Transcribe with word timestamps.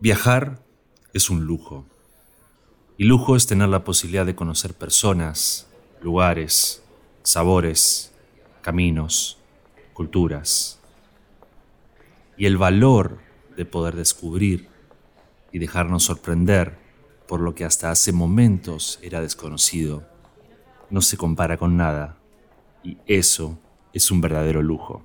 Viajar 0.00 0.62
es 1.12 1.30
un 1.30 1.44
lujo. 1.44 1.84
Y 2.96 3.04
lujo 3.04 3.36
es 3.36 3.46
tener 3.46 3.68
la 3.68 3.84
posibilidad 3.84 4.26
de 4.26 4.34
conocer 4.34 4.74
personas, 4.74 5.68
lugares, 6.00 6.82
sabores, 7.22 8.12
caminos, 8.62 9.38
culturas. 9.92 10.80
Y 12.36 12.46
el 12.46 12.56
valor 12.56 13.20
de 13.56 13.66
poder 13.66 13.94
descubrir 13.94 14.68
y 15.52 15.58
dejarnos 15.58 16.04
sorprender 16.04 16.78
por 17.28 17.40
lo 17.40 17.54
que 17.54 17.64
hasta 17.64 17.90
hace 17.90 18.12
momentos 18.12 18.98
era 19.02 19.20
desconocido 19.20 20.10
no 20.90 21.00
se 21.00 21.16
compara 21.16 21.56
con 21.56 21.76
nada. 21.76 22.16
Y 22.82 22.98
eso 23.06 23.58
es 23.92 24.10
un 24.10 24.20
verdadero 24.20 24.62
lujo. 24.62 25.02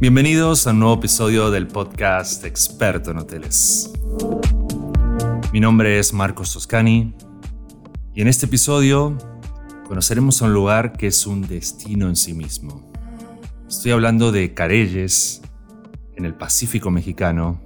Bienvenidos 0.00 0.66
a 0.66 0.70
un 0.70 0.78
nuevo 0.78 0.94
episodio 0.94 1.50
del 1.50 1.66
podcast 1.66 2.44
Experto 2.44 3.10
en 3.10 3.18
Hoteles. 3.18 3.92
Mi 5.52 5.58
nombre 5.58 5.98
es 5.98 6.12
Marcos 6.12 6.52
Toscani 6.52 7.12
y 8.14 8.22
en 8.22 8.28
este 8.28 8.46
episodio 8.46 9.18
conoceremos 9.88 10.40
a 10.40 10.44
un 10.44 10.54
lugar 10.54 10.92
que 10.92 11.08
es 11.08 11.26
un 11.26 11.42
destino 11.42 12.08
en 12.08 12.14
sí 12.14 12.34
mismo. 12.34 12.92
Estoy 13.68 13.90
hablando 13.90 14.30
de 14.30 14.54
Careyes, 14.54 15.42
en 16.14 16.24
el 16.24 16.34
Pacífico 16.34 16.90
mexicano. 16.90 17.60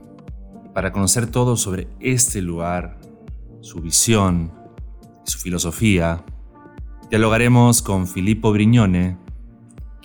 Para 0.75 0.93
conocer 0.93 1.27
todo 1.27 1.59
sobre 1.59 1.89
este 2.01 2.41
lugar, 2.41 3.02
su 3.63 3.81
visión 3.81 4.53
y 5.27 5.31
su 5.31 5.39
filosofía, 5.39 6.25
dialogaremos 7.09 7.81
con 7.81 8.07
Filippo 8.07 8.53
Brignone, 8.53 9.17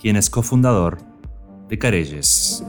quien 0.00 0.16
es 0.16 0.30
cofundador 0.30 0.98
de 1.68 1.78
Careyes. 1.78 2.64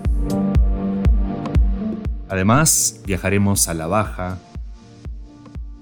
Además, 2.27 3.01
viajaremos 3.05 3.67
a 3.67 3.73
La 3.73 3.87
Baja 3.87 4.39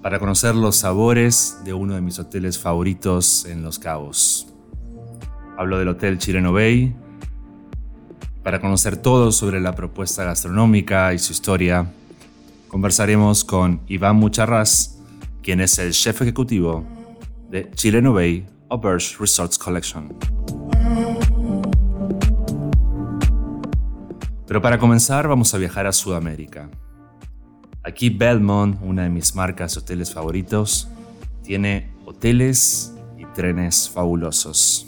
para 0.01 0.19
conocer 0.19 0.55
los 0.55 0.75
sabores 0.75 1.57
de 1.63 1.73
uno 1.73 1.95
de 1.95 2.01
mis 2.01 2.19
hoteles 2.19 2.59
favoritos 2.59 3.45
en 3.45 3.63
Los 3.63 3.79
Cabos. 3.79 4.47
Hablo 5.57 5.79
del 5.79 5.87
Hotel 5.87 6.19
Chireno 6.19 6.53
Bay 6.53 6.95
para 8.43 8.61
conocer 8.61 8.97
todo 8.97 9.31
sobre 9.31 9.59
la 9.59 9.73
propuesta 9.73 10.23
gastronómica 10.23 11.13
y 11.13 11.19
su 11.19 11.31
historia. 11.33 11.91
Conversaremos 12.67 13.43
con 13.43 13.81
Iván 13.87 14.17
Mucharras, 14.17 14.96
quien 15.47 15.61
es 15.61 15.79
el 15.79 15.93
chef 15.93 16.21
ejecutivo 16.23 16.83
de 17.49 17.71
Chireno 17.71 18.11
Bay 18.11 18.45
Auberge 18.69 19.15
Resorts 19.17 19.57
Collection. 19.57 20.13
Pero 24.45 24.61
para 24.61 24.77
comenzar 24.77 25.25
vamos 25.29 25.53
a 25.53 25.57
viajar 25.57 25.87
a 25.87 25.93
Sudamérica. 25.93 26.69
Aquí 27.81 28.09
Belmont, 28.09 28.77
una 28.81 29.03
de 29.03 29.09
mis 29.09 29.35
marcas 29.35 29.75
de 29.75 29.79
hoteles 29.79 30.13
favoritos, 30.13 30.89
tiene 31.43 31.93
hoteles 32.03 32.93
y 33.17 33.23
trenes 33.27 33.89
fabulosos. 33.89 34.85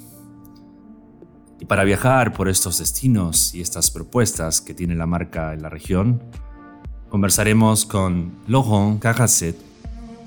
Y 1.62 1.68
para 1.68 1.86
viajar 1.86 2.34
por 2.34 2.50
estos 2.50 2.80
destinos 2.80 3.56
y 3.56 3.62
estas 3.62 3.92
propuestas 3.92 4.60
que 4.60 4.74
tiene 4.74 4.96
la 4.96 5.06
marca 5.06 5.54
en 5.54 5.62
la 5.62 5.70
región, 5.70 6.22
conversaremos 7.08 7.86
con 7.86 8.34
Laurent 8.46 9.02
Carrasset, 9.02 9.69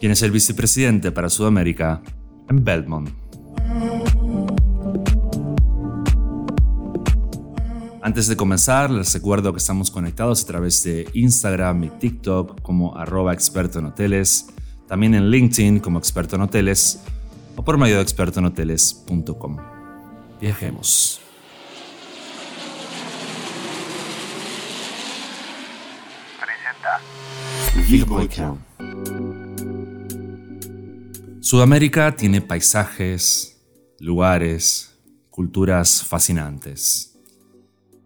quien 0.02 0.10
es 0.10 0.22
el 0.22 0.32
vicepresidente 0.32 1.12
para 1.12 1.30
Sudamérica 1.30 2.02
en 2.50 2.64
Belmont. 2.64 3.08
Antes 8.02 8.26
de 8.26 8.34
comenzar, 8.34 8.90
les 8.90 9.14
recuerdo 9.14 9.52
que 9.52 9.58
estamos 9.58 9.92
conectados 9.92 10.42
a 10.42 10.46
través 10.48 10.82
de 10.82 11.08
Instagram 11.12 11.84
y 11.84 11.90
TikTok 11.90 12.62
como 12.62 12.96
arroba 12.96 13.32
experto 13.32 13.78
en 13.78 13.84
hoteles, 13.84 14.48
también 14.88 15.14
en 15.14 15.30
LinkedIn 15.30 15.78
como 15.78 16.00
experto 16.00 16.34
en 16.34 16.42
hoteles 16.42 17.00
o 17.54 17.62
por 17.62 17.78
medio 17.78 17.94
de 17.94 18.02
expertoenhoteles.com. 18.02 19.56
Viajemos. 20.40 21.20
Sudamérica 31.42 32.14
tiene 32.14 32.40
paisajes, 32.40 33.60
lugares, 33.98 34.96
culturas 35.28 36.04
fascinantes. 36.04 37.18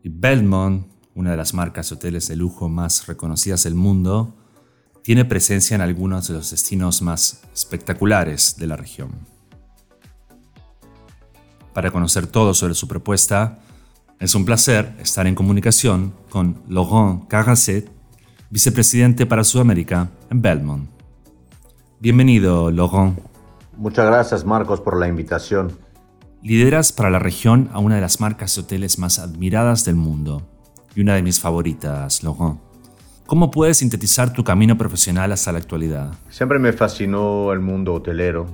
Y 0.02 0.08
Belmont, 0.08 0.86
una 1.14 1.32
de 1.32 1.36
las 1.36 1.52
marcas 1.52 1.90
de 1.90 1.96
hoteles 1.96 2.28
de 2.28 2.36
lujo 2.36 2.70
más 2.70 3.06
reconocidas 3.06 3.64
del 3.64 3.74
mundo, 3.74 4.34
tiene 5.04 5.26
presencia 5.26 5.74
en 5.74 5.82
algunos 5.82 6.28
de 6.28 6.32
los 6.32 6.50
destinos 6.50 7.02
más 7.02 7.42
espectaculares 7.52 8.56
de 8.56 8.68
la 8.68 8.76
región. 8.76 9.10
Para 11.74 11.90
conocer 11.90 12.26
todo 12.26 12.54
sobre 12.54 12.72
su 12.72 12.88
propuesta, 12.88 13.58
es 14.18 14.34
un 14.34 14.46
placer 14.46 14.96
estar 14.98 15.26
en 15.26 15.34
comunicación 15.34 16.14
con 16.30 16.62
Laurent 16.70 17.28
Carrasset, 17.28 17.92
vicepresidente 18.48 19.26
para 19.26 19.44
Sudamérica 19.44 20.10
en 20.30 20.40
Belmont. 20.40 20.95
Bienvenido, 21.98 22.70
Laurent. 22.70 23.18
Muchas 23.78 24.04
gracias, 24.04 24.44
Marcos, 24.44 24.82
por 24.82 25.00
la 25.00 25.08
invitación. 25.08 25.72
Lideras 26.42 26.92
para 26.92 27.08
la 27.08 27.18
región 27.18 27.70
a 27.72 27.78
una 27.78 27.94
de 27.94 28.02
las 28.02 28.20
marcas 28.20 28.54
de 28.54 28.60
hoteles 28.60 28.98
más 28.98 29.18
admiradas 29.18 29.86
del 29.86 29.94
mundo 29.94 30.42
y 30.94 31.00
una 31.00 31.14
de 31.14 31.22
mis 31.22 31.40
favoritas, 31.40 32.22
Laurent. 32.22 32.60
¿Cómo 33.24 33.50
puedes 33.50 33.78
sintetizar 33.78 34.30
tu 34.34 34.44
camino 34.44 34.76
profesional 34.76 35.32
hasta 35.32 35.52
la 35.52 35.58
actualidad? 35.58 36.12
Siempre 36.28 36.58
me 36.58 36.74
fascinó 36.74 37.50
el 37.54 37.60
mundo 37.60 37.94
hotelero 37.94 38.46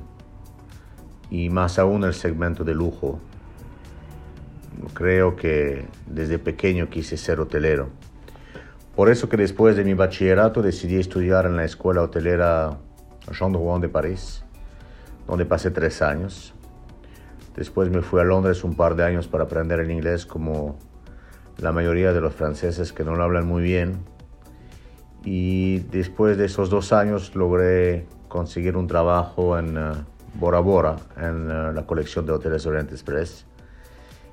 y 1.29 1.51
más 1.51 1.81
aún 1.81 2.05
el 2.05 2.15
segmento 2.15 2.63
de 2.63 2.75
lujo. 2.75 3.19
Creo 4.95 5.35
que 5.35 5.85
desde 6.07 6.39
pequeño 6.39 6.89
quise 6.89 7.17
ser 7.17 7.41
hotelero. 7.41 7.91
Por 8.95 9.11
eso 9.11 9.29
que 9.29 9.37
después 9.37 9.77
de 9.77 9.83
mi 9.83 9.95
bachillerato 9.95 10.63
decidí 10.63 10.97
estudiar 10.97 11.47
en 11.47 11.57
la 11.57 11.65
escuela 11.65 12.03
hotelera 12.03 12.79
Jean 13.31 13.53
Drouin 13.53 13.81
de 13.81 13.89
París, 13.89 14.45
donde 15.27 15.45
pasé 15.45 15.71
tres 15.71 16.03
años. 16.03 16.55
Después 17.55 17.91
me 17.91 18.03
fui 18.03 18.21
a 18.21 18.25
Londres 18.25 18.65
un 18.65 18.75
par 18.75 18.97
de 18.97 19.05
años 19.05 19.29
para 19.29 19.45
aprender 19.45 19.79
el 19.81 19.91
inglés 19.91 20.27
como 20.27 20.79
la 21.59 21.73
mayoría 21.73 22.13
de 22.13 22.21
los 22.21 22.35
franceses 22.35 22.93
que 22.93 23.05
no 23.05 23.15
lo 23.15 23.23
hablan 23.23 23.47
muy 23.47 23.63
bien. 23.63 24.05
Y 25.25 25.81
después 25.91 26.37
de 26.37 26.47
esos 26.47 26.71
dos 26.71 26.93
años 26.93 27.35
logré 27.37 28.07
conseguir 28.29 28.77
un 28.77 28.87
trabajo 28.87 29.59
en 29.59 29.77
uh, 29.77 29.93
Bora 30.35 30.61
Bora, 30.61 30.97
en 31.17 31.51
uh, 31.51 31.73
la 31.73 31.85
colección 31.87 32.27
de 32.27 32.33
hoteles 32.33 32.67
Orient 32.67 32.91
Express. 32.91 33.47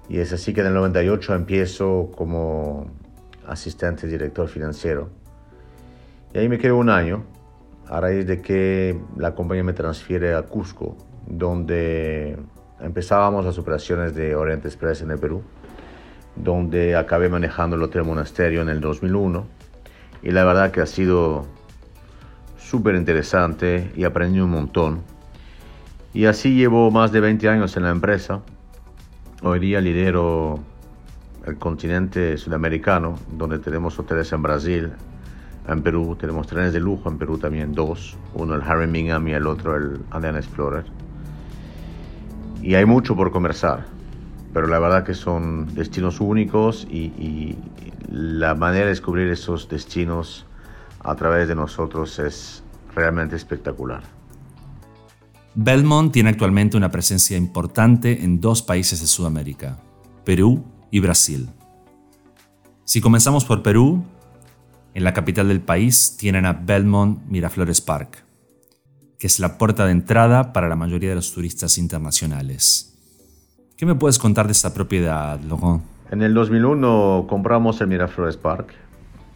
Y 0.08 0.20
es 0.20 0.34
así 0.34 0.54
que 0.54 0.62
en 0.62 0.68
el 0.68 0.74
98 0.74 1.36
empiezo 1.36 2.10
como 2.16 2.88
asistente 3.46 4.08
director 4.08 4.48
financiero. 4.48 5.10
Y 6.34 6.40
ahí 6.40 6.50
me 6.50 6.58
quedo 6.58 6.78
un 6.78 6.90
año, 6.90 7.26
a 7.90 8.00
raíz 8.00 8.28
de 8.28 8.42
que 8.42 9.00
la 9.18 9.34
compañía 9.34 9.64
me 9.64 9.74
transfiere 9.74 10.36
a 10.36 10.44
Cusco, 10.44 10.96
donde 11.26 12.38
empezábamos 12.80 13.44
las 13.44 13.58
operaciones 13.58 14.14
de 14.14 14.36
Oriente 14.36 14.68
Express 14.68 15.02
en 15.02 15.12
el 15.12 15.20
Perú, 15.20 15.42
donde 16.36 16.96
acabé 16.96 17.30
manejando 17.30 17.76
el 17.76 17.84
Hotel 17.84 18.04
Monasterio 18.04 18.62
en 18.62 18.70
el 18.70 18.80
2001 18.80 19.46
y 20.22 20.32
la 20.32 20.44
verdad 20.44 20.72
que 20.72 20.82
ha 20.82 20.86
sido 20.86 21.48
súper 22.58 22.96
interesante 22.96 23.92
y 23.96 24.04
aprendí 24.04 24.40
un 24.40 24.52
montón. 24.52 25.02
Y 26.14 26.26
así 26.26 26.56
llevo 26.56 26.92
más 26.92 27.12
de 27.12 27.22
20 27.22 27.50
años 27.50 27.76
en 27.76 27.84
la 27.84 27.90
empresa. 27.90 28.42
Hoy 29.42 29.60
día 29.60 29.82
lidero 29.82 30.60
el 31.46 31.58
continente 31.58 32.38
sudamericano, 32.38 33.18
donde 33.32 33.58
tenemos 33.58 33.98
hoteles 33.98 34.32
en 34.32 34.42
Brasil, 34.44 34.92
en 35.74 35.82
Perú, 35.82 36.16
tenemos 36.20 36.48
trenes 36.48 36.74
de 36.74 36.80
lujo 36.80 37.10
en 37.10 37.18
Perú 37.18 37.38
también, 37.38 37.74
dos, 37.74 38.18
uno 38.34 38.56
el 38.56 38.62
Harry 38.62 38.88
Mingham 38.88 39.28
y 39.28 39.34
el 39.34 39.48
otro 39.48 39.76
el 39.76 40.00
Andean 40.12 40.36
Explorer 40.36 40.86
y 42.62 42.76
hay 42.76 42.86
mucho 42.86 43.16
por 43.16 43.32
conversar, 43.32 43.86
pero 44.54 44.68
la 44.68 44.80
verdad 44.80 45.06
que 45.06 45.14
son 45.14 45.74
destinos 45.74 46.20
únicos 46.20 46.88
y, 46.90 47.56
la 48.12 48.56
manera 48.56 48.86
de 48.86 48.90
descubrir 48.90 49.28
esos 49.28 49.70
destinos 49.70 50.48
a 51.02 51.14
través 51.14 51.48
de 51.48 51.54
nosotros 51.54 52.18
es 52.18 52.64
realmente 52.96 53.36
espectacular. 53.36 54.02
Belmont 55.54 56.12
tiene 56.12 56.32
actualmente 56.32 56.76
una 56.76 56.90
presencia 56.90 57.38
importante 57.38 58.24
en 58.24 58.42
dos 58.42 58.64
países 58.64 59.00
de 59.02 59.06
Sudamérica, 59.06 59.78
Perú 60.26 60.64
y 60.90 61.00
Brasil. 61.02 61.52
Si 62.84 63.00
comenzamos 63.00 63.46
por 63.46 63.62
Perú, 63.62 64.04
en 65.00 65.06
la 65.06 65.14
capital 65.14 65.48
del 65.48 65.62
país 65.62 66.18
tienen 66.20 66.46
a 66.46 66.52
Belmont 66.52 67.26
Miraflores 67.30 67.80
Park, 67.80 68.26
que 69.18 69.28
es 69.28 69.40
la 69.40 69.58
puerta 69.58 69.86
de 69.86 69.94
entrada 69.94 70.52
para 70.52 70.68
la 70.68 70.76
mayoría 70.76 71.08
de 71.08 71.16
los 71.16 71.32
turistas 71.32 71.78
internacionales. 71.78 72.98
¿Qué 73.78 73.86
me 73.86 73.96
puedes 73.96 74.20
contar 74.20 74.48
de 74.48 74.52
esta 74.52 74.74
propiedad, 74.74 75.40
Laurent? 75.40 75.84
En 76.12 76.22
el 76.22 76.34
2001 76.34 77.28
compramos 77.30 77.80
el 77.80 77.88
Miraflores 77.88 78.36
Park, 78.36 78.74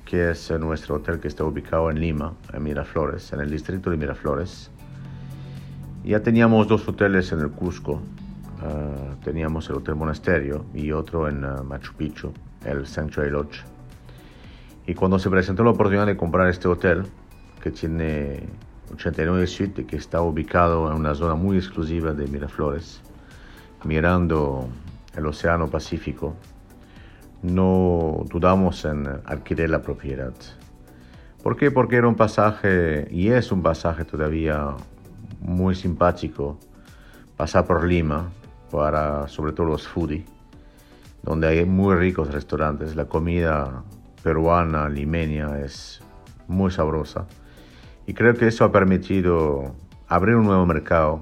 que 0.03 0.31
es 0.31 0.51
nuestro 0.51 0.95
hotel 0.95 1.21
que 1.21 1.29
está 1.29 1.45
ubicado 1.45 1.89
en 1.89 2.01
Lima, 2.01 2.33
en 2.51 2.61
Miraflores, 2.61 3.31
en 3.31 3.39
el 3.39 3.49
distrito 3.49 3.89
de 3.89 3.95
Miraflores. 3.95 4.69
Ya 6.03 6.19
teníamos 6.19 6.67
dos 6.67 6.85
hoteles 6.89 7.31
en 7.31 7.39
el 7.39 7.51
Cusco. 7.51 8.01
Ah, 8.61 9.15
teníamos 9.23 9.69
el 9.69 9.77
Hotel 9.77 9.95
Monasterio 9.95 10.65
y 10.73 10.91
otro 10.91 11.29
en 11.29 11.45
ah, 11.45 11.63
Machu 11.63 11.93
Picchu, 11.93 12.33
el 12.65 12.85
Sanctuary 12.85 13.31
Lodge. 13.31 13.72
Y 14.85 14.95
cuando 14.95 15.17
se 15.17 15.29
presentó 15.29 15.63
la 15.63 15.71
oportunidad 15.71 16.05
de 16.05 16.17
comprar 16.17 16.49
este 16.49 16.67
hotel, 16.67 17.03
que 17.61 17.71
tiene 17.71 18.43
89 18.93 19.47
suites, 19.47 19.85
que 19.85 19.95
está 19.95 20.21
ubicado 20.21 20.91
en 20.91 20.97
una 20.97 21.15
zona 21.15 21.35
muy 21.35 21.57
exclusiva 21.57 22.11
de 22.11 22.27
Miraflores, 22.27 23.01
mirando 23.85 24.67
el 25.15 25.25
Océano 25.25 25.67
Pacífico, 25.67 26.35
no 27.41 28.23
dudamos 28.29 28.83
en 28.85 29.07
adquirir 29.25 29.69
la 29.69 29.81
propiedad. 29.81 30.33
¿Por 31.41 31.55
qué? 31.55 31.71
Porque 31.71 31.97
era 31.97 32.07
un 32.07 32.15
pasaje, 32.15 33.07
y 33.09 33.29
es 33.29 33.51
un 33.51 33.61
pasaje 33.61 34.05
todavía 34.05 34.75
muy 35.39 35.75
simpático, 35.75 36.57
pasar 37.37 37.65
por 37.65 37.85
Lima, 37.85 38.31
para 38.71 39.27
sobre 39.27 39.53
todo 39.53 39.67
los 39.67 39.87
foodies, 39.87 40.25
donde 41.21 41.47
hay 41.47 41.65
muy 41.65 41.95
ricos 41.95 42.31
restaurantes. 42.31 42.95
La 42.95 43.05
comida 43.05 43.83
peruana, 44.23 44.89
limeña, 44.89 45.59
es 45.59 46.01
muy 46.47 46.71
sabrosa. 46.71 47.27
Y 48.07 48.13
creo 48.13 48.33
que 48.35 48.47
eso 48.47 48.65
ha 48.65 48.71
permitido 48.71 49.75
abrir 50.07 50.35
un 50.35 50.45
nuevo 50.45 50.65
mercado 50.65 51.21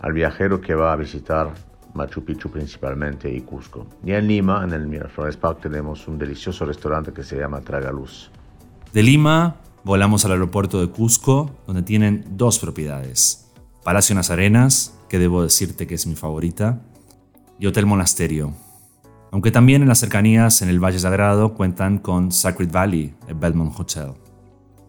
al 0.00 0.12
viajero 0.12 0.60
que 0.60 0.74
va 0.74 0.92
a 0.92 0.96
visitar 0.96 1.52
Machu 1.94 2.24
Picchu 2.24 2.50
principalmente 2.50 3.32
y 3.32 3.40
Cusco. 3.42 3.86
Y 4.04 4.12
en 4.12 4.26
Lima, 4.26 4.64
en 4.64 4.72
el 4.72 4.86
Miraflores 4.86 5.36
Park, 5.36 5.60
tenemos 5.62 6.08
un 6.08 6.18
delicioso 6.18 6.64
restaurante 6.64 7.12
que 7.12 7.22
se 7.22 7.36
llama 7.36 7.60
Tragaluz. 7.60 8.30
De 8.92 9.02
Lima 9.02 9.56
volamos 9.84 10.24
al 10.24 10.32
aeropuerto 10.32 10.80
de 10.80 10.88
Cusco, 10.88 11.50
donde 11.66 11.82
tienen 11.82 12.24
dos 12.30 12.58
propiedades. 12.58 13.50
Palacio 13.84 14.14
Nazarenas, 14.14 14.96
que 15.08 15.18
debo 15.18 15.42
decirte 15.42 15.86
que 15.86 15.94
es 15.94 16.06
mi 16.06 16.14
favorita, 16.14 16.80
y 17.58 17.66
Hotel 17.66 17.86
Monasterio. 17.86 18.54
Aunque 19.32 19.50
también 19.50 19.80
en 19.80 19.88
las 19.88 20.00
cercanías, 20.00 20.60
en 20.60 20.68
el 20.68 20.78
Valle 20.78 20.98
Sagrado, 20.98 21.54
cuentan 21.54 21.96
con 21.96 22.32
Sacred 22.32 22.70
Valley, 22.70 23.14
el 23.28 23.34
Belmont 23.34 23.72
Hotel. 23.80 24.12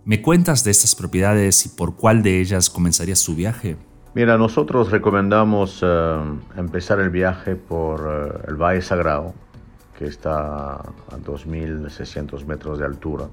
¿Me 0.03 0.21
cuentas 0.21 0.65
de 0.65 0.71
estas 0.71 0.95
propiedades 0.95 1.65
y 1.65 1.69
por 1.69 1.95
cuál 1.95 2.21
de 2.23 2.41
ellas 2.41 2.69
comenzaría 2.69 3.15
su 3.15 3.37
viaje? 3.37 3.77
Mira, 4.13 4.37
nosotros 4.37 4.91
recomendamos 4.91 5.79
eh, 5.81 6.17
empezar 6.57 6.99
el 6.99 7.09
viaje 7.09 7.55
por 7.55 8.01
eh, 8.01 8.49
el 8.49 8.55
Valle 8.57 8.81
Sagrado, 8.81 9.33
que 9.97 10.07
está 10.07 10.73
a 10.73 11.17
2.600 11.25 12.45
metros 12.45 12.79
de 12.79 12.85
altura, 12.85 13.27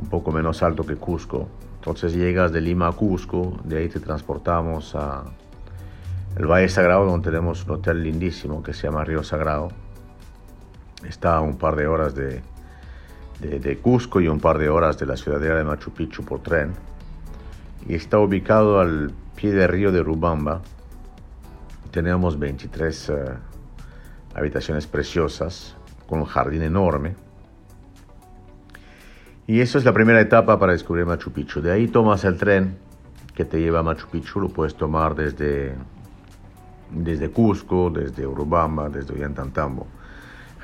un 0.00 0.08
poco 0.08 0.30
menos 0.30 0.62
alto 0.62 0.86
que 0.86 0.94
Cusco. 0.94 1.48
Entonces 1.80 2.14
llegas 2.14 2.52
de 2.52 2.60
Lima 2.60 2.86
a 2.86 2.92
Cusco, 2.92 3.58
de 3.64 3.78
ahí 3.78 3.88
te 3.88 3.98
transportamos 3.98 4.94
a 4.94 5.24
el 6.36 6.46
Valle 6.46 6.68
Sagrado, 6.68 7.04
donde 7.04 7.28
tenemos 7.30 7.64
un 7.64 7.72
hotel 7.72 8.04
lindísimo 8.04 8.62
que 8.62 8.72
se 8.72 8.86
llama 8.86 9.02
Río 9.02 9.24
Sagrado. 9.24 9.72
Está 11.06 11.36
a 11.36 11.40
un 11.40 11.56
par 11.56 11.76
de 11.76 11.86
horas 11.86 12.14
de, 12.14 12.42
Cusco 13.80 14.20
y 14.20 14.28
un 14.28 14.40
par 14.40 14.58
de 14.58 14.68
horas 14.68 14.98
de 14.98 15.06
la 15.06 15.16
ciudadela 15.16 15.56
de 15.56 15.64
Machu 15.64 15.92
Picchu 15.92 16.24
por 16.24 16.40
tren. 16.40 16.72
Y 17.86 17.94
está 17.94 18.18
ubicado 18.18 18.80
al 18.80 19.12
pie 19.36 19.52
del 19.52 19.68
río 19.68 19.92
de 19.92 20.02
Rubamba. 20.02 20.60
Tenemos 21.92 22.38
23 22.38 23.08
eh, 23.10 23.14
habitaciones 24.34 24.86
preciosas 24.86 25.76
con 26.08 26.20
un 26.20 26.26
jardín 26.26 26.62
enorme. 26.62 27.14
Y 29.46 29.60
eso 29.60 29.78
es 29.78 29.84
la 29.84 29.92
primera 29.92 30.20
etapa 30.20 30.58
para 30.58 30.72
descubrir 30.72 31.06
Machu 31.06 31.30
Picchu. 31.30 31.62
De 31.62 31.70
ahí 31.70 31.86
tomas 31.86 32.24
el 32.24 32.36
tren 32.36 32.76
que 33.34 33.44
te 33.44 33.60
lleva 33.60 33.78
a 33.78 33.82
Machu 33.82 34.08
Picchu. 34.08 34.40
Lo 34.40 34.48
puedes 34.48 34.74
tomar 34.74 35.14
desde, 35.14 35.74
desde 36.90 37.30
Cusco, 37.30 37.88
desde 37.88 38.26
Urubamba, 38.26 38.88
desde 38.88 39.14
Ollantaytambo. 39.14 39.86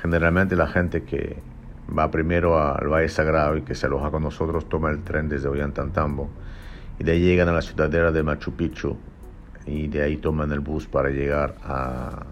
Generalmente 0.05 0.55
la 0.55 0.67
gente 0.67 1.03
que 1.03 1.41
va 1.89 2.11
primero 2.11 2.59
al 2.59 2.87
Valle 2.87 3.09
Sagrado 3.09 3.57
y 3.57 3.63
que 3.63 3.73
se 3.73 3.87
aloja 3.87 4.11
con 4.11 4.21
nosotros 4.21 4.69
toma 4.69 4.91
el 4.91 5.03
tren 5.03 5.27
desde 5.27 5.47
Ollantaytambo 5.47 6.29
y 6.99 7.03
de 7.03 7.13
ahí 7.13 7.21
llegan 7.21 7.49
a 7.49 7.53
la 7.53 7.63
ciudadela 7.63 8.11
de 8.11 8.21
Machu 8.21 8.51
Picchu 8.55 8.97
y 9.65 9.87
de 9.87 10.03
ahí 10.03 10.17
toman 10.17 10.51
el 10.51 10.59
bus 10.59 10.85
para 10.85 11.09
llegar 11.09 11.55
a 11.63 12.23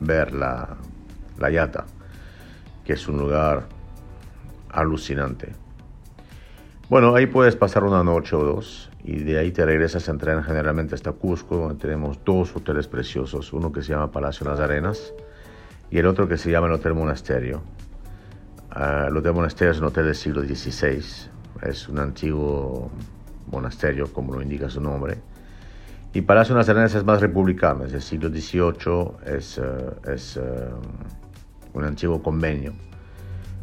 ver 0.00 0.32
la, 0.32 0.78
la 1.38 1.50
Yata, 1.50 1.84
que 2.82 2.94
es 2.94 3.06
un 3.08 3.18
lugar 3.18 3.64
alucinante. 4.70 5.52
Bueno, 6.88 7.14
ahí 7.14 7.26
puedes 7.26 7.56
pasar 7.56 7.84
una 7.84 8.02
noche 8.02 8.34
o 8.36 8.42
dos 8.42 8.90
y 9.04 9.18
de 9.18 9.38
ahí 9.38 9.52
te 9.52 9.66
regresas 9.66 10.08
en 10.08 10.16
tren 10.16 10.42
generalmente 10.42 10.94
hasta 10.94 11.12
Cusco, 11.12 11.58
donde 11.58 11.74
tenemos 11.74 12.24
dos 12.24 12.56
hoteles 12.56 12.88
preciosos, 12.88 13.52
uno 13.52 13.70
que 13.70 13.82
se 13.82 13.92
llama 13.92 14.10
Palacio 14.10 14.48
Las 14.48 14.60
Arenas 14.60 15.12
y 15.90 15.98
el 15.98 16.06
otro 16.06 16.28
que 16.28 16.36
se 16.36 16.50
llama 16.50 16.66
el 16.66 16.72
Hotel 16.72 16.94
Monasterio. 16.94 17.62
El 18.74 19.16
Hotel 19.16 19.32
Monasterio 19.32 19.72
es 19.72 19.78
un 19.78 19.86
hotel 19.86 20.06
del 20.06 20.14
siglo 20.14 20.42
XVI, 20.42 21.02
es 21.62 21.88
un 21.88 21.98
antiguo 21.98 22.90
monasterio, 23.50 24.12
como 24.12 24.34
lo 24.34 24.42
indica 24.42 24.68
su 24.68 24.80
nombre. 24.80 25.18
Y 26.12 26.22
Palacio 26.22 26.54
Nazarenas 26.54 26.94
es 26.94 27.04
más 27.04 27.20
republicano, 27.20 27.84
es 27.84 27.92
del 27.92 28.02
siglo 28.02 28.28
XVIII, 28.28 29.36
es, 29.36 29.58
uh, 29.58 30.10
es 30.10 30.36
uh, 30.36 31.78
un 31.78 31.84
antiguo 31.84 32.22
convenio. 32.22 32.72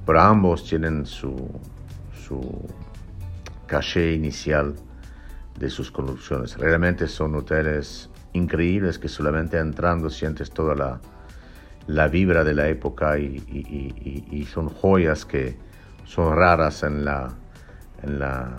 Pero 0.06 0.22
ambos 0.22 0.64
tienen 0.66 1.06
su, 1.06 1.50
su 2.28 2.68
caché 3.66 4.14
inicial 4.14 4.76
de 5.58 5.70
sus 5.70 5.92
construcciones. 5.92 6.58
Realmente 6.58 7.08
son 7.08 7.36
hoteles 7.36 8.10
increíbles 8.34 9.00
que 9.00 9.08
solamente 9.08 9.58
entrando 9.58 10.10
sientes 10.10 10.52
toda 10.52 10.76
la, 10.76 11.02
la 11.88 12.08
vibra 12.08 12.44
de 12.44 12.54
la 12.54 12.68
época 12.70 13.18
y, 13.20 13.44
y, 13.52 14.26
y, 14.30 14.38
y, 14.40 14.46
son 14.46 14.70
joyas 14.70 15.26
que 15.26 15.58
son 16.06 16.36
raras 16.36 16.84
en 16.84 17.06
la, 17.06 17.34
en 18.02 18.20
la 18.20 18.58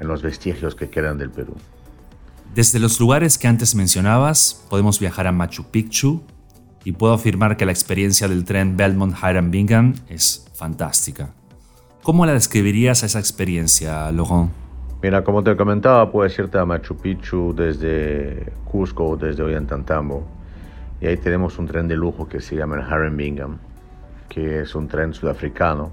en 0.00 0.08
los 0.08 0.22
vestigios 0.22 0.74
que 0.74 0.88
quedan 0.88 1.18
del 1.18 1.30
Perú. 1.30 1.54
Desde 2.54 2.78
los 2.78 3.00
lugares 3.00 3.38
que 3.38 3.48
antes 3.48 3.74
mencionabas, 3.74 4.64
podemos 4.70 5.00
viajar 5.00 5.26
a 5.26 5.32
Machu 5.32 5.64
Picchu 5.70 6.22
y 6.84 6.92
puedo 6.92 7.12
afirmar 7.14 7.56
que 7.56 7.66
la 7.66 7.72
experiencia 7.72 8.28
del 8.28 8.44
tren 8.44 8.76
Belmont 8.76 9.16
Hiram 9.18 9.50
Bingham 9.50 9.94
es 10.08 10.46
fantástica. 10.54 11.30
¿Cómo 12.02 12.26
la 12.26 12.32
describirías 12.32 13.02
a 13.02 13.06
esa 13.06 13.18
experiencia, 13.18 14.12
Laurent? 14.12 14.50
Mira, 15.02 15.24
como 15.24 15.42
te 15.42 15.56
comentaba, 15.56 16.10
puedes 16.10 16.38
irte 16.38 16.58
a 16.58 16.64
Machu 16.64 16.96
Picchu 16.96 17.54
desde 17.54 18.52
Cusco 18.64 19.08
o 19.08 19.16
desde 19.16 19.42
Ollantaytambo. 19.42 20.26
Y 21.00 21.06
ahí 21.06 21.16
tenemos 21.16 21.58
un 21.58 21.66
tren 21.66 21.88
de 21.88 21.96
lujo 21.96 22.28
que 22.28 22.40
se 22.40 22.56
llama 22.56 22.76
el 22.76 22.82
Hiram 22.82 23.16
Bingham, 23.16 23.58
que 24.28 24.60
es 24.60 24.74
un 24.74 24.88
tren 24.88 25.12
sudafricano 25.12 25.92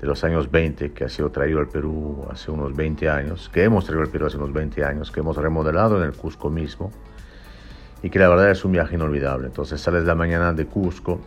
de 0.00 0.06
los 0.06 0.22
años 0.22 0.50
20 0.50 0.92
que 0.92 1.04
ha 1.04 1.08
sido 1.08 1.30
traído 1.30 1.58
al 1.58 1.68
Perú 1.68 2.26
hace 2.30 2.50
unos 2.50 2.74
20 2.74 3.08
años, 3.08 3.48
que 3.48 3.64
hemos 3.64 3.84
traído 3.84 4.02
al 4.02 4.10
Perú 4.10 4.26
hace 4.26 4.36
unos 4.36 4.52
20 4.52 4.84
años, 4.84 5.10
que 5.10 5.20
hemos 5.20 5.36
remodelado 5.36 5.98
en 5.98 6.04
el 6.04 6.12
Cusco 6.12 6.50
mismo 6.50 6.92
y 8.02 8.10
que 8.10 8.18
la 8.18 8.28
verdad 8.28 8.50
es 8.50 8.64
un 8.64 8.72
viaje 8.72 8.94
inolvidable. 8.94 9.48
Entonces 9.48 9.80
sales 9.80 10.04
la 10.04 10.14
mañana 10.14 10.52
de 10.52 10.66
Cusco, 10.66 11.20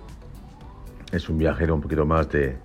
es 1.12 1.28
un 1.28 1.38
viaje 1.38 1.66
de 1.66 1.72
un 1.74 1.82
poquito 1.82 2.06
más 2.06 2.30
de, 2.30 2.56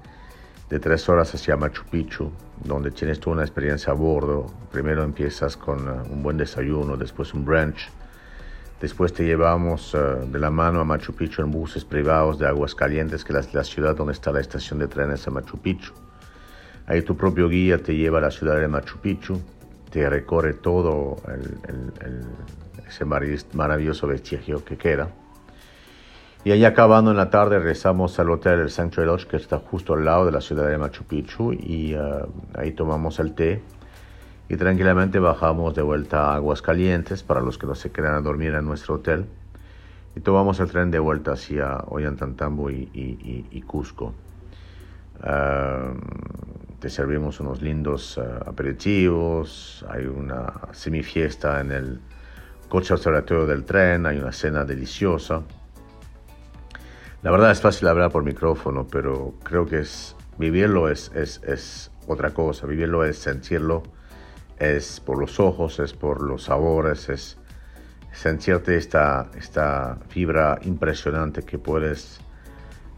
de 0.70 0.78
tres 0.78 1.08
horas 1.08 1.34
hacia 1.34 1.56
Machu 1.56 1.84
Picchu, 1.90 2.30
donde 2.64 2.90
tienes 2.90 3.18
toda 3.18 3.34
una 3.34 3.42
experiencia 3.42 3.92
a 3.92 3.96
bordo. 3.96 4.46
Primero 4.70 5.02
empiezas 5.02 5.56
con 5.56 5.88
uh, 5.88 6.02
un 6.10 6.22
buen 6.22 6.36
desayuno, 6.36 6.96
después 6.96 7.34
un 7.34 7.44
brunch. 7.44 7.90
Después 8.80 9.14
te 9.14 9.24
llevamos 9.24 9.94
uh, 9.94 10.30
de 10.30 10.38
la 10.38 10.50
mano 10.50 10.80
a 10.80 10.84
Machu 10.84 11.14
Picchu 11.14 11.40
en 11.40 11.50
buses 11.50 11.84
privados 11.84 12.38
de 12.38 12.46
Aguas 12.46 12.74
Calientes, 12.74 13.24
que 13.24 13.32
es 13.32 13.54
la 13.54 13.64
ciudad 13.64 13.96
donde 13.96 14.12
está 14.12 14.30
la 14.32 14.40
estación 14.40 14.78
de 14.78 14.86
trenes 14.86 15.26
a 15.26 15.30
Machu 15.30 15.56
Picchu. 15.58 15.92
Ahí 16.86 17.00
tu 17.00 17.16
propio 17.16 17.48
guía 17.48 17.78
te 17.78 17.96
lleva 17.96 18.18
a 18.18 18.20
la 18.20 18.30
ciudad 18.30 18.60
de 18.60 18.68
Machu 18.68 18.98
Picchu, 18.98 19.40
te 19.90 20.08
recorre 20.10 20.52
todo 20.52 21.16
el, 21.26 21.58
el, 21.68 21.92
el, 22.04 22.26
ese 22.86 23.04
maravilloso 23.06 24.06
vestigio 24.06 24.62
que 24.62 24.76
queda. 24.76 25.08
Y 26.44 26.52
ahí 26.52 26.64
acabando 26.64 27.10
en 27.10 27.16
la 27.16 27.30
tarde 27.30 27.58
regresamos 27.58 28.20
al 28.20 28.30
hotel 28.30 28.58
del 28.58 28.70
Sanctuary 28.70 29.08
Lodge, 29.08 29.26
que 29.26 29.36
está 29.36 29.58
justo 29.58 29.94
al 29.94 30.04
lado 30.04 30.26
de 30.26 30.32
la 30.32 30.40
ciudad 30.40 30.68
de 30.68 30.76
Machu 30.78 31.04
Picchu, 31.04 31.54
y 31.54 31.96
uh, 31.96 32.28
ahí 32.54 32.72
tomamos 32.72 33.18
el 33.20 33.34
té 33.34 33.62
y 34.48 34.56
tranquilamente 34.56 35.18
bajamos 35.18 35.74
de 35.74 35.82
vuelta 35.82 36.30
a 36.30 36.36
Aguas 36.36 36.62
Calientes 36.62 37.22
para 37.22 37.40
los 37.40 37.58
que 37.58 37.66
no 37.66 37.74
se 37.74 37.90
quedan 37.90 38.14
a 38.14 38.20
dormir 38.20 38.54
en 38.54 38.64
nuestro 38.64 38.94
hotel 38.94 39.26
y 40.14 40.20
tomamos 40.20 40.60
el 40.60 40.70
tren 40.70 40.90
de 40.90 40.98
vuelta 40.98 41.32
hacia 41.32 41.78
Ollantaytambo 41.88 42.70
y, 42.70 43.64
Cusco. 43.66 44.14
Uh, 45.18 45.98
te 46.78 46.90
servimos 46.90 47.40
unos 47.40 47.62
lindos 47.62 48.18
aperitivos, 48.18 49.84
hay 49.88 50.06
una 50.06 50.52
semifiesta 50.72 51.60
en 51.60 51.72
el 51.72 52.00
coche 52.68 52.94
observatorio 52.94 53.46
del 53.46 53.64
tren, 53.64 54.06
hay 54.06 54.18
una 54.18 54.32
cena 54.32 54.64
deliciosa. 54.64 55.42
La 57.22 57.30
verdad 57.30 57.50
es 57.50 57.60
fácil 57.60 57.88
hablar 57.88 58.10
por 58.10 58.22
micrófono, 58.22 58.86
pero 58.86 59.34
creo 59.42 59.66
que 59.66 59.80
es, 59.80 60.14
vivirlo 60.38 60.88
es, 60.88 61.10
es 61.14 61.90
otra 62.06 62.32
cosa, 62.32 62.66
vivirlo 62.66 63.04
es 63.04 63.18
sentirlo, 63.18 63.82
es 64.58 65.00
por 65.00 65.18
los 65.18 65.38
ojos, 65.40 65.78
es 65.78 65.92
por 65.92 66.22
los 66.22 66.44
sabores, 66.44 67.08
es 67.08 67.36
sentirte 68.12 68.76
esta, 68.76 69.30
esta 69.36 69.98
fibra 70.08 70.58
impresionante 70.62 71.42
que 71.42 71.58
puedes 71.58 72.20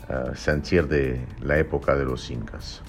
uh, 0.09 0.35
sentir 0.35 0.87
de 0.87 1.27
la 1.41 1.59
época 1.59 1.97
de 1.97 2.05
los 2.05 2.31
incas. 2.31 2.83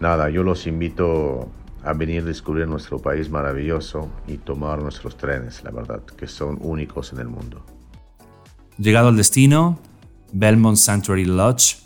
Nada, 0.00 0.28
yo 0.30 0.42
los 0.42 0.66
invito 0.66 1.48
a 1.84 1.92
venir 1.92 2.22
a 2.22 2.26
descubrir 2.26 2.66
nuestro 2.66 2.98
país 2.98 3.30
maravilloso 3.30 4.10
y 4.26 4.38
tomar 4.38 4.82
nuestros 4.82 5.16
trenes, 5.16 5.62
la 5.62 5.70
verdad, 5.70 6.02
que 6.04 6.26
son 6.26 6.58
únicos 6.60 7.12
en 7.12 7.20
el 7.20 7.28
mundo. 7.28 7.64
Llegado 8.78 9.08
al 9.08 9.16
destino, 9.16 9.78
Belmont 10.32 10.76
Sanctuary 10.76 11.24
Lodge 11.24 11.78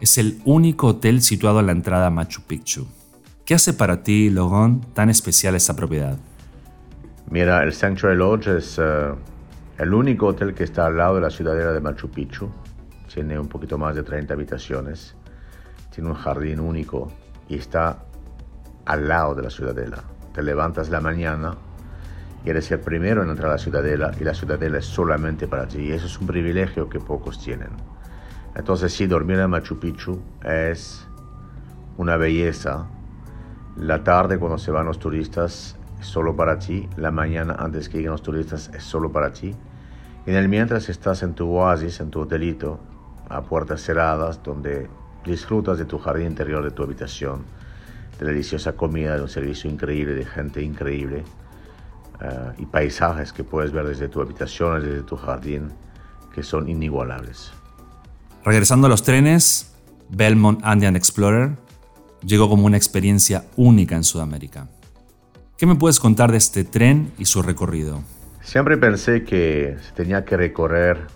es 0.00 0.18
el 0.18 0.40
único 0.44 0.88
hotel 0.88 1.22
situado 1.22 1.58
a 1.58 1.62
la 1.62 1.72
entrada 1.72 2.06
a 2.06 2.10
Machu 2.10 2.42
Picchu. 2.42 2.86
¿Qué 3.48 3.54
hace 3.54 3.72
para 3.72 4.02
ti, 4.02 4.28
Logan, 4.28 4.82
tan 4.92 5.08
especial 5.08 5.54
esta 5.54 5.74
propiedad? 5.74 6.18
Mira, 7.30 7.62
el 7.62 7.72
Sanctuary 7.72 8.14
Lodge 8.14 8.48
es 8.48 8.76
uh, 8.76 9.16
el 9.78 9.94
único 9.94 10.26
hotel 10.26 10.52
que 10.52 10.64
está 10.64 10.84
al 10.84 10.98
lado 10.98 11.14
de 11.14 11.22
la 11.22 11.30
ciudadela 11.30 11.72
de 11.72 11.80
Machu 11.80 12.10
Picchu. 12.10 12.50
Tiene 13.10 13.38
un 13.38 13.48
poquito 13.48 13.78
más 13.78 13.96
de 13.96 14.02
30 14.02 14.34
habitaciones. 14.34 15.14
Tiene 15.94 16.10
un 16.10 16.14
jardín 16.14 16.60
único 16.60 17.10
y 17.48 17.56
está 17.56 18.04
al 18.84 19.08
lado 19.08 19.34
de 19.34 19.44
la 19.44 19.48
ciudadela. 19.48 20.04
Te 20.34 20.42
levantas 20.42 20.90
la 20.90 21.00
mañana 21.00 21.54
y 22.44 22.50
eres 22.50 22.70
el 22.70 22.80
primero 22.80 23.22
en 23.22 23.30
entrar 23.30 23.48
a 23.48 23.52
la 23.54 23.58
ciudadela 23.58 24.12
y 24.20 24.24
la 24.24 24.34
ciudadela 24.34 24.76
es 24.76 24.84
solamente 24.84 25.48
para 25.48 25.66
ti. 25.66 25.84
Y 25.84 25.92
eso 25.92 26.04
es 26.04 26.20
un 26.20 26.26
privilegio 26.26 26.90
que 26.90 27.00
pocos 27.00 27.42
tienen. 27.42 27.70
Entonces 28.54 28.92
sí, 28.92 29.06
dormir 29.06 29.38
en 29.38 29.48
Machu 29.48 29.80
Picchu 29.80 30.20
es 30.44 31.08
una 31.96 32.18
belleza. 32.18 32.86
La 33.80 34.02
tarde 34.02 34.38
cuando 34.38 34.58
se 34.58 34.72
van 34.72 34.86
los 34.86 34.98
turistas 34.98 35.76
es 36.00 36.06
solo 36.06 36.34
para 36.34 36.58
ti. 36.58 36.88
La 36.96 37.12
mañana 37.12 37.54
antes 37.58 37.88
que 37.88 37.98
lleguen 37.98 38.10
los 38.10 38.22
turistas 38.22 38.70
es 38.74 38.82
solo 38.82 39.12
para 39.12 39.32
ti. 39.32 39.54
En 40.26 40.34
el 40.34 40.48
mientras 40.48 40.88
estás 40.88 41.22
en 41.22 41.34
tu 41.34 41.48
oasis, 41.48 42.00
en 42.00 42.10
tu 42.10 42.20
hotelito, 42.20 42.80
a 43.28 43.42
puertas 43.42 43.80
cerradas, 43.80 44.42
donde 44.42 44.88
disfrutas 45.24 45.78
de 45.78 45.84
tu 45.84 45.98
jardín 45.98 46.26
interior, 46.26 46.64
de 46.64 46.72
tu 46.72 46.82
habitación, 46.82 47.44
de 48.18 48.24
la 48.24 48.32
deliciosa 48.32 48.72
comida, 48.72 49.14
de 49.14 49.22
un 49.22 49.28
servicio 49.28 49.70
increíble, 49.70 50.14
de 50.14 50.24
gente 50.24 50.60
increíble 50.60 51.22
uh, 52.20 52.60
y 52.60 52.66
paisajes 52.66 53.32
que 53.32 53.44
puedes 53.44 53.70
ver 53.70 53.86
desde 53.86 54.08
tu 54.08 54.20
habitación, 54.20 54.82
desde 54.82 55.02
tu 55.02 55.16
jardín, 55.16 55.70
que 56.34 56.42
son 56.42 56.68
inigualables. 56.68 57.52
Regresando 58.44 58.88
a 58.88 58.90
los 58.90 59.04
trenes, 59.04 59.72
Belmont 60.10 60.60
Andean 60.64 60.96
Explorer 60.96 61.67
llegó 62.22 62.48
como 62.48 62.66
una 62.66 62.76
experiencia 62.76 63.44
única 63.56 63.96
en 63.96 64.04
Sudamérica. 64.04 64.68
¿Qué 65.56 65.66
me 65.66 65.74
puedes 65.74 65.98
contar 65.98 66.30
de 66.30 66.38
este 66.38 66.64
tren 66.64 67.12
y 67.18 67.24
su 67.24 67.42
recorrido? 67.42 68.02
Siempre 68.42 68.76
pensé 68.76 69.24
que 69.24 69.76
se 69.80 69.92
tenía 69.92 70.24
que 70.24 70.36
recorrer 70.36 71.06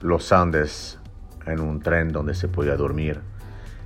los 0.00 0.32
Andes 0.32 0.98
en 1.46 1.60
un 1.60 1.80
tren 1.80 2.12
donde 2.12 2.34
se 2.34 2.48
podía 2.48 2.76
dormir. 2.76 3.20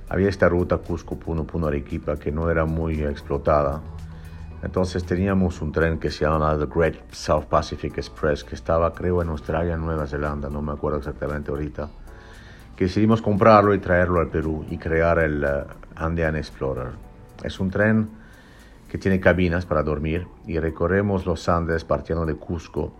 Había 0.09 0.29
esta 0.29 0.47
ruta 0.47 0.77
Cusco, 0.77 1.17
Puno, 1.17 1.45
Puno, 1.45 1.67
Arequipa 1.67 2.17
que 2.17 2.31
no 2.31 2.49
era 2.49 2.65
muy 2.65 3.01
explotada. 3.01 3.81
Entonces 4.61 5.03
teníamos 5.03 5.61
un 5.61 5.71
tren 5.71 5.97
que 5.97 6.09
se 6.11 6.25
llamaba 6.25 6.57
The 6.57 6.71
Great 6.73 7.11
South 7.11 7.45
Pacific 7.45 7.97
Express 7.97 8.43
que 8.43 8.55
estaba 8.55 8.93
creo 8.93 9.21
en 9.21 9.29
Australia, 9.29 9.75
Nueva 9.75 10.07
Zelanda, 10.07 10.49
no 10.49 10.61
me 10.61 10.71
acuerdo 10.71 10.99
exactamente 10.99 11.51
ahorita. 11.51 11.89
Decidimos 12.83 13.21
comprarlo 13.21 13.73
y 13.73 13.79
traerlo 13.79 14.19
al 14.19 14.27
Perú 14.27 14.65
y 14.69 14.77
crear 14.77 15.17
el 15.19 15.41
uh, 15.41 15.63
Andean 15.95 16.35
Explorer. 16.35 16.89
Es 17.41 17.61
un 17.61 17.69
tren 17.69 18.09
que 18.89 18.97
tiene 18.97 19.21
cabinas 19.21 19.65
para 19.65 19.83
dormir 19.83 20.27
y 20.45 20.59
recorremos 20.59 21.25
los 21.25 21.47
Andes 21.47 21.85
partiendo 21.85 22.25
de 22.25 22.35
Cusco 22.35 22.93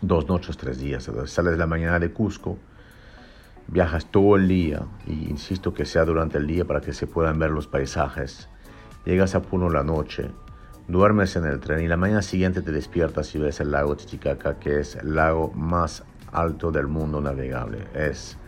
dos 0.00 0.26
noches, 0.28 0.56
tres 0.56 0.78
días. 0.78 1.06
Entonces, 1.06 1.30
sales 1.30 1.58
la 1.58 1.66
mañana 1.66 1.98
de 1.98 2.10
Cusco, 2.10 2.56
viajas 3.66 4.06
todo 4.06 4.36
el 4.36 4.48
día 4.48 4.80
y 5.06 5.28
insisto 5.28 5.74
que 5.74 5.84
sea 5.84 6.06
durante 6.06 6.38
el 6.38 6.46
día 6.46 6.64
para 6.64 6.80
que 6.80 6.94
se 6.94 7.06
puedan 7.06 7.38
ver 7.38 7.50
los 7.50 7.66
paisajes. 7.66 8.48
Llegas 9.04 9.34
a 9.34 9.42
Puno 9.42 9.68
la 9.68 9.84
noche, 9.84 10.30
duermes 10.88 11.36
en 11.36 11.44
el 11.44 11.60
tren 11.60 11.84
y 11.84 11.86
la 11.86 11.98
mañana 11.98 12.22
siguiente 12.22 12.62
te 12.62 12.72
despiertas 12.72 13.34
y 13.34 13.38
ves 13.40 13.60
el 13.60 13.72
lago 13.72 13.94
Titicaca, 13.94 14.58
que 14.58 14.80
es 14.80 14.96
el 14.96 15.14
lago 15.16 15.52
más 15.52 16.02
alto 16.32 16.72
del 16.72 16.86
mundo 16.86 17.20
navegable. 17.20 17.86
Es 17.92 18.38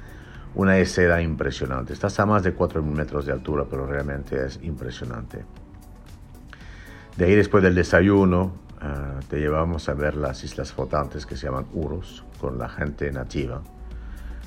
una 0.55 0.79
escena 0.79 1.23
impresionante. 1.23 1.93
Estás 1.93 2.19
a 2.21 2.27
más 2.27 2.43
de 2.43 2.57
4.000 2.57 2.83
metros 2.83 3.27
de 3.27 3.33
altura, 3.33 3.65
pero 3.69 3.87
realmente 3.87 4.45
es 4.45 4.61
impresionante. 4.63 5.45
De 7.17 7.25
ahí 7.25 7.35
después 7.35 7.63
del 7.63 7.75
desayuno 7.75 8.53
uh, 8.83 9.21
te 9.29 9.39
llevamos 9.39 9.89
a 9.89 9.95
ver 9.95 10.17
las 10.17 10.45
islas 10.45 10.73
flotantes 10.73 11.27
que 11.27 11.37
se 11.37 11.47
llaman 11.47 11.67
Uros 11.73 12.25
con 12.41 12.59
la 12.59 12.69
gente 12.69 13.11
nativa 13.13 13.63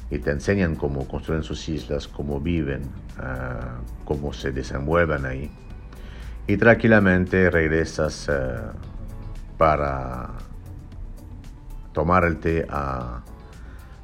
y 0.10 0.20
te 0.20 0.32
enseñan 0.32 0.76
cómo 0.76 1.08
construyen 1.08 1.44
sus 1.44 1.68
islas, 1.70 2.08
cómo 2.08 2.40
viven, 2.40 2.84
uh, 3.20 4.04
cómo 4.06 4.34
se 4.34 4.52
desenvuelven 4.52 5.26
ahí. 5.26 5.52
Y 6.48 6.58
tranquilamente 6.58 7.50
regresas 7.50 8.30
uh, 8.30 9.58
para 9.58 10.30
tomar 11.92 12.26
el 12.26 12.38
té 12.38 12.68
a, 12.70 13.24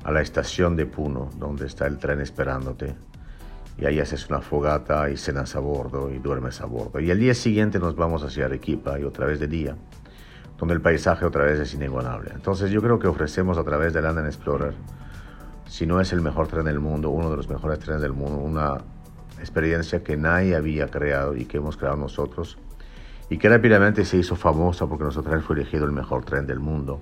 a 0.03 0.11
la 0.11 0.21
estación 0.21 0.75
de 0.75 0.85
Puno, 0.85 1.29
donde 1.37 1.67
está 1.67 1.87
el 1.87 1.97
tren 1.97 2.21
esperándote 2.21 2.95
y 3.77 3.85
ahí 3.85 3.99
haces 3.99 4.29
una 4.29 4.41
fogata 4.41 5.09
y 5.09 5.17
cenas 5.17 5.55
a 5.55 5.59
bordo 5.59 6.11
y 6.11 6.19
duermes 6.19 6.61
a 6.61 6.65
bordo. 6.65 6.99
Y 6.99 7.09
el 7.09 7.19
día 7.19 7.33
siguiente 7.33 7.79
nos 7.79 7.95
vamos 7.95 8.23
hacia 8.23 8.45
Arequipa 8.45 8.99
y 8.99 9.03
otra 9.03 9.25
vez 9.25 9.39
de 9.39 9.47
día, 9.47 9.75
donde 10.57 10.75
el 10.75 10.81
paisaje 10.81 11.25
otra 11.25 11.45
vez 11.45 11.59
es 11.59 11.73
inigualable. 11.73 12.31
Entonces 12.33 12.69
yo 12.69 12.81
creo 12.81 12.99
que 12.99 13.07
ofrecemos 13.07 13.57
a 13.57 13.63
través 13.63 13.93
del 13.93 14.03
London 14.03 14.27
Explorer, 14.27 14.75
si 15.67 15.87
no 15.87 15.99
es 16.01 16.11
el 16.13 16.21
mejor 16.21 16.47
tren 16.47 16.65
del 16.65 16.79
mundo, 16.79 17.09
uno 17.09 17.31
de 17.31 17.37
los 17.37 17.49
mejores 17.49 17.79
trenes 17.79 18.01
del 18.01 18.13
mundo, 18.13 18.37
una 18.37 18.77
experiencia 19.39 20.03
que 20.03 20.17
nadie 20.17 20.55
había 20.55 20.87
creado 20.87 21.35
y 21.35 21.45
que 21.45 21.57
hemos 21.57 21.77
creado 21.77 21.97
nosotros 21.97 22.59
y 23.29 23.37
que 23.37 23.49
rápidamente 23.49 24.05
se 24.05 24.17
hizo 24.17 24.35
famosa 24.35 24.85
porque 24.87 25.03
nuestro 25.03 25.23
tren 25.23 25.41
fue 25.41 25.55
elegido 25.55 25.85
el 25.85 25.91
mejor 25.91 26.25
tren 26.25 26.45
del 26.45 26.59
mundo. 26.59 27.01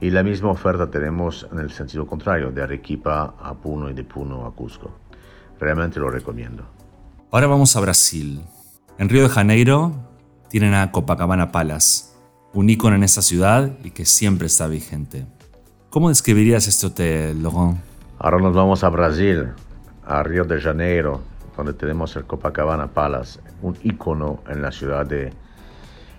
Y 0.00 0.10
la 0.10 0.22
misma 0.22 0.50
oferta 0.50 0.90
tenemos 0.90 1.46
en 1.52 1.58
el 1.58 1.70
sentido 1.70 2.06
contrario, 2.06 2.50
de 2.50 2.62
Arequipa 2.62 3.34
a 3.38 3.54
Puno 3.54 3.90
y 3.90 3.92
de 3.92 4.02
Puno 4.02 4.46
a 4.46 4.54
Cusco. 4.54 4.90
Realmente 5.58 6.00
lo 6.00 6.08
recomiendo. 6.08 6.64
Ahora 7.30 7.46
vamos 7.46 7.76
a 7.76 7.80
Brasil. 7.80 8.40
En 8.98 9.08
Río 9.10 9.24
de 9.24 9.28
Janeiro 9.28 9.92
tienen 10.48 10.74
a 10.74 10.90
Copacabana 10.90 11.52
Palace, 11.52 12.06
un 12.54 12.70
ícono 12.70 12.96
en 12.96 13.02
esta 13.02 13.20
ciudad 13.20 13.70
y 13.84 13.90
que 13.90 14.06
siempre 14.06 14.46
está 14.46 14.66
vigente. 14.66 15.26
¿Cómo 15.90 16.08
describirías 16.08 16.66
este 16.66 16.86
hotel, 16.86 17.42
Logan? 17.42 17.82
Ahora 18.18 18.38
nos 18.38 18.54
vamos 18.54 18.82
a 18.82 18.88
Brasil, 18.88 19.48
a 20.06 20.22
Río 20.22 20.44
de 20.44 20.60
Janeiro, 20.60 21.20
donde 21.56 21.74
tenemos 21.74 22.16
el 22.16 22.24
Copacabana 22.24 22.88
Palace, 22.88 23.40
un 23.60 23.76
ícono 23.82 24.42
en 24.48 24.62
la 24.62 24.72
ciudad 24.72 25.04
de 25.04 25.32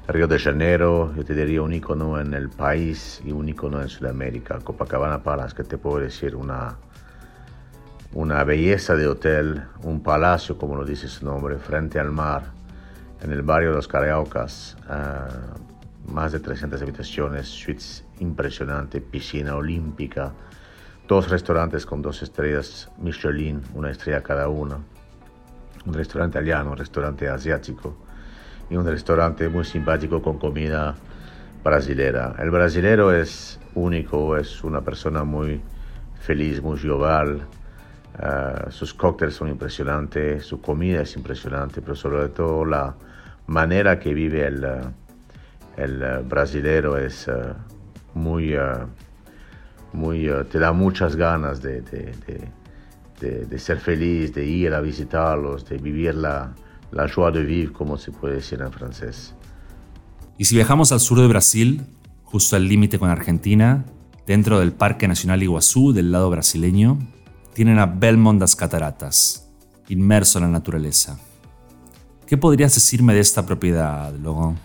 Río 0.08 0.28
de 0.28 0.40
Janeiro, 0.40 1.14
yo 1.16 1.24
te 1.24 1.36
diría 1.36 1.62
un 1.62 1.74
ícono 1.74 2.20
en 2.20 2.34
el 2.34 2.50
país 2.50 3.22
y 3.24 3.32
un 3.32 3.48
ícono 3.48 3.82
en 3.82 3.88
Sudamérica. 3.88 4.60
Copacabana 4.60 5.22
Palace, 5.22 5.56
que 5.56 5.64
te 5.64 5.78
puedo 5.78 6.00
decir, 6.00 6.36
una, 6.36 6.76
una 8.14 8.44
belleza 8.44 8.96
de 8.96 9.08
hotel, 9.08 9.64
un 9.84 10.02
palacio, 10.02 10.58
como 10.58 10.76
lo 10.76 10.86
dice 10.86 11.08
su 11.08 11.24
nombre, 11.24 11.60
frente 11.60 12.00
al 12.00 12.12
mar, 12.12 12.52
en 13.22 13.32
el 13.32 13.44
barrio 13.44 13.70
de 13.70 13.76
los 13.76 13.88
Cariocas, 13.88 14.76
uh, 14.90 16.12
más 16.12 16.32
de 16.32 16.40
300 16.40 16.82
habitaciones, 16.82 17.48
suites 17.48 18.04
impresionante, 18.20 19.02
piscina 19.02 19.56
olímpica, 19.56 20.34
dos 21.08 21.30
restaurantes 21.30 21.86
con 21.86 22.02
dos 22.02 22.24
estrellas 22.24 22.90
Michelin, 22.98 23.62
una 23.76 23.92
estrella 23.92 24.24
cada 24.24 24.50
uno, 24.50 24.84
un 25.86 25.94
restaurante 25.94 26.40
italiano, 26.40 26.72
un 26.72 26.78
restaurante 26.78 27.30
asiático 27.30 27.96
y 28.72 28.76
un 28.78 28.86
restaurante 28.86 29.50
muy 29.50 29.66
simpático 29.66 30.22
con 30.22 30.40
comida 30.40 30.96
brasilera. 31.64 32.36
El 32.40 32.50
brasilero 32.50 33.14
es 33.14 33.60
único, 33.76 34.38
es 34.38 34.64
una 34.64 34.82
persona 34.82 35.24
muy 35.24 35.62
feliz, 36.22 36.62
muy 36.62 36.80
jovial, 36.80 37.46
Uh, 38.20 38.70
sus 38.70 38.94
cócteles 38.94 39.36
son 39.36 39.48
impresionantes, 39.48 40.46
su 40.46 40.60
comida 40.60 41.02
es 41.02 41.16
impresionante, 41.16 41.82
pero 41.82 41.96
sobre 41.96 42.28
todo 42.28 42.66
la 42.66 42.94
manera 43.48 44.00
que 44.00 44.14
vive 44.14 44.46
el, 44.46 44.66
uh, 44.66 44.92
el 45.78 46.04
uh, 46.04 46.28
brasilero 46.28 46.98
es 46.98 47.30
muy, 48.14 48.58
muy 49.94 50.30
te 50.52 50.60
da 50.60 50.74
muchas 50.74 51.16
ganas 51.16 51.62
de, 51.62 51.82
de, 51.82 52.14
de, 53.22 53.46
de, 53.46 53.60
ser 53.60 53.78
feliz, 53.78 54.34
de 54.34 54.46
ir 54.46 54.74
a 54.74 54.82
visitarlos, 54.82 55.68
de 55.70 55.78
vivir 55.78 56.16
la 56.16 56.54
la 56.92 57.08
joie 57.08 57.32
de 57.32 57.44
vivre, 57.44 57.74
como 57.74 57.98
se 57.98 58.12
puede 58.12 58.36
decir 58.36 58.62
en 58.62 58.72
francés. 58.72 59.34
Y 60.38 60.46
si 60.46 60.56
viajamos 60.56 60.92
al 60.92 61.00
sur 61.00 61.20
de 61.20 61.28
Brasil, 61.28 61.86
justo 62.24 62.56
al 62.56 62.68
límite 62.68 63.00
con 63.00 63.10
Argentina, 63.10 63.86
dentro 64.26 64.60
del 64.60 64.72
Parque 64.72 65.08
Nacional 65.08 65.44
Iguazú, 65.44 65.94
del 65.94 66.12
lado 66.12 66.30
brasileño, 66.30 67.00
tienen 67.54 67.80
a 67.80 67.86
Belmont 67.86 68.40
das 68.40 68.56
Cataratas, 68.56 69.50
inmerso 69.90 70.40
en 70.40 70.46
la 70.46 70.52
naturaleza. 70.52 71.20
¿Qué 72.26 72.38
podrías 72.38 72.74
decirme 72.74 73.14
de 73.14 73.20
esta 73.20 73.46
propiedad, 73.46 74.14
Logan? 74.16 74.58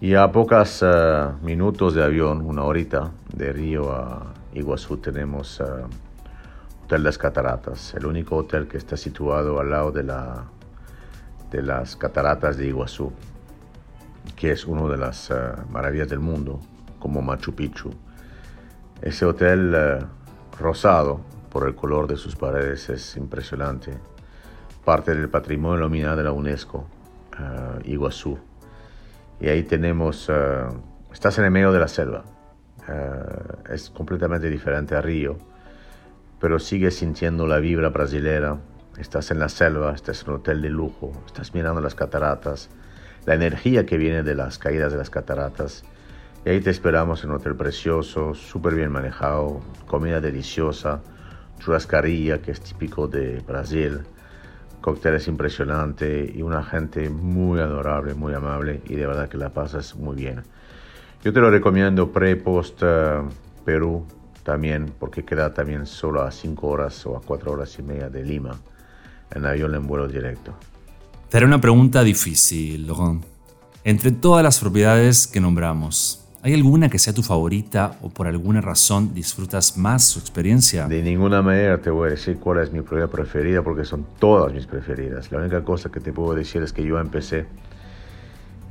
Y 0.00 0.14
a 0.14 0.30
pocos 0.30 0.82
eh, 0.82 1.26
minutos 1.42 1.94
de 1.94 2.04
avión, 2.04 2.40
una 2.40 2.62
horita, 2.64 3.10
de 3.34 3.52
Río 3.52 3.92
a 3.92 4.32
Iguazú 4.54 4.96
tenemos 4.96 5.60
uh, 5.60 5.86
Hotel 6.84 7.02
Las 7.02 7.18
Cataratas, 7.18 7.94
el 7.94 8.06
único 8.06 8.36
hotel 8.36 8.66
que 8.68 8.78
está 8.78 8.96
situado 8.96 9.60
al 9.60 9.70
lado 9.70 9.90
de, 9.92 10.04
la, 10.04 10.44
de 11.50 11.62
las 11.62 11.96
cataratas 11.96 12.56
de 12.56 12.66
Iguazú, 12.66 13.12
que 14.36 14.52
es 14.52 14.66
una 14.66 14.88
de 14.90 14.96
las 14.96 15.30
uh, 15.30 15.70
maravillas 15.70 16.08
del 16.08 16.20
mundo, 16.20 16.60
como 16.98 17.22
Machu 17.22 17.54
Picchu. 17.54 17.90
Ese 19.00 19.24
hotel 19.24 19.74
uh, 19.74 20.56
rosado 20.58 21.20
por 21.50 21.66
el 21.66 21.74
color 21.74 22.06
de 22.06 22.16
sus 22.16 22.36
paredes 22.36 22.88
es 22.90 23.16
impresionante, 23.16 23.96
parte 24.84 25.14
del 25.14 25.28
patrimonio 25.28 25.80
nominal 25.80 26.16
de 26.16 26.24
la 26.24 26.32
UNESCO, 26.32 26.86
Iguazú. 27.84 28.38
Y 29.40 29.48
ahí 29.48 29.62
tenemos, 29.62 30.28
estás 31.12 31.38
en 31.38 31.44
el 31.44 31.50
medio 31.52 31.70
de 31.70 31.78
la 31.78 31.86
selva, 31.86 32.24
es 33.70 33.90
completamente 33.90 34.50
diferente 34.50 34.96
a 34.96 35.00
Río 35.00 35.36
pero 36.40 36.58
sigues 36.58 36.96
sintiendo 36.96 37.46
la 37.46 37.58
vibra 37.58 37.88
brasilera. 37.88 38.58
Estás 38.98 39.30
en 39.30 39.38
la 39.38 39.48
selva, 39.48 39.92
estás 39.94 40.24
en 40.24 40.30
un 40.30 40.36
hotel 40.36 40.60
de 40.60 40.70
lujo, 40.70 41.12
estás 41.24 41.54
mirando 41.54 41.80
las 41.80 41.94
cataratas, 41.94 42.68
la 43.26 43.34
energía 43.34 43.86
que 43.86 43.96
viene 43.96 44.24
de 44.24 44.34
las 44.34 44.58
caídas 44.58 44.90
de 44.90 44.98
las 44.98 45.08
cataratas. 45.08 45.84
Y 46.44 46.50
ahí 46.50 46.60
te 46.60 46.70
esperamos 46.70 47.22
en 47.22 47.30
un 47.30 47.36
hotel 47.36 47.54
precioso, 47.54 48.34
súper 48.34 48.74
bien 48.74 48.90
manejado, 48.90 49.60
comida 49.86 50.20
deliciosa, 50.20 51.00
churrascaría 51.60 52.42
que 52.42 52.50
es 52.50 52.60
típico 52.60 53.06
de 53.06 53.38
Brasil, 53.46 54.00
cócteles 54.80 55.28
impresionantes 55.28 56.34
y 56.34 56.42
una 56.42 56.64
gente 56.64 57.08
muy 57.08 57.60
adorable, 57.60 58.14
muy 58.14 58.34
amable 58.34 58.82
y 58.84 58.96
de 58.96 59.06
verdad 59.06 59.28
que 59.28 59.36
la 59.36 59.50
pasas 59.50 59.94
muy 59.94 60.16
bien. 60.16 60.42
Yo 61.22 61.32
te 61.32 61.38
lo 61.38 61.50
recomiendo 61.50 62.10
pre-post 62.10 62.82
uh, 62.82 63.28
Perú, 63.64 64.04
también 64.42 64.92
porque 64.98 65.24
queda 65.24 65.54
también 65.54 65.86
solo 65.86 66.22
a 66.22 66.32
5 66.32 66.66
horas 66.66 67.06
o 67.06 67.16
a 67.16 67.20
4 67.20 67.52
horas 67.52 67.78
y 67.78 67.82
media 67.82 68.10
de 68.10 68.24
Lima 68.24 68.58
en 69.34 69.46
avión 69.46 69.74
en 69.74 69.86
vuelo 69.86 70.08
directo. 70.08 70.54
Te 71.28 71.36
haré 71.36 71.46
una 71.46 71.60
pregunta 71.60 72.02
difícil, 72.02 72.86
Laurent. 72.86 73.24
Entre 73.84 74.10
todas 74.10 74.42
las 74.42 74.58
propiedades 74.58 75.26
que 75.26 75.40
nombramos, 75.40 76.26
¿hay 76.42 76.54
alguna 76.54 76.88
que 76.88 76.98
sea 76.98 77.12
tu 77.12 77.22
favorita 77.22 77.96
o 78.02 78.08
por 78.08 78.26
alguna 78.26 78.60
razón 78.60 79.14
disfrutas 79.14 79.76
más 79.76 80.04
su 80.04 80.18
experiencia? 80.18 80.88
De 80.88 81.02
ninguna 81.02 81.42
manera 81.42 81.78
te 81.78 81.90
voy 81.90 82.08
a 82.08 82.10
decir 82.12 82.38
cuál 82.38 82.58
es 82.58 82.72
mi 82.72 82.80
propiedad 82.80 83.08
preferida 83.08 83.62
porque 83.62 83.84
son 83.84 84.06
todas 84.18 84.52
mis 84.52 84.66
preferidas. 84.66 85.30
La 85.30 85.38
única 85.38 85.62
cosa 85.64 85.90
que 85.90 86.00
te 86.00 86.12
puedo 86.12 86.34
decir 86.34 86.62
es 86.62 86.72
que 86.72 86.82
yo 86.82 86.98
empecé 86.98 87.46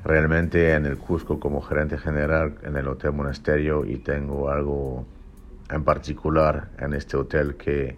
realmente 0.03 0.73
en 0.73 0.85
el 0.85 0.97
Cusco 0.97 1.39
como 1.39 1.61
gerente 1.61 1.97
general 1.97 2.55
en 2.63 2.77
el 2.77 2.87
Hotel 2.87 3.13
Monasterio 3.13 3.85
y 3.85 3.97
tengo 3.97 4.49
algo 4.49 5.05
en 5.69 5.83
particular 5.83 6.69
en 6.79 6.93
este 6.93 7.17
hotel 7.17 7.55
que 7.55 7.97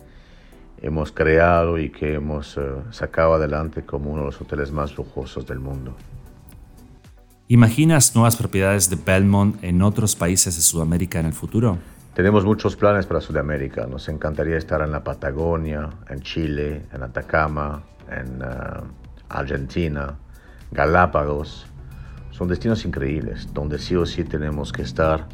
hemos 0.81 1.11
creado 1.11 1.77
y 1.77 1.89
que 1.89 2.15
hemos 2.15 2.57
eh, 2.57 2.61
sacado 2.91 3.33
adelante 3.33 3.83
como 3.83 4.11
uno 4.11 4.21
de 4.21 4.25
los 4.27 4.41
hoteles 4.41 4.71
más 4.71 4.95
lujosos 4.97 5.45
del 5.45 5.59
mundo. 5.59 5.95
¿Imaginas 7.47 8.15
nuevas 8.15 8.35
propiedades 8.35 8.89
de 8.89 8.95
Belmont 8.95 9.63
en 9.63 9.81
otros 9.81 10.15
países 10.15 10.55
de 10.55 10.61
Sudamérica 10.61 11.19
en 11.19 11.25
el 11.25 11.33
futuro? 11.33 11.79
Tenemos 12.13 12.45
muchos 12.45 12.75
planes 12.75 13.05
para 13.05 13.21
Sudamérica. 13.21 13.87
Nos 13.87 14.07
encantaría 14.09 14.57
estar 14.57 14.81
en 14.81 14.91
la 14.91 15.03
Patagonia, 15.03 15.89
en 16.09 16.19
Chile, 16.21 16.85
en 16.93 17.01
Atacama, 17.01 17.81
en 18.11 18.41
eh, 18.41 18.45
Argentina, 19.29 20.15
Galápagos. 20.71 21.65
Son 22.31 22.47
destinos 22.47 22.85
increíbles 22.85 23.51
donde 23.53 23.79
sí 23.79 23.95
o 23.95 24.05
sí 24.05 24.23
tenemos 24.23 24.71
que 24.71 24.83
estar 24.83 25.27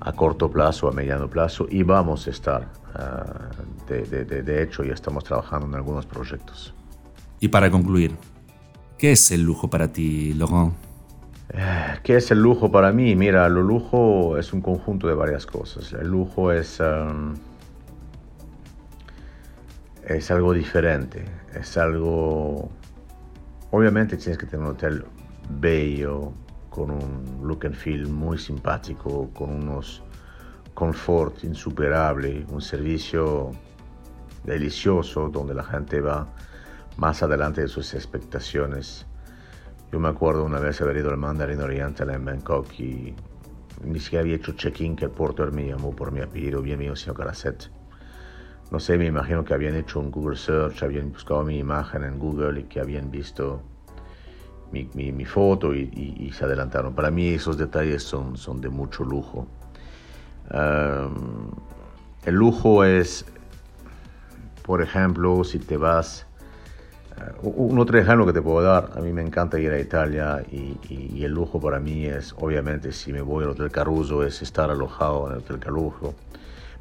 a 0.00 0.12
corto 0.12 0.50
plazo, 0.50 0.88
a 0.88 0.92
mediano 0.92 1.28
plazo 1.28 1.66
y 1.70 1.82
vamos 1.82 2.26
a 2.26 2.30
estar. 2.30 2.83
Ah, 2.94 3.50
de, 3.88 4.62
hecho, 4.62 4.84
ya 4.84 4.94
estamos 4.94 5.24
trabajando 5.24 5.66
en 5.66 5.74
algunos 5.74 6.06
proyectos. 6.06 6.74
Y 7.40 7.48
para 7.48 7.70
concluir, 7.70 8.14
¿qué 8.98 9.12
es 9.12 9.30
el 9.30 9.42
lujo 9.42 9.68
para 9.68 9.92
ti, 9.92 10.32
Laurent? 10.34 10.74
Eh, 11.50 11.98
¿Qué 12.02 12.16
es 12.16 12.30
el 12.30 12.40
lujo 12.40 12.70
para 12.70 12.92
mí? 12.92 13.14
Mira, 13.16 13.46
el 13.46 13.54
lujo 13.54 14.38
es 14.38 14.52
un 14.52 14.60
conjunto 14.60 15.08
de 15.08 15.14
varias 15.14 15.44
cosas. 15.44 15.92
El 15.92 16.08
lujo 16.08 16.52
es, 16.52 16.80
es 20.06 20.30
algo 20.30 20.52
diferente, 20.52 21.24
es 21.54 21.76
algo... 21.76 22.70
Obviamente 23.72 24.16
tienes 24.16 24.38
que 24.38 24.46
tener 24.46 24.64
un 24.64 24.72
hotel 24.72 25.04
bello, 25.50 26.32
con 26.70 26.90
un 26.90 27.40
look 27.42 27.66
and 27.66 27.74
feel 27.74 28.08
muy 28.08 28.36
simpático, 28.36 29.30
con 29.32 29.50
unos 29.50 30.02
confort 30.74 31.44
insuperable, 31.44 32.44
un 32.50 32.60
servicio 32.60 33.52
delicioso 34.44 35.28
donde 35.28 35.54
la 35.54 35.62
gente 35.62 36.00
va 36.00 36.26
más 36.96 37.22
adelante 37.22 37.62
de 37.62 37.68
sus 37.68 37.94
expectaciones. 37.94 39.06
Yo 39.92 40.00
me 40.00 40.08
acuerdo 40.08 40.44
una 40.44 40.58
vez 40.58 40.80
haber 40.80 40.96
ido 40.98 41.10
al 41.10 41.16
Mandarin 41.16 41.60
Oriental 41.60 42.10
en 42.10 42.24
Bangkok 42.24 42.72
y 42.78 43.14
ni 43.84 44.00
siquiera 44.00 44.22
había 44.22 44.36
hecho 44.36 44.52
check-in 44.52 44.96
que 44.96 45.06
el 45.06 45.10
porter 45.10 45.52
me 45.52 45.66
llamó 45.66 45.94
por 45.94 46.12
mi 46.12 46.20
apellido, 46.20 46.62
bien 46.62 46.78
mío, 46.78 46.96
señor 46.96 47.16
Caracet. 47.16 47.70
No 48.70 48.80
sé, 48.80 48.98
me 48.98 49.06
imagino 49.06 49.44
que 49.44 49.54
habían 49.54 49.76
hecho 49.76 50.00
un 50.00 50.10
Google 50.10 50.36
Search, 50.36 50.82
habían 50.82 51.12
buscado 51.12 51.44
mi 51.44 51.58
imagen 51.58 52.02
en 52.02 52.18
Google 52.18 52.60
y 52.60 52.64
que 52.64 52.80
habían 52.80 53.10
visto 53.10 53.62
mi, 54.72 55.24
foto 55.24 55.74
y, 55.74 56.32
se 56.32 56.44
adelantaron. 56.44 56.94
Para 56.94 57.10
mí 57.10 57.28
esos 57.28 57.56
detalles 57.56 58.02
son, 58.02 58.36
son 58.36 58.60
de 58.60 58.68
mucho 58.68 59.04
lujo. 59.04 59.46
El 60.50 62.34
lujo 62.34 62.84
es, 62.84 63.24
por 64.62 64.82
ejemplo, 64.82 65.44
si 65.44 65.58
te 65.58 65.76
vas... 65.76 66.26
Uh, 67.42 67.48
un 67.48 67.78
otro 67.78 67.98
ejemplo 67.98 68.26
que 68.26 68.32
te 68.32 68.42
puedo 68.42 68.60
dar, 68.62 68.90
a 68.96 69.00
mí 69.00 69.12
me 69.12 69.22
encanta 69.22 69.58
ir 69.58 69.70
a 69.70 69.78
Italia 69.78 70.42
y, 70.50 71.22
el 71.24 71.32
lujo 71.32 71.60
para 71.60 71.78
mí 71.78 72.04
es, 72.04 72.34
obviamente, 72.38 72.92
si 72.92 73.12
me 73.12 73.22
voy 73.22 73.44
al 73.44 73.50
Hotel 73.50 73.70
Caruso, 73.70 74.24
es 74.24 74.42
estar 74.42 74.70
alojado 74.70 75.28
en 75.28 75.32
el 75.34 75.38
Hotel 75.38 75.58
Caruso. 75.58 76.14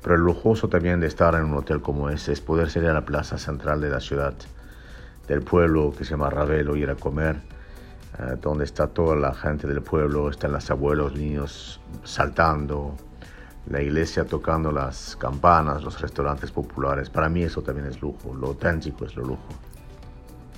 Pero 0.02 0.15
el 0.15 0.21
lujoso 0.21 0.67
también 0.67 0.99
de 0.99 1.08
estar 1.08 1.34
en 1.36 1.45
un 1.45 1.54
hotel 1.54 1.82
como 1.82 2.10
ese 2.10 2.34
es 2.34 2.41
poder 2.41 2.69
salir 2.69 2.89
a 2.89 2.93
la 2.93 3.06
plaza 3.06 3.38
central 3.38 3.80
de 3.80 3.89
la 3.89 4.02
ciudad, 4.02 4.34
del 5.30 5.41
pueblo 5.43 5.93
que 5.97 6.04
se 6.04 6.12
llama 6.12 6.30
Ravelo, 6.30 6.76
ir 6.76 6.89
a 6.89 6.95
comer 6.95 7.38
eh, 8.19 8.36
donde 8.39 8.65
está 8.65 8.88
toda 8.88 9.15
la 9.15 9.34
gente 9.34 9.65
del 9.65 9.82
pueblo, 9.82 10.30
están 10.30 10.52
los 10.52 10.69
abuelos, 10.69 11.15
niños 11.15 11.80
saltando, 12.04 12.95
la 13.69 13.82
iglesia 13.82 14.26
tocando 14.26 14.71
las 14.71 15.15
campanas, 15.15 15.84
los 15.84 15.99
restaurantes 16.02 16.52
populares. 16.52 17.10
Para 17.10 17.30
mí 17.30 17.43
eso 17.43 17.62
también 17.62 17.88
es 17.88 18.02
lujo, 18.02 18.34
lo 18.34 18.47
auténtico 18.47 19.06
es 19.06 19.15
lo 19.15 19.23
lujo. 19.23 19.47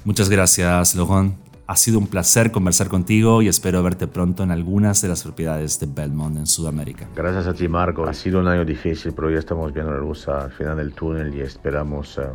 Muchas 0.04 0.30
gracias, 0.30 0.96
Laurent. 0.96 1.36
Ha 1.68 1.76
sido 1.78 1.98
un 1.98 2.06
placer 2.06 2.52
conversar 2.52 2.90
contigo 2.90 3.42
y 3.42 3.48
espero 3.48 3.82
verte 3.82 4.06
pronto 4.06 4.44
en 4.44 4.52
algunas 4.52 5.02
de 5.02 5.08
las 5.08 5.24
propiedades 5.24 5.80
de 5.80 5.88
Belmont 5.88 6.38
en 6.38 6.46
Sudamérica. 6.46 7.08
Gracias 7.16 7.48
a 7.48 7.54
ti, 7.56 7.68
Marco. 7.68 8.06
Ha 8.06 8.14
sido 8.14 8.40
un 8.40 8.48
año 8.48 8.64
difícil, 8.64 9.14
pero 9.14 9.32
ya 9.32 9.40
estamos 9.40 9.74
viendo 9.74 9.92
la 9.92 9.98
luz 9.98 10.28
al 10.28 10.52
final 10.52 10.78
del 10.78 10.94
túnel 10.94 11.34
y 11.34 11.42
esperamos 11.42 12.20
eh, 12.20 12.28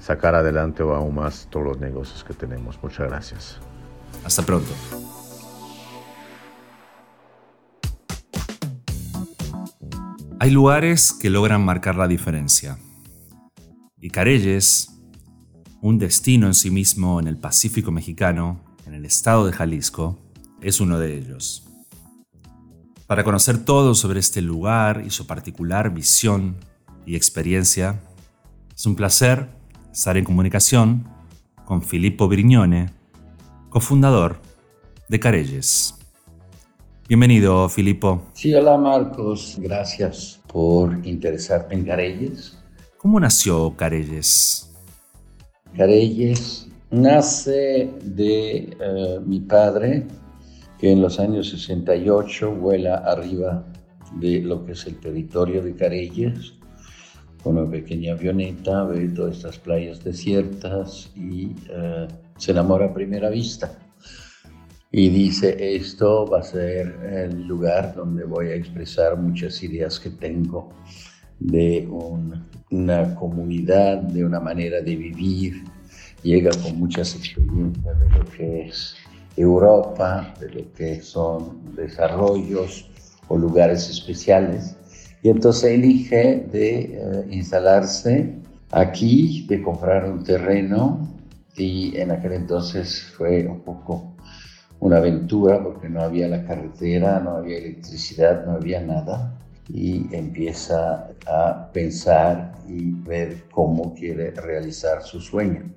sacar 0.00 0.34
adelante 0.34 0.82
aún 0.82 1.14
más 1.14 1.46
todos 1.48 1.66
los 1.66 1.78
negocios 1.78 2.24
que 2.24 2.34
tenemos. 2.34 2.76
Muchas 2.82 3.08
gracias. 3.08 3.58
Hasta 4.24 4.42
pronto. 4.42 4.72
Hay 10.40 10.50
lugares 10.50 11.12
que 11.12 11.30
logran 11.30 11.64
marcar 11.64 11.94
la 11.94 12.08
diferencia. 12.08 12.78
Y 14.00 14.10
Carelles, 14.10 14.90
un 15.80 15.98
destino 15.98 16.48
en 16.48 16.54
sí 16.54 16.70
mismo 16.70 17.20
en 17.20 17.28
el 17.28 17.38
Pacífico 17.38 17.92
mexicano, 17.92 18.60
en 18.84 18.94
el 18.94 19.04
estado 19.04 19.46
de 19.46 19.52
Jalisco, 19.52 20.18
es 20.60 20.80
uno 20.80 20.98
de 20.98 21.16
ellos. 21.16 21.68
Para 23.06 23.22
conocer 23.22 23.64
todo 23.64 23.94
sobre 23.94 24.18
este 24.18 24.42
lugar 24.42 25.04
y 25.06 25.10
su 25.10 25.26
particular 25.26 25.94
visión 25.94 26.56
y 27.06 27.14
experiencia, 27.14 28.02
es 28.74 28.86
un 28.86 28.96
placer 28.96 29.48
estar 29.92 30.16
en 30.16 30.24
comunicación 30.24 31.08
con 31.64 31.80
Filippo 31.80 32.26
Brignone, 32.26 32.90
cofundador 33.70 34.42
de 35.08 35.20
Carelles. 35.20 35.94
Bienvenido, 37.06 37.68
Filippo. 37.68 38.22
Sí, 38.32 38.54
hola 38.54 38.78
Marcos, 38.78 39.58
gracias 39.58 40.40
por 40.46 41.06
interesarte 41.06 41.74
en 41.74 41.84
Carelles. 41.84 42.56
¿Cómo 42.96 43.20
nació 43.20 43.74
Carelles? 43.76 44.72
Carelles 45.76 46.66
nace 46.90 47.90
de 48.02 48.74
eh, 48.80 49.20
mi 49.22 49.40
padre, 49.40 50.06
que 50.78 50.92
en 50.92 51.02
los 51.02 51.20
años 51.20 51.50
68 51.50 52.54
vuela 52.54 52.96
arriba 52.96 53.66
de 54.14 54.40
lo 54.40 54.64
que 54.64 54.72
es 54.72 54.86
el 54.86 54.98
territorio 54.98 55.62
de 55.62 55.74
Careyes, 55.76 56.54
con 57.42 57.58
una 57.58 57.70
pequeña 57.70 58.14
avioneta, 58.14 58.84
ve 58.84 59.08
todas 59.08 59.36
estas 59.36 59.58
playas 59.58 60.02
desiertas 60.02 61.12
y 61.14 61.54
eh, 61.68 62.08
se 62.38 62.52
enamora 62.52 62.86
a 62.86 62.94
primera 62.94 63.28
vista. 63.28 63.78
Y 64.96 65.08
dice, 65.08 65.56
esto 65.74 66.24
va 66.24 66.38
a 66.38 66.42
ser 66.44 66.86
el 67.12 67.48
lugar 67.48 67.96
donde 67.96 68.22
voy 68.22 68.50
a 68.50 68.54
expresar 68.54 69.18
muchas 69.18 69.60
ideas 69.64 69.98
que 69.98 70.10
tengo 70.10 70.68
de 71.40 71.88
una 72.70 73.12
comunidad, 73.16 74.02
de 74.02 74.24
una 74.24 74.38
manera 74.38 74.80
de 74.82 74.94
vivir. 74.94 75.64
Llega 76.22 76.52
con 76.62 76.78
muchas 76.78 77.16
experiencias 77.16 77.98
de 77.98 78.08
lo 78.08 78.24
que 78.24 78.68
es 78.68 78.94
Europa, 79.36 80.32
de 80.38 80.50
lo 80.50 80.72
que 80.74 81.02
son 81.02 81.74
desarrollos 81.74 82.88
o 83.26 83.36
lugares 83.36 83.90
especiales. 83.90 84.76
Y 85.24 85.28
entonces 85.28 85.72
elige 85.72 86.46
de 86.52 86.78
eh, 86.82 87.26
instalarse 87.32 88.32
aquí, 88.70 89.44
de 89.48 89.60
comprar 89.60 90.08
un 90.08 90.22
terreno 90.22 91.12
y 91.56 91.96
en 91.96 92.12
aquel 92.12 92.34
entonces 92.34 93.02
fue 93.16 93.44
un 93.48 93.60
poco 93.62 94.13
una 94.84 94.98
aventura 94.98 95.62
porque 95.62 95.88
no 95.88 96.02
había 96.02 96.28
la 96.28 96.44
carretera, 96.44 97.18
no 97.18 97.38
había 97.38 97.56
electricidad, 97.56 98.44
no 98.44 98.52
había 98.52 98.82
nada 98.82 99.34
y 99.66 100.14
empieza 100.14 101.08
a 101.26 101.70
pensar 101.72 102.52
y 102.68 102.90
ver 102.90 103.44
cómo 103.50 103.94
quiere 103.94 104.32
realizar 104.32 105.02
su 105.02 105.20
sueño. 105.20 105.72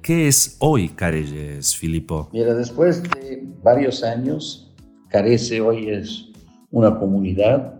¿Qué 0.00 0.26
es 0.26 0.56
hoy 0.58 0.88
Careyes, 0.88 1.76
Filipo? 1.76 2.30
Mira, 2.32 2.54
después 2.54 3.02
de 3.02 3.46
varios 3.62 4.02
años, 4.02 4.74
Carece 5.10 5.60
hoy 5.60 5.90
es 5.90 6.30
una 6.70 6.98
comunidad, 6.98 7.74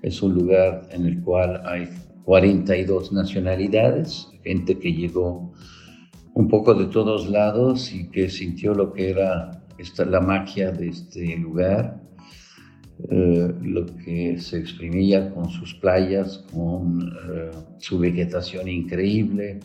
es 0.00 0.22
un 0.22 0.32
lugar 0.32 0.88
en 0.92 1.04
el 1.04 1.20
cual 1.20 1.60
hay 1.66 1.90
42 2.24 3.12
nacionalidades, 3.12 4.28
gente 4.42 4.78
que 4.78 4.94
llegó 4.94 5.52
un 6.38 6.46
poco 6.46 6.72
de 6.72 6.86
todos 6.86 7.28
lados 7.28 7.92
y 7.92 8.08
que 8.10 8.30
sintió 8.30 8.72
lo 8.72 8.92
que 8.92 9.10
era 9.10 9.60
esta, 9.76 10.04
la 10.04 10.20
magia 10.20 10.70
de 10.70 10.90
este 10.90 11.36
lugar, 11.36 12.00
eh, 13.10 13.52
lo 13.60 13.84
que 13.86 14.38
se 14.38 14.60
exprimía 14.60 15.34
con 15.34 15.50
sus 15.50 15.74
playas, 15.74 16.44
con 16.52 17.02
eh, 17.02 17.50
su 17.78 17.98
vegetación 17.98 18.68
increíble, 18.68 19.58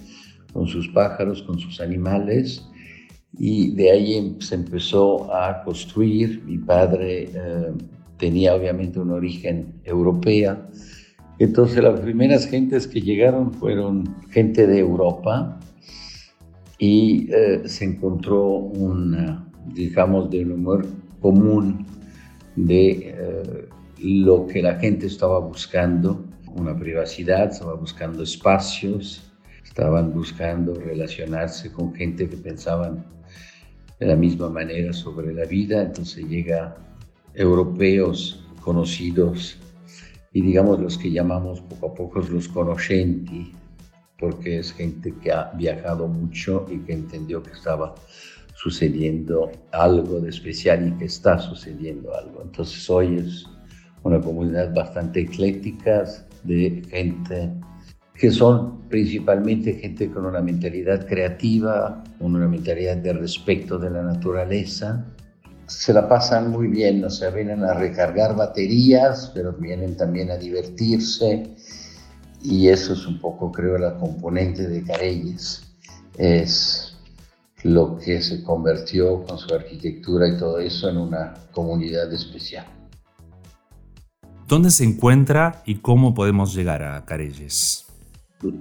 con 0.51 0.65
sus 0.65 0.88
pájaros, 0.88 1.43
con 1.43 1.59
sus 1.59 1.79
animales. 1.79 2.67
Y 3.38 3.75
de 3.75 3.91
ahí 3.91 4.36
se 4.39 4.55
empezó 4.55 5.31
a 5.31 5.63
construir. 5.63 6.41
Mi 6.43 6.57
padre 6.57 7.25
eh, 7.25 7.71
tenía 8.17 8.55
obviamente 8.55 8.99
un 8.99 9.12
origen 9.12 9.75
europea. 9.83 10.67
Entonces 11.38 11.83
las 11.83 11.99
primeras 11.99 12.47
gentes 12.47 12.88
que 12.88 12.99
llegaron 12.99 13.53
fueron 13.53 14.15
gente 14.31 14.65
de 14.65 14.79
Europa 14.79 15.59
y 16.83 17.29
se 17.63 17.85
encontró 17.85 18.43
un, 18.45 19.49
digamos, 19.73 20.29
de 20.29 20.43
un 20.43 20.51
humor 20.51 20.85
común 21.21 21.85
de 22.57 23.15
eh, 23.17 23.69
lo 23.99 24.45
que 24.47 24.61
la 24.61 24.75
gente 24.75 25.05
estaba 25.05 25.39
buscando, 25.39 26.25
una 26.53 26.77
privacidad, 26.77 27.51
estaba 27.51 27.75
buscando 27.75 28.21
espacios, 28.21 29.31
estaban 29.63 30.13
buscando 30.13 30.75
relacionarse 30.75 31.71
con 31.71 31.95
gente 31.95 32.27
que 32.27 32.35
pensaban 32.35 33.05
de 33.97 34.05
la 34.05 34.17
misma 34.17 34.49
manera 34.49 34.91
sobre 34.91 35.33
la 35.33 35.45
vida, 35.45 35.83
entonces 35.83 36.27
llega 36.27 36.75
europeos 37.33 38.45
conocidos 38.59 39.57
y 40.33 40.41
digamos 40.41 40.81
los 40.81 40.97
que 40.97 41.09
llamamos 41.11 41.61
poco 41.61 41.87
a 41.87 41.93
poco 41.93 42.19
los 42.19 42.49
conoscenti, 42.49 43.53
porque 44.23 44.59
es 44.59 44.71
gente 44.71 45.13
que 45.21 45.33
ha 45.33 45.51
viajado 45.53 46.07
mucho 46.07 46.65
y 46.71 46.77
que 46.86 46.93
entendió 46.93 47.43
que 47.43 47.51
estaba 47.51 47.93
sucediendo 48.55 49.51
algo 49.73 50.21
de 50.21 50.29
especial 50.29 50.88
y 50.88 50.91
que 50.97 51.05
está 51.05 51.38
sucediendo 51.39 52.15
algo. 52.15 52.41
Entonces 52.41 52.89
hoy 52.89 53.17
es 53.17 53.45
una 54.01 54.21
comunidad 54.21 54.73
bastante 54.73 55.19
ecléctica 55.19 56.05
de 56.45 56.81
gente 56.89 57.51
que 58.15 58.31
son 58.31 58.88
principalmente 58.88 59.73
gente 59.73 60.09
con 60.09 60.25
una 60.25 60.39
mentalidad 60.39 61.05
creativa, 61.05 62.01
con 62.17 62.33
una 62.33 62.47
mentalidad 62.47 62.95
de 62.95 63.12
respeto 63.12 63.77
de 63.77 63.89
la 63.89 64.03
naturaleza. 64.03 65.05
Se 65.65 65.91
la 65.91 66.07
pasan 66.07 66.49
muy 66.49 66.67
bien, 66.67 67.03
o 67.03 67.09
sea, 67.09 67.29
vienen 67.29 67.65
a 67.65 67.73
recargar 67.73 68.38
baterías, 68.38 69.33
pero 69.36 69.51
vienen 69.51 69.97
también 69.97 70.31
a 70.31 70.38
divertirse. 70.38 71.43
Y 72.43 72.67
eso 72.67 72.93
es 72.93 73.06
un 73.08 73.19
poco, 73.19 73.51
creo, 73.51 73.77
la 73.77 73.95
componente 73.95 74.67
de 74.67 74.84
Careyes. 74.84 75.63
Es 76.17 76.97
lo 77.63 77.97
que 77.97 78.21
se 78.21 78.43
convirtió 78.43 79.23
con 79.23 79.38
su 79.38 79.53
arquitectura 79.56 80.27
y 80.27 80.38
todo 80.38 80.60
eso 80.60 80.89
en 80.89 80.97
una 80.97 81.34
comunidad 81.53 82.12
especial. 82.12 82.65
¿Dónde 84.47 84.69
se 84.71 84.84
encuentra 84.84 85.63
y 85.65 85.75
cómo 85.75 86.13
podemos 86.13 86.53
llegar 86.53 86.84
a 86.84 87.06
Careyes? 87.06 87.86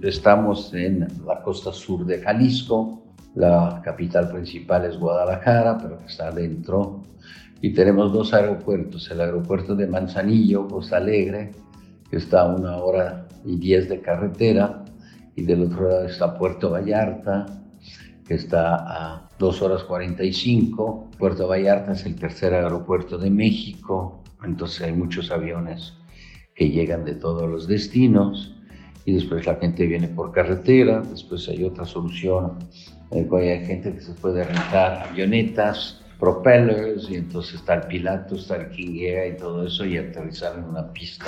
Estamos 0.03 0.73
en 0.75 1.09
la 1.27 1.43
costa 1.43 1.73
sur 1.73 2.07
de 2.07 2.21
Jalisco, 2.21 3.03
la 3.35 3.81
capital 3.83 4.31
principal 4.31 4.85
es 4.85 4.97
Guadalajara, 4.97 5.79
pero 5.79 5.99
está 6.07 6.29
adentro. 6.29 7.03
Y 7.61 7.73
tenemos 7.73 8.13
dos 8.13 8.33
aeropuertos, 8.33 9.11
el 9.11 9.21
aeropuerto 9.21 9.75
de 9.75 9.89
Manzanillo, 9.89 10.69
Costa 10.69 10.99
Alegre, 10.99 11.51
que 12.09 12.19
está 12.19 12.43
a 12.43 12.55
una 12.55 12.77
hora 12.77 13.22
y 13.45 13.57
diez 13.57 13.89
de 13.89 14.01
carretera, 14.01 14.85
y 15.35 15.43
del 15.43 15.63
otro 15.63 15.89
lado 15.89 16.07
está 16.07 16.37
Puerto 16.39 16.71
Vallarta, 16.71 17.47
que 18.27 18.35
está 18.35 18.77
a 18.77 19.29
2 19.39 19.63
horas 19.63 19.83
45. 19.85 21.11
Puerto 21.19 21.49
Vallarta 21.49 21.93
es 21.93 22.07
el 22.07 22.17
tercer 22.17 22.55
aeropuerto 22.55 23.19
de 23.19 23.31
México, 23.31 24.23
entonces 24.45 24.83
hay 24.83 24.93
muchos 24.93 25.31
aviones 25.31 25.95
que 26.55 26.71
llegan 26.71 27.05
de 27.05 27.15
todos 27.15 27.49
los 27.49 27.67
destinos 27.67 28.55
y 29.05 29.15
después 29.15 29.47
la 29.47 29.57
gente 29.57 29.87
viene 29.87 30.09
por 30.09 30.33
carretera, 30.33 31.01
después 31.01 31.49
hay 31.49 31.65
otra 31.65 31.85
solución 31.85 32.59
hay 33.13 33.67
gente 33.67 33.93
que 33.93 34.01
se 34.01 34.13
puede 34.15 34.45
rentar 34.45 35.07
avionetas, 35.09 36.03
propellers, 36.19 37.11
y 37.11 37.17
entonces 37.17 37.57
está 37.57 37.75
el 37.75 37.83
Pilato, 37.83 38.37
está 38.37 38.57
el 38.57 38.71
King 38.71 39.01
Air 39.01 39.35
y 39.35 39.37
todo 39.37 39.67
eso, 39.67 39.85
y 39.85 39.99
aterrizar 39.99 40.57
en 40.59 40.65
una 40.65 40.93
pista 40.93 41.27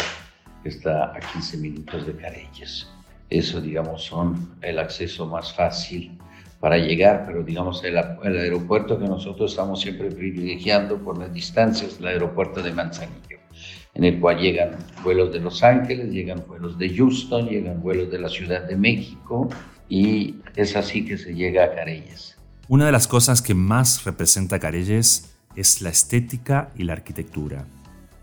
está 0.69 1.15
a 1.15 1.21
15 1.21 1.59
minutos 1.59 2.07
de 2.07 2.15
Careyes. 2.15 2.89
Eso, 3.31 3.61
digamos, 3.61 4.05
son 4.05 4.57
el 4.63 4.79
acceso 4.79 5.27
más 5.27 5.53
fácil 5.53 6.19
para 6.61 6.79
llegar, 6.79 7.25
pero 7.27 7.43
digamos 7.43 7.85
el, 7.85 7.97
el, 7.97 8.39
aeropuerto 8.39 8.99
que 8.99 9.07
nosotros 9.07 9.51
estamos 9.51 9.81
siempre 9.81 10.11
privilegiando 10.11 10.99
por 10.99 11.19
las 11.19 11.33
distancias, 11.33 11.99
el 12.01 12.07
aeropuerto 12.07 12.63
de 12.63 12.73
Manzanillo, 12.73 13.39
en 13.93 14.05
el 14.05 14.19
cual 14.19 14.39
llegan 14.39 14.79
vuelos 15.03 15.33
de 15.33 15.41
Los 15.41 15.63
Ángeles, 15.63 16.11
llegan 16.11 16.43
vuelos 16.47 16.79
de 16.79 16.89
Houston, 16.97 17.49
llegan 17.49 17.83
vuelos 17.83 18.11
de 18.11 18.19
la 18.19 18.29
Ciudad 18.29 18.63
de 18.63 18.77
México 18.77 19.51
y 19.89 20.37
es 20.57 20.75
así 20.75 21.05
que 21.05 21.19
se 21.19 21.35
llega 21.35 21.65
a 21.65 21.75
Careyes. 21.75 22.39
Una 22.69 22.87
de 22.87 22.93
las 22.93 23.09
cosas 23.09 23.43
que 23.43 23.55
más 23.55 24.05
representa 24.05 24.59
Careyes 24.59 25.37
es 25.57 25.83
la 25.83 25.91
estética 25.91 26.71
y 26.77 26.85
la 26.85 26.95
arquitectura. 26.95 27.67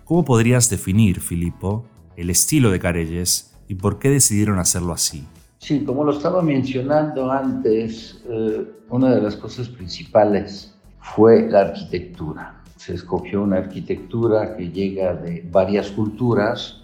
¿Cómo 0.04 0.25
podrías 0.25 0.69
definir, 0.69 1.19
Filippo, 1.19 1.86
el 2.17 2.30
estilo 2.30 2.71
de 2.71 2.80
Careyes 2.80 3.54
y 3.67 3.76
por 3.76 4.00
qué 4.00 4.10
decidieron 4.10 4.60
hacerlo 4.60 4.93
así? 4.93 5.26
Sí, 5.60 5.84
como 5.84 6.04
lo 6.04 6.12
estaba 6.12 6.41
mencionando 6.41 7.32
antes, 7.32 8.24
eh, 8.28 8.65
una 8.89 9.13
de 9.13 9.21
las 9.21 9.36
cosas 9.36 9.69
principales 9.69 10.76
fue 11.00 11.47
la 11.50 11.62
arquitectura. 11.62 12.62
Se 12.78 12.95
escogió 12.95 13.43
una 13.43 13.58
arquitectura 13.58 14.58
que 14.58 14.69
llega 14.69 15.13
de 15.13 15.47
varias 15.52 15.91
culturas, 15.91 16.82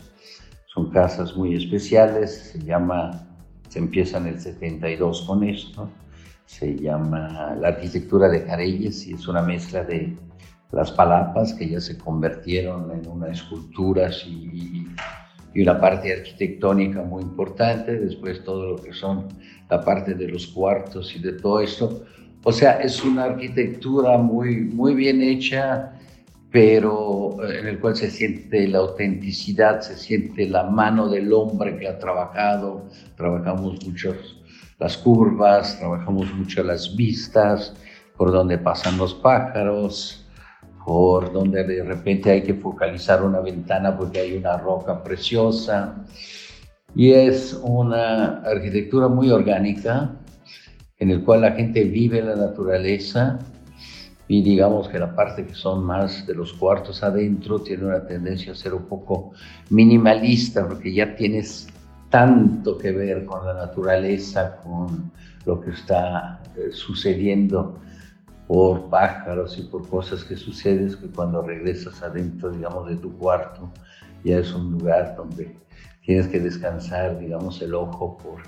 son 0.68 0.92
casas 0.92 1.36
muy 1.36 1.56
especiales, 1.56 2.52
se 2.54 2.60
llama, 2.60 3.28
se 3.68 3.80
empieza 3.80 4.20
en 4.20 4.28
el 4.28 4.40
72 4.40 5.24
con 5.24 5.44
esto, 5.44 5.90
se 6.46 6.76
llama 6.78 7.58
la 7.60 7.70
arquitectura 7.70 8.30
de 8.30 8.46
Careyes 8.46 9.08
y 9.08 9.14
es 9.14 9.28
una 9.28 9.42
mezcla 9.42 9.84
de 9.84 10.16
las 10.72 10.92
palapas 10.92 11.54
que 11.54 11.70
ya 11.70 11.80
se 11.80 11.98
convirtieron 11.98 12.92
en 12.92 13.08
unas 13.08 13.40
esculturas 13.40 14.26
y 14.28 14.86
y 15.58 15.64
una 15.64 15.82
parte 15.82 16.14
arquitectónica 16.14 17.02
muy 17.02 17.24
importante, 17.24 18.00
después 18.00 18.44
todo 18.44 18.74
lo 18.74 18.76
que 18.76 18.94
son 18.94 19.28
la 19.72 19.84
parte 19.84 20.14
de 20.14 20.28
los 20.28 20.46
cuartos 20.46 21.16
y 21.16 21.20
de 21.20 21.34
todo 21.34 21.62
esto. 21.62 22.06
O 22.44 22.52
sea, 22.52 22.74
es 22.74 23.04
una 23.04 23.24
arquitectura 23.24 24.20
muy, 24.20 24.58
muy 24.58 24.94
bien 24.94 25.20
hecha, 25.20 25.94
pero 26.52 27.44
eh, 27.44 27.60
en 27.60 27.66
el 27.66 27.80
cual 27.80 27.96
se 27.96 28.12
siente 28.12 28.68
la 28.68 28.78
autenticidad, 28.78 29.82
se 29.82 29.98
siente 29.98 30.48
la 30.48 30.62
mano 30.64 31.10
del 31.10 31.34
hombre 31.34 31.76
que 31.80 31.88
ha 31.88 31.98
trabajado. 31.98 32.86
Trabajamos 33.16 33.84
muchos 33.84 34.40
las 34.78 34.96
curvas, 34.96 35.80
trabajamos 35.80 36.32
mucho 36.36 36.62
las 36.64 36.96
vistas, 36.96 37.74
por 38.16 38.32
donde 38.32 38.60
pasan 38.60 39.00
los 39.00 39.16
pájaros, 39.16 40.27
por 40.88 41.34
donde 41.34 41.66
de 41.66 41.84
repente 41.84 42.32
hay 42.32 42.44
que 42.44 42.54
focalizar 42.54 43.22
una 43.22 43.42
ventana 43.42 43.98
porque 43.98 44.22
hay 44.22 44.38
una 44.38 44.56
roca 44.56 45.04
preciosa. 45.04 45.98
Y 46.96 47.12
es 47.12 47.60
una 47.62 48.38
arquitectura 48.38 49.10
muy 49.10 49.30
orgánica 49.30 50.12
en 50.98 51.10
el 51.10 51.26
cual 51.26 51.42
la 51.42 51.52
gente 51.52 51.84
vive 51.84 52.22
la 52.22 52.38
naturaleza 52.38 53.38
y 54.30 54.42
digamos 54.42 54.88
que 54.88 54.98
la 54.98 55.14
parte 55.14 55.46
que 55.46 55.56
son 55.56 55.84
más 55.84 56.26
de 56.26 56.36
los 56.36 56.54
cuartos 56.54 57.04
adentro 57.04 57.60
tiene 57.60 57.84
una 57.84 58.08
tendencia 58.08 58.54
a 58.54 58.56
ser 58.56 58.74
un 58.74 58.86
poco 58.86 59.32
minimalista 59.70 60.66
porque 60.66 60.94
ya 60.94 61.18
tienes 61.18 61.68
tanto 62.10 62.78
que 62.78 62.94
ver 62.94 63.26
con 63.26 63.46
la 63.46 63.54
naturaleza, 63.54 64.62
con 64.64 65.12
lo 65.46 65.60
que 65.60 65.72
está 65.72 66.42
eh, 66.56 66.72
sucediendo 66.72 67.78
por 68.48 68.90
pájaros 68.90 69.58
y 69.58 69.64
por 69.64 69.88
cosas 69.88 70.24
que 70.24 70.38
suceden, 70.38 70.90
que 70.90 71.08
cuando 71.08 71.42
regresas 71.42 72.02
adentro, 72.02 72.50
digamos, 72.50 72.88
de 72.88 72.96
tu 72.96 73.16
cuarto, 73.18 73.70
ya 74.24 74.38
es 74.38 74.54
un 74.54 74.72
lugar 74.72 75.16
donde 75.18 75.56
tienes 76.06 76.28
que 76.28 76.40
descansar, 76.40 77.20
digamos, 77.20 77.62
el 77.62 77.76
ojo 77.76 78.18
por, 78.18 78.42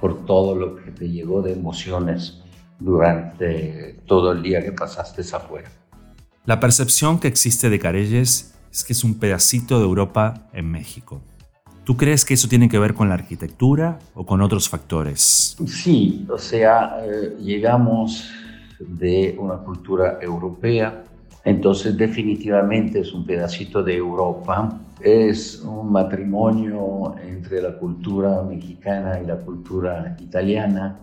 por 0.00 0.24
todo 0.26 0.54
lo 0.54 0.76
que 0.76 0.92
te 0.92 1.10
llegó 1.10 1.42
de 1.42 1.52
emociones 1.52 2.40
durante 2.78 4.00
todo 4.06 4.32
el 4.32 4.42
día 4.42 4.62
que 4.62 4.72
pasaste 4.72 5.22
afuera. 5.34 5.70
La 6.44 6.60
percepción 6.60 7.18
que 7.18 7.28
existe 7.28 7.70
de 7.70 7.78
Carelles 7.78 8.54
es 8.70 8.84
que 8.84 8.92
es 8.92 9.04
un 9.04 9.18
pedacito 9.18 9.78
de 9.78 9.84
Europa 9.84 10.48
en 10.52 10.70
México. 10.70 11.20
¿Tú 11.84 11.96
crees 11.96 12.24
que 12.24 12.34
eso 12.34 12.48
tiene 12.48 12.68
que 12.68 12.78
ver 12.78 12.94
con 12.94 13.08
la 13.08 13.14
arquitectura 13.14 13.98
o 14.14 14.24
con 14.24 14.40
otros 14.40 14.68
factores? 14.68 15.56
Sí, 15.66 16.24
o 16.30 16.38
sea, 16.38 16.98
eh, 17.04 17.36
llegamos 17.40 18.30
de 18.88 19.36
una 19.38 19.56
cultura 19.58 20.18
europea, 20.20 21.04
entonces 21.44 21.96
definitivamente 21.96 23.00
es 23.00 23.12
un 23.12 23.26
pedacito 23.26 23.82
de 23.82 23.96
Europa, 23.96 24.80
es 25.00 25.60
un 25.60 25.90
matrimonio 25.90 27.14
entre 27.26 27.60
la 27.60 27.76
cultura 27.76 28.42
mexicana 28.42 29.20
y 29.20 29.26
la 29.26 29.36
cultura 29.36 30.16
italiana. 30.20 30.98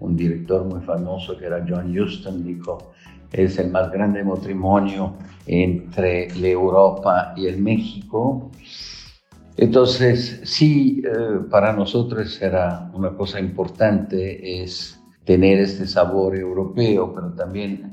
Un 0.00 0.16
director 0.16 0.64
muy 0.64 0.80
famoso 0.80 1.38
que 1.38 1.46
era 1.46 1.64
John 1.66 1.96
Huston 1.96 2.44
dijo, 2.44 2.92
es 3.32 3.58
el 3.58 3.70
más 3.70 3.90
grande 3.92 4.24
matrimonio 4.24 5.14
entre 5.46 6.34
la 6.36 6.48
Europa 6.48 7.34
y 7.36 7.46
el 7.46 7.58
México. 7.58 8.50
Entonces, 9.56 10.40
sí, 10.44 11.02
eh, 11.04 11.40
para 11.50 11.72
nosotros 11.72 12.40
era 12.42 12.90
una 12.92 13.10
cosa 13.10 13.40
importante, 13.40 14.62
es 14.62 14.95
tener 15.26 15.58
este 15.58 15.86
sabor 15.86 16.36
europeo, 16.36 17.12
pero 17.14 17.32
también 17.34 17.90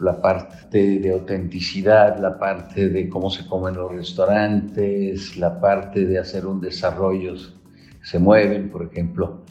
la 0.00 0.20
parte 0.20 0.98
de 0.98 1.12
autenticidad, 1.12 2.18
la 2.18 2.38
parte 2.38 2.88
de 2.88 3.08
cómo 3.08 3.30
se 3.30 3.46
comen 3.46 3.74
los 3.74 3.92
restaurantes, 3.92 5.36
la 5.36 5.60
parte 5.60 6.06
de 6.06 6.18
hacer 6.18 6.46
un 6.46 6.60
desarrollo, 6.60 7.34
se 8.02 8.18
mueven, 8.18 8.70
por 8.70 8.82
ejemplo, 8.82 9.44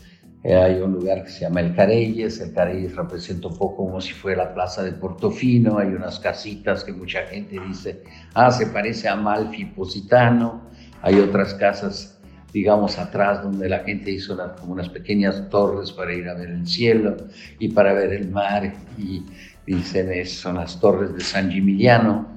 eh, 0.43 0.55
hay 0.55 0.81
un 0.81 0.93
lugar 0.93 1.23
que 1.23 1.29
se 1.29 1.41
llama 1.41 1.59
El 1.61 1.75
Carelles, 1.75 2.39
el 2.39 2.53
Carelles 2.53 2.95
representa 2.95 3.47
un 3.49 3.57
poco 3.57 3.85
como 3.85 4.01
si 4.01 4.13
fuera 4.13 4.45
la 4.45 4.53
plaza 4.53 4.81
de 4.81 4.93
Portofino, 4.93 5.77
hay 5.77 5.89
unas 5.89 6.19
casitas 6.19 6.83
que 6.83 6.93
mucha 6.93 7.27
gente 7.27 7.59
dice, 7.67 8.03
ah, 8.33 8.49
se 8.49 8.65
parece 8.67 9.07
a 9.07 9.15
Malfi 9.15 9.65
Positano, 9.65 10.61
hay 11.01 11.19
otras 11.19 11.53
casas, 11.53 12.18
digamos, 12.53 12.97
atrás 12.97 13.43
donde 13.43 13.69
la 13.69 13.79
gente 13.79 14.11
hizo 14.11 14.37
como 14.59 14.73
unas 14.73 14.89
pequeñas 14.89 15.49
torres 15.49 15.91
para 15.91 16.13
ir 16.13 16.27
a 16.27 16.33
ver 16.33 16.49
el 16.49 16.67
cielo 16.67 17.17
y 17.59 17.69
para 17.69 17.93
ver 17.93 18.13
el 18.13 18.29
mar. 18.29 18.73
Y 18.97 19.23
dicen, 19.65 20.25
son 20.25 20.55
las 20.55 20.79
torres 20.79 21.13
de 21.13 21.21
San 21.21 21.51
Gimigliano. 21.51 22.27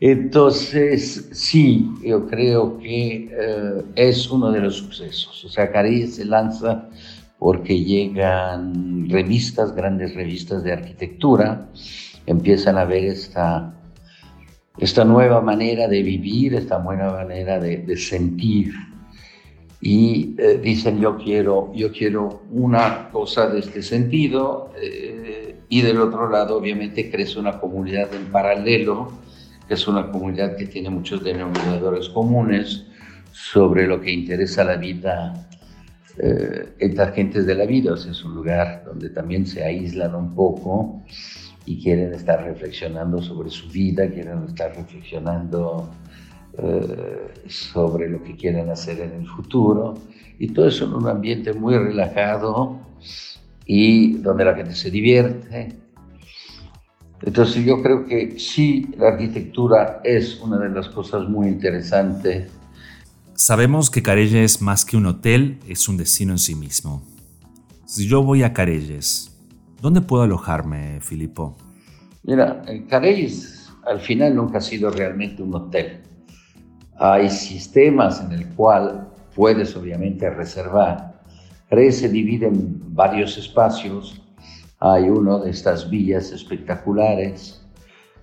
Entonces, 0.00 1.28
sí, 1.32 1.88
yo 2.04 2.26
creo 2.26 2.78
que 2.78 3.30
eh, 3.32 3.82
es 3.94 4.30
uno 4.30 4.50
de 4.50 4.60
los 4.60 4.76
sucesos. 4.76 5.44
O 5.44 5.48
sea, 5.48 5.70
Cari 5.70 6.06
se 6.06 6.24
lanza 6.24 6.88
porque 7.38 7.82
llegan 7.82 9.08
revistas, 9.08 9.74
grandes 9.74 10.14
revistas 10.14 10.62
de 10.62 10.72
arquitectura, 10.72 11.68
empiezan 12.26 12.78
a 12.78 12.84
ver 12.84 13.04
esta 13.04 13.74
esta 14.78 15.04
nueva 15.04 15.40
manera 15.40 15.86
de 15.88 16.02
vivir, 16.02 16.54
esta 16.54 16.78
nueva 16.78 17.12
manera 17.12 17.60
de, 17.60 17.96
sentir. 17.96 18.72
Y 19.86 20.34
eh, 20.38 20.58
dicen, 20.62 20.98
yo 20.98 21.18
quiero, 21.18 21.70
yo 21.74 21.92
quiero 21.92 22.44
una 22.50 23.10
cosa 23.10 23.50
de 23.50 23.58
este 23.60 23.82
sentido, 23.82 24.72
eh, 24.80 25.56
y 25.68 25.82
del 25.82 26.00
otro 26.00 26.30
lado 26.30 26.56
obviamente 26.56 27.10
crece 27.10 27.38
una 27.38 27.60
comunidad 27.60 28.14
en 28.14 28.32
paralelo, 28.32 29.12
que 29.68 29.74
es 29.74 29.86
una 29.86 30.10
comunidad 30.10 30.56
que 30.56 30.64
tiene 30.64 30.88
muchos 30.88 31.22
denominadores 31.22 32.08
comunes 32.08 32.86
sobre 33.30 33.86
lo 33.86 34.00
que 34.00 34.10
interesa 34.10 34.64
la 34.64 34.76
vida 34.76 35.48
eh, 36.16 36.76
entre 36.78 37.12
gentes 37.12 37.44
de 37.44 37.54
la 37.54 37.66
vida, 37.66 37.94
es 37.94 38.24
un 38.24 38.36
lugar 38.36 38.84
donde 38.86 39.10
también 39.10 39.46
se 39.46 39.64
aíslan 39.64 40.14
un 40.14 40.34
poco 40.34 41.02
y 41.66 41.82
quieren 41.82 42.14
estar 42.14 42.42
reflexionando 42.42 43.20
sobre 43.20 43.50
su 43.50 43.68
vida, 43.68 44.08
quieren 44.08 44.44
estar 44.44 44.74
reflexionando 44.74 45.90
eh, 46.58 47.34
sobre 47.48 48.08
lo 48.08 48.22
que 48.22 48.36
quieren 48.36 48.70
hacer 48.70 49.00
en 49.00 49.12
el 49.20 49.28
futuro. 49.28 49.94
Y 50.38 50.48
todo 50.48 50.68
eso 50.68 50.84
en 50.84 50.94
un 50.94 51.08
ambiente 51.08 51.52
muy 51.52 51.76
relajado 51.76 52.78
y 53.66 54.14
donde 54.14 54.44
la 54.44 54.54
gente 54.54 54.74
se 54.74 54.90
divierte. 54.90 55.76
Entonces 57.22 57.64
yo 57.64 57.82
creo 57.82 58.04
que 58.06 58.38
sí, 58.38 58.88
la 58.98 59.08
arquitectura 59.08 60.00
es 60.04 60.40
una 60.40 60.58
de 60.58 60.68
las 60.68 60.88
cosas 60.88 61.28
muy 61.28 61.48
interesantes. 61.48 62.50
Sabemos 63.34 63.90
que 63.90 64.02
Carelles 64.02 64.56
es 64.56 64.62
más 64.62 64.84
que 64.84 64.96
un 64.96 65.06
hotel, 65.06 65.58
es 65.66 65.88
un 65.88 65.96
destino 65.96 66.32
en 66.32 66.38
sí 66.38 66.54
mismo. 66.54 67.02
Si 67.86 68.06
yo 68.06 68.22
voy 68.22 68.42
a 68.42 68.52
Carelles, 68.52 69.34
¿Dónde 69.84 70.00
puedo 70.00 70.22
alojarme, 70.22 70.98
Filippo? 71.02 71.58
Mira, 72.22 72.62
el 72.66 72.86
Carellis 72.86 73.70
al 73.84 74.00
final 74.00 74.34
nunca 74.34 74.56
ha 74.56 74.60
sido 74.62 74.90
realmente 74.90 75.42
un 75.42 75.54
hotel. 75.54 76.00
Hay 76.96 77.28
sistemas 77.28 78.20
en 78.20 78.32
el 78.32 78.48
cual 78.54 79.08
puedes 79.34 79.76
obviamente 79.76 80.30
reservar. 80.30 81.14
Carellis 81.68 81.98
se 81.98 82.08
divide 82.08 82.50
varios 82.52 83.36
espacios. 83.36 84.20
Hay 84.78 85.04
uno 85.04 85.40
de 85.40 85.50
estas 85.50 85.88
villas 85.90 86.30
espectaculares 86.30 87.60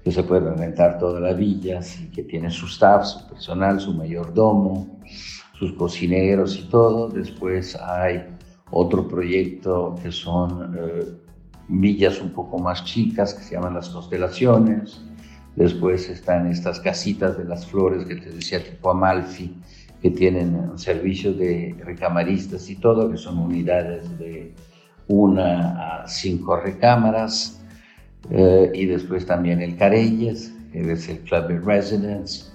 que 0.04 0.12
se 0.12 0.24
puede 0.24 0.52
rentar 0.54 0.98
toda 0.98 1.20
la 1.20 1.34
villa, 1.34 1.80
y 2.02 2.08
que 2.08 2.24
tiene 2.24 2.50
su 2.50 2.66
staff, 2.66 3.06
su 3.06 3.28
personal, 3.28 3.80
su 3.80 3.94
mayordomo, 3.94 5.00
sus 5.60 5.74
cocineros 5.74 6.58
y 6.58 6.64
todo. 6.70 7.08
Después 7.10 7.76
hay 7.76 8.26
otro 8.72 9.08
proyecto 9.08 9.96
que 10.02 10.12
son 10.12 10.76
eh, 10.78 11.06
villas 11.68 12.20
un 12.20 12.32
poco 12.32 12.58
más 12.58 12.84
chicas 12.84 13.34
que 13.34 13.44
se 13.44 13.56
llaman 13.56 13.76
las 13.76 13.90
constelaciones. 13.90 15.02
Después 15.56 16.10
están 16.10 16.48
estas 16.48 16.80
casitas 16.80 17.38
de 17.38 17.44
las 17.44 17.66
flores 17.66 18.06
que 18.06 18.16
te 18.16 18.32
decía, 18.32 18.64
tipo 18.64 18.90
Amalfi, 18.90 19.54
que 20.02 20.10
tienen 20.10 20.78
servicios 20.78 21.38
de 21.38 21.76
recamaristas 21.84 22.70
y 22.70 22.76
todo, 22.76 23.12
que 23.12 23.18
son 23.18 23.38
unidades 23.38 24.18
de 24.18 24.54
una 25.08 26.04
a 26.04 26.08
cinco 26.08 26.56
recámaras. 26.56 27.62
Eh, 28.30 28.72
y 28.74 28.86
después 28.86 29.26
también 29.26 29.62
el 29.62 29.76
Carelles, 29.78 30.54
que 30.72 30.92
es 30.92 31.10
el 31.10 31.20
Club 31.20 31.48
de 31.48 31.60
Residence, 31.60 32.52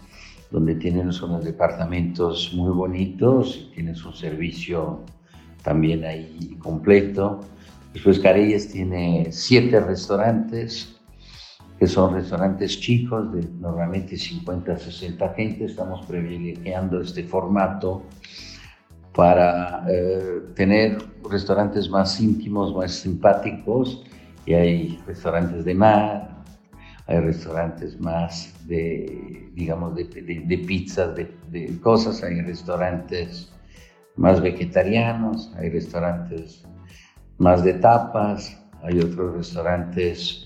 donde 0.50 0.74
tienen 0.76 1.08
unos 1.08 1.44
departamentos 1.44 2.52
muy 2.54 2.70
bonitos 2.70 3.56
y 3.56 3.74
tienen 3.74 3.94
su 3.94 4.12
servicio 4.12 5.04
también 5.62 6.04
ahí 6.04 6.56
completo. 6.60 7.40
Después 7.92 8.18
Carelles 8.20 8.70
tiene 8.70 9.28
siete 9.30 9.80
restaurantes, 9.80 10.95
que 11.78 11.86
son 11.86 12.14
restaurantes 12.14 12.80
chicos, 12.80 13.32
de 13.32 13.46
normalmente 13.60 14.16
50 14.16 14.78
60 14.78 15.28
gente. 15.34 15.64
Estamos 15.66 16.06
privilegiando 16.06 17.00
este 17.00 17.24
formato 17.24 18.02
para 19.14 19.84
eh, 19.88 20.42
tener 20.54 20.98
restaurantes 21.28 21.88
más 21.90 22.20
íntimos, 22.20 22.74
más 22.74 22.92
simpáticos. 22.92 24.04
Y 24.46 24.54
hay 24.54 25.02
restaurantes 25.06 25.64
de 25.64 25.74
mar, 25.74 26.44
hay 27.06 27.20
restaurantes 27.20 27.98
más 28.00 28.54
de, 28.66 29.50
digamos, 29.54 29.94
de, 29.96 30.04
de 30.04 30.58
pizzas, 30.58 31.14
de 31.16 31.80
cosas, 31.80 32.22
hay 32.22 32.40
restaurantes 32.42 33.52
más 34.16 34.40
vegetarianos, 34.40 35.52
hay 35.56 35.70
restaurantes 35.70 36.64
más 37.38 37.64
de 37.64 37.74
tapas, 37.74 38.56
hay 38.82 39.00
otros 39.00 39.36
restaurantes 39.36 40.45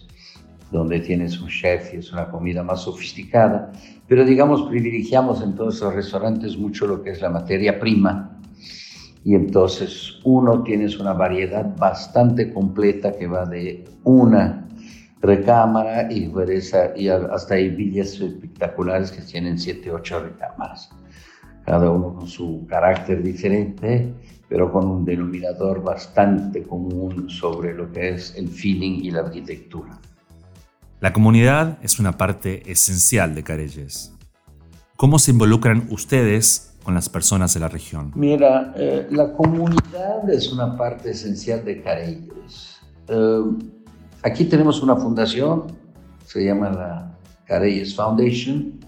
donde 0.71 1.01
tienes 1.01 1.41
un 1.41 1.49
chef 1.49 1.93
y 1.95 1.99
es 1.99 2.13
una 2.13 2.31
comida 2.31 2.63
más 2.63 2.83
sofisticada, 2.83 3.73
pero 4.07 4.25
digamos 4.25 4.63
privilegiamos 4.63 5.43
en 5.43 5.55
todos 5.55 5.77
esos 5.77 5.95
restaurantes 5.95 6.57
mucho 6.57 6.87
lo 6.87 7.03
que 7.03 7.11
es 7.11 7.21
la 7.21 7.31
materia 7.31 7.79
prima 7.81 8.41
y 9.25 9.35
entonces 9.35 10.19
uno 10.25 10.63
tienes 10.63 10.99
una 10.99 11.13
variedad 11.13 11.77
bastante 11.77 12.53
completa 12.53 13.13
que 13.17 13.27
va 13.27 13.45
de 13.45 13.85
una 14.05 14.67
recámara 15.21 16.11
y, 16.11 16.33
y 16.97 17.09
hasta 17.09 17.55
hay 17.55 17.69
villas 17.69 18.19
espectaculares 18.21 19.13
que 19.13 19.21
tienen 19.23 19.59
siete, 19.59 19.91
ocho 19.91 20.21
recámaras, 20.21 20.91
cada 21.67 21.91
uno 21.91 22.15
con 22.15 22.27
su 22.27 22.67
carácter 22.67 23.23
diferente, 23.23 24.15
pero 24.49 24.73
con 24.73 24.87
un 24.87 25.05
denominador 25.05 25.83
bastante 25.83 26.63
común 26.63 27.29
sobre 27.29 27.75
lo 27.75 27.93
que 27.93 28.11
es 28.11 28.35
el 28.37 28.49
feeling 28.49 29.05
y 29.05 29.11
la 29.11 29.21
arquitectura. 29.21 29.99
La 31.01 31.15
comunidad 31.15 31.79
es 31.81 31.99
una 31.99 32.19
parte 32.19 32.71
esencial 32.71 33.35
de 33.35 33.43
Carelles. 33.43 34.13
¿Cómo 34.97 35.19
se 35.19 35.31
involucran 35.31 35.87
ustedes 35.91 36.77
con 36.85 36.93
las 36.93 37.09
personas 37.09 37.55
de 37.55 37.61
la 37.61 37.69
región? 37.69 38.13
Mira, 38.15 38.75
eh, 38.77 39.07
la 39.11 39.33
comunidad 39.33 40.29
es 40.29 40.53
una 40.53 40.77
parte 40.77 41.13
esencial 41.13 41.65
de 41.65 41.81
Carelles. 41.81 42.83
Eh, 43.09 43.41
aquí 44.23 44.45
tenemos 44.45 44.83
una 44.83 44.95
fundación, 44.95 45.69
se 46.27 46.45
llama 46.45 46.69
la 46.69 47.19
Carelles 47.47 47.97
Foundation, 47.97 48.79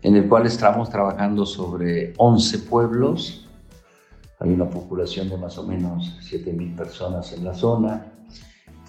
en 0.00 0.16
el 0.16 0.26
cual 0.26 0.46
estamos 0.46 0.88
trabajando 0.88 1.44
sobre 1.44 2.14
11 2.16 2.60
pueblos. 2.60 3.46
Hay 4.38 4.54
una 4.54 4.70
población 4.70 5.28
de 5.28 5.36
más 5.36 5.58
o 5.58 5.66
menos 5.66 6.18
7.000 6.22 6.74
personas 6.74 7.30
en 7.34 7.44
la 7.44 7.52
zona. 7.52 8.09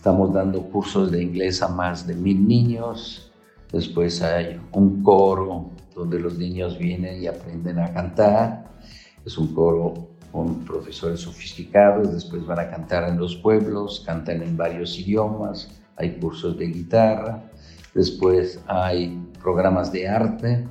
Estamos 0.01 0.33
dando 0.33 0.63
cursos 0.63 1.11
de 1.11 1.21
inglés 1.21 1.61
a 1.61 1.67
más 1.67 2.07
de 2.07 2.15
mil 2.15 2.47
niños. 2.47 3.31
Después 3.71 4.19
hay 4.23 4.59
un 4.71 5.03
coro 5.03 5.69
donde 5.93 6.17
los 6.17 6.39
niños 6.39 6.75
vienen 6.79 7.21
y 7.21 7.27
aprenden 7.27 7.77
a 7.77 7.93
cantar. 7.93 8.65
Es 9.23 9.37
un 9.37 9.53
coro 9.53 10.07
con 10.31 10.65
profesores 10.65 11.19
sofisticados. 11.19 12.11
Después 12.11 12.43
van 12.47 12.61
a 12.61 12.71
cantar 12.71 13.09
en 13.09 13.19
los 13.19 13.35
pueblos, 13.35 14.01
cantan 14.03 14.41
en 14.41 14.57
varios 14.57 14.97
idiomas. 14.97 15.69
Hay 15.97 16.17
cursos 16.17 16.57
de 16.57 16.65
guitarra. 16.65 17.43
Después 17.93 18.59
hay 18.65 19.23
programas 19.39 19.91
de 19.91 20.09
arte, 20.09 20.67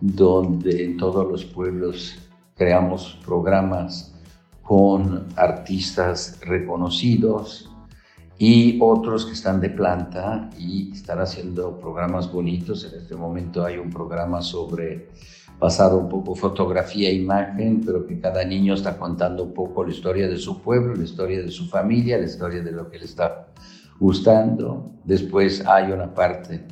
donde 0.00 0.84
en 0.84 0.98
todos 0.98 1.28
los 1.28 1.44
pueblos 1.44 2.14
creamos 2.54 3.18
programas 3.26 4.14
con 4.62 5.26
artistas 5.34 6.38
reconocidos, 6.42 7.73
y 8.38 8.78
otros 8.80 9.26
que 9.26 9.32
están 9.32 9.60
de 9.60 9.70
planta 9.70 10.50
y 10.58 10.92
están 10.92 11.20
haciendo 11.20 11.78
programas 11.78 12.30
bonitos. 12.32 12.84
En 12.84 13.00
este 13.00 13.14
momento 13.14 13.64
hay 13.64 13.78
un 13.78 13.90
programa 13.90 14.42
sobre 14.42 15.08
basado 15.58 15.98
un 15.98 16.08
poco 16.08 16.34
fotografía 16.34 17.08
e 17.08 17.14
imagen, 17.14 17.80
pero 17.84 18.06
que 18.06 18.18
cada 18.20 18.44
niño 18.44 18.74
está 18.74 18.98
contando 18.98 19.44
un 19.44 19.54
poco 19.54 19.84
la 19.84 19.92
historia 19.92 20.28
de 20.28 20.36
su 20.36 20.60
pueblo, 20.60 20.94
la 20.94 21.04
historia 21.04 21.42
de 21.42 21.50
su 21.50 21.66
familia, 21.66 22.18
la 22.18 22.26
historia 22.26 22.62
de 22.62 22.72
lo 22.72 22.90
que 22.90 22.98
le 22.98 23.04
está 23.04 23.46
gustando. 24.00 24.90
Después 25.04 25.64
hay 25.66 25.92
una 25.92 26.12
parte 26.12 26.66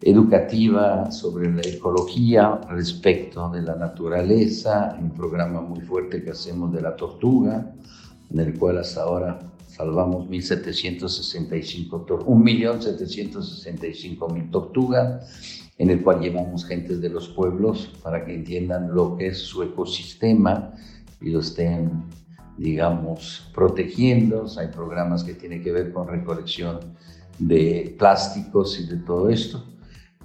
educativa 0.00 1.10
sobre 1.10 1.50
la 1.50 1.62
ecología 1.62 2.60
respecto 2.68 3.48
de 3.50 3.62
la 3.62 3.76
naturaleza, 3.76 4.96
un 5.00 5.12
programa 5.12 5.60
muy 5.60 5.80
fuerte 5.80 6.22
que 6.22 6.30
hacemos 6.30 6.72
de 6.72 6.82
la 6.82 6.96
tortuga, 6.96 7.72
en 8.30 8.40
el 8.40 8.58
cual 8.58 8.78
hasta 8.78 9.02
ahora 9.02 9.38
salvamos 9.76 10.26
1.765 10.28 12.06
1.765.000 12.06 14.50
tortugas, 14.50 15.62
en 15.78 15.90
el 15.90 16.02
cual 16.02 16.20
llevamos 16.20 16.64
gente 16.64 16.96
de 16.96 17.08
los 17.08 17.28
pueblos 17.28 17.90
para 18.02 18.24
que 18.24 18.34
entiendan 18.34 18.94
lo 18.94 19.16
que 19.16 19.26
es 19.28 19.38
su 19.38 19.62
ecosistema 19.64 20.74
y 21.20 21.30
lo 21.30 21.40
estén, 21.40 22.04
digamos, 22.56 23.50
protegiendo. 23.52 24.46
Hay 24.58 24.68
programas 24.68 25.24
que 25.24 25.34
tienen 25.34 25.60
que 25.62 25.72
ver 25.72 25.92
con 25.92 26.06
recolección 26.06 26.78
de 27.38 27.96
plásticos 27.98 28.78
y 28.78 28.86
de 28.86 28.98
todo 28.98 29.28
esto. 29.28 29.64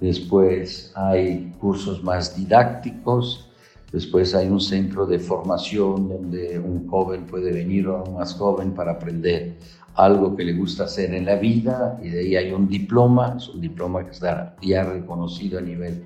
Después 0.00 0.92
hay 0.94 1.52
cursos 1.60 2.04
más 2.04 2.36
didácticos, 2.36 3.49
Después 3.92 4.34
hay 4.34 4.48
un 4.48 4.60
centro 4.60 5.06
de 5.06 5.18
formación 5.18 6.08
donde 6.08 6.58
un 6.58 6.88
joven 6.88 7.26
puede 7.26 7.52
venir 7.52 7.88
o 7.88 8.04
más 8.06 8.34
joven 8.34 8.72
para 8.72 8.92
aprender 8.92 9.56
algo 9.94 10.36
que 10.36 10.44
le 10.44 10.52
gusta 10.52 10.84
hacer 10.84 11.12
en 11.14 11.26
la 11.26 11.36
vida 11.36 11.98
y 12.02 12.08
de 12.08 12.20
ahí 12.20 12.36
hay 12.36 12.52
un 12.52 12.68
diploma, 12.68 13.34
es 13.36 13.48
un 13.48 13.60
diploma 13.60 14.04
que 14.04 14.12
está 14.12 14.56
ya 14.62 14.84
reconocido 14.84 15.58
a 15.58 15.62
nivel 15.62 16.04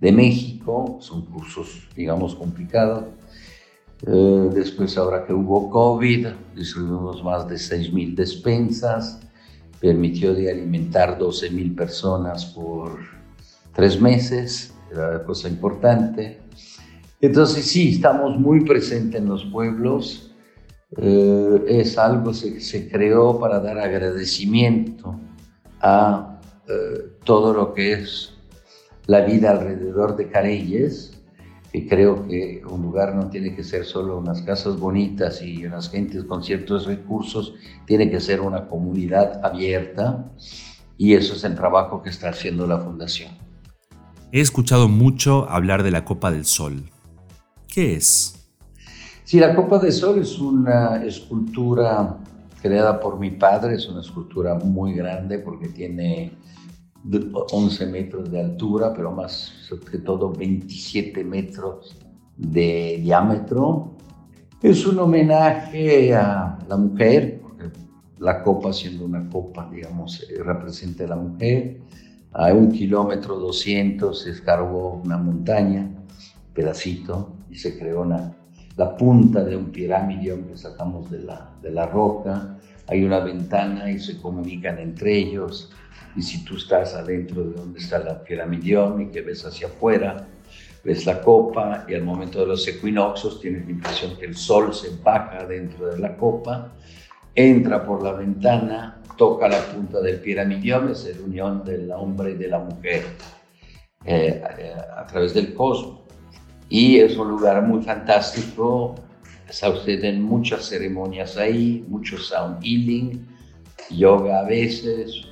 de 0.00 0.12
México, 0.12 0.98
son 1.00 1.24
cursos, 1.26 1.88
digamos, 1.96 2.34
complicados. 2.34 3.04
Eh, 4.04 4.50
después, 4.52 4.98
ahora 4.98 5.24
que 5.24 5.32
hubo 5.32 5.70
COVID, 5.70 6.26
distribuimos 6.56 7.22
más 7.22 7.48
de 7.48 7.54
6.000 7.54 8.14
despensas, 8.16 9.20
permitió 9.80 10.34
de 10.34 10.50
alimentar 10.50 11.18
12.000 11.18 11.74
personas 11.74 12.46
por 12.46 12.98
tres 13.72 14.00
meses, 14.00 14.74
era 14.90 15.24
cosa 15.24 15.48
importante. 15.48 16.40
Entonces 17.22 17.66
sí, 17.66 17.92
estamos 17.92 18.36
muy 18.36 18.64
presentes 18.64 19.20
en 19.20 19.28
los 19.28 19.44
pueblos. 19.44 20.34
Eh, 20.96 21.64
es 21.68 21.96
algo 21.96 22.32
que 22.32 22.60
se, 22.60 22.90
creó 22.90 23.38
para 23.38 23.60
dar 23.60 23.78
agradecimiento 23.78 25.18
a 25.80 26.40
eh, 26.68 27.12
todo 27.24 27.54
lo 27.54 27.74
que 27.74 27.92
es 27.92 28.34
la 29.06 29.20
vida 29.20 29.52
alrededor 29.52 30.16
de 30.16 30.30
Carelles, 30.30 31.12
que 31.72 31.86
creo 31.86 32.26
que 32.26 32.60
un 32.68 32.82
lugar 32.82 33.14
no 33.14 33.30
tiene 33.30 33.54
que 33.54 33.62
ser 33.62 33.84
solo 33.84 34.18
unas 34.18 34.42
casas 34.42 34.76
bonitas 34.76 35.42
y 35.42 35.64
unas 35.64 35.90
gentes 35.90 36.24
con 36.24 36.42
ciertos 36.42 36.86
recursos, 36.86 37.54
tiene 37.86 38.10
que 38.10 38.18
ser 38.18 38.40
una 38.40 38.66
comunidad 38.68 39.44
abierta 39.44 40.28
y 40.98 41.14
eso 41.14 41.34
es 41.34 41.44
el 41.44 41.54
trabajo 41.54 42.02
que 42.02 42.10
está 42.10 42.30
haciendo 42.30 42.66
la 42.66 42.78
Fundación. 42.78 43.30
He 44.32 44.40
escuchado 44.40 44.88
mucho 44.88 45.48
hablar 45.48 45.84
de 45.84 45.92
la 45.92 46.04
Copa 46.04 46.32
del 46.32 46.46
Sol. 46.46 46.91
¿Qué 47.72 47.94
es? 47.94 48.34
Sí, 49.24 49.40
la 49.40 49.54
Copa 49.54 49.78
de 49.78 49.90
Sol 49.92 50.18
es 50.18 50.38
una 50.38 51.02
escultura 51.06 52.18
creada 52.60 53.00
por 53.00 53.18
mi 53.18 53.30
padre, 53.30 53.76
es 53.76 53.88
una 53.88 54.02
escultura 54.02 54.56
muy 54.56 54.92
grande 54.92 55.38
porque 55.38 55.68
tiene 55.68 56.32
11 57.50 57.86
metros 57.86 58.30
de 58.30 58.40
altura, 58.40 58.92
pero 58.92 59.10
más 59.10 59.32
sobre 59.66 60.00
todo 60.00 60.30
27 60.32 61.24
metros 61.24 61.96
de 62.36 62.98
diámetro. 63.00 63.96
Es 64.60 64.86
un 64.86 64.98
homenaje 64.98 66.14
a 66.14 66.58
la 66.68 66.76
mujer, 66.76 67.40
porque 67.40 67.70
la 68.18 68.42
copa 68.42 68.74
siendo 68.74 69.06
una 69.06 69.26
copa, 69.30 69.70
digamos, 69.72 70.28
eh, 70.28 70.42
representa 70.42 71.04
a 71.04 71.08
la 71.08 71.16
mujer. 71.16 71.80
A 72.32 72.52
un 72.52 72.70
kilómetro 72.70 73.38
200 73.38 74.24
se 74.24 74.30
escarbó 74.30 75.00
una 75.02 75.16
montaña 75.16 75.90
pedacito 76.52 77.31
y 77.52 77.56
se 77.56 77.78
creó 77.78 78.00
una, 78.00 78.32
la 78.76 78.96
punta 78.96 79.44
de 79.44 79.54
un 79.54 79.70
pirámide 79.70 80.42
que 80.48 80.56
sacamos 80.56 81.10
de 81.10 81.18
la, 81.18 81.50
de 81.60 81.70
la 81.70 81.86
roca. 81.86 82.56
Hay 82.86 83.04
una 83.04 83.20
ventana 83.20 83.90
y 83.90 83.98
se 83.98 84.18
comunican 84.18 84.78
entre 84.78 85.14
ellos. 85.18 85.70
Y 86.16 86.22
si 86.22 86.44
tú 86.46 86.56
estás 86.56 86.94
adentro 86.94 87.44
de 87.44 87.52
donde 87.52 87.78
está 87.78 87.98
la 87.98 88.24
piramidión 88.24 89.02
y 89.02 89.10
que 89.10 89.20
ves 89.20 89.44
hacia 89.44 89.66
afuera, 89.66 90.26
ves 90.82 91.04
la 91.04 91.20
copa 91.20 91.84
y 91.86 91.94
al 91.94 92.02
momento 92.04 92.40
de 92.40 92.46
los 92.46 92.66
equinoccios 92.66 93.38
tienes 93.38 93.66
la 93.66 93.72
impresión 93.72 94.16
que 94.16 94.24
el 94.24 94.36
sol 94.36 94.74
se 94.74 94.88
baja 95.02 95.44
dentro 95.46 95.88
de 95.88 95.98
la 95.98 96.16
copa, 96.16 96.72
entra 97.34 97.84
por 97.84 98.02
la 98.02 98.12
ventana, 98.12 99.02
toca 99.18 99.46
la 99.46 99.60
punta 99.60 100.00
del 100.00 100.20
piramidión, 100.20 100.90
es 100.90 101.04
la 101.14 101.22
unión 101.22 101.64
del 101.64 101.90
hombre 101.92 102.30
y 102.30 102.34
de 102.34 102.48
la 102.48 102.58
mujer 102.60 103.04
eh, 104.04 104.42
eh, 104.58 104.74
a 104.96 105.06
través 105.06 105.34
del 105.34 105.54
cosmos 105.54 106.02
y 106.72 107.00
es 107.00 107.18
un 107.18 107.28
lugar 107.28 107.60
muy 107.60 107.82
fantástico. 107.82 108.94
Se 109.50 109.70
suceden 109.70 110.22
muchas 110.22 110.70
ceremonias 110.70 111.36
ahí, 111.36 111.84
mucho 111.86 112.16
sound 112.16 112.62
healing, 112.62 113.26
yoga 113.90 114.40
a 114.40 114.44
veces, 114.44 115.26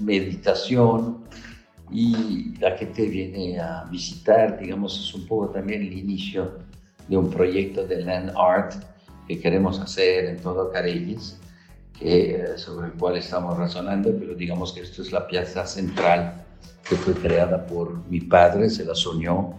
meditación 0.00 1.24
y 1.90 2.54
la 2.60 2.76
gente 2.76 3.08
viene 3.08 3.58
a 3.58 3.84
visitar, 3.90 4.60
digamos, 4.60 5.00
es 5.00 5.14
un 5.14 5.26
poco 5.26 5.48
también 5.48 5.80
el 5.80 5.94
inicio 5.94 6.58
de 7.08 7.16
un 7.16 7.30
proyecto 7.30 7.86
de 7.86 8.02
land 8.02 8.30
art 8.36 8.74
que 9.26 9.40
queremos 9.40 9.80
hacer 9.80 10.26
en 10.26 10.42
todo 10.42 10.70
Carelles, 10.70 11.40
que, 11.98 12.44
sobre 12.56 12.88
el 12.88 12.92
cual 12.92 13.16
estamos 13.16 13.56
razonando, 13.56 14.14
pero 14.18 14.34
digamos 14.34 14.74
que 14.74 14.82
esto 14.82 15.00
es 15.00 15.10
la 15.10 15.26
pieza 15.26 15.66
central 15.66 16.44
que 16.86 16.96
fue 16.96 17.14
creada 17.14 17.64
por 17.64 18.06
mi 18.10 18.20
padre, 18.20 18.68
se 18.68 18.84
la 18.84 18.94
soñó 18.94 19.54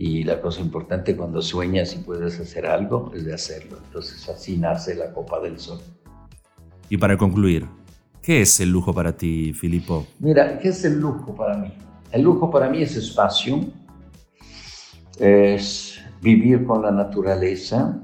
y 0.00 0.22
la 0.22 0.40
cosa 0.40 0.60
importante 0.60 1.16
cuando 1.16 1.42
sueñas 1.42 1.92
y 1.96 1.98
puedes 1.98 2.38
hacer 2.38 2.66
algo 2.66 3.10
es 3.16 3.24
de 3.24 3.34
hacerlo. 3.34 3.78
Entonces 3.84 4.28
así 4.28 4.56
nace 4.56 4.94
la 4.94 5.12
Copa 5.12 5.40
del 5.40 5.58
Sol. 5.58 5.80
Y 6.88 6.96
para 6.98 7.16
concluir, 7.16 7.66
¿qué 8.22 8.42
es 8.42 8.60
el 8.60 8.70
lujo 8.70 8.94
para 8.94 9.16
ti, 9.16 9.52
Filippo? 9.52 10.06
Mira, 10.20 10.60
¿qué 10.60 10.68
es 10.68 10.84
el 10.84 11.00
lujo 11.00 11.34
para 11.34 11.56
mí? 11.56 11.72
El 12.12 12.22
lujo 12.22 12.48
para 12.48 12.70
mí 12.70 12.80
es 12.80 12.94
espacio, 12.96 13.58
es 15.18 16.00
vivir 16.22 16.64
con 16.64 16.82
la 16.82 16.92
naturaleza, 16.92 18.00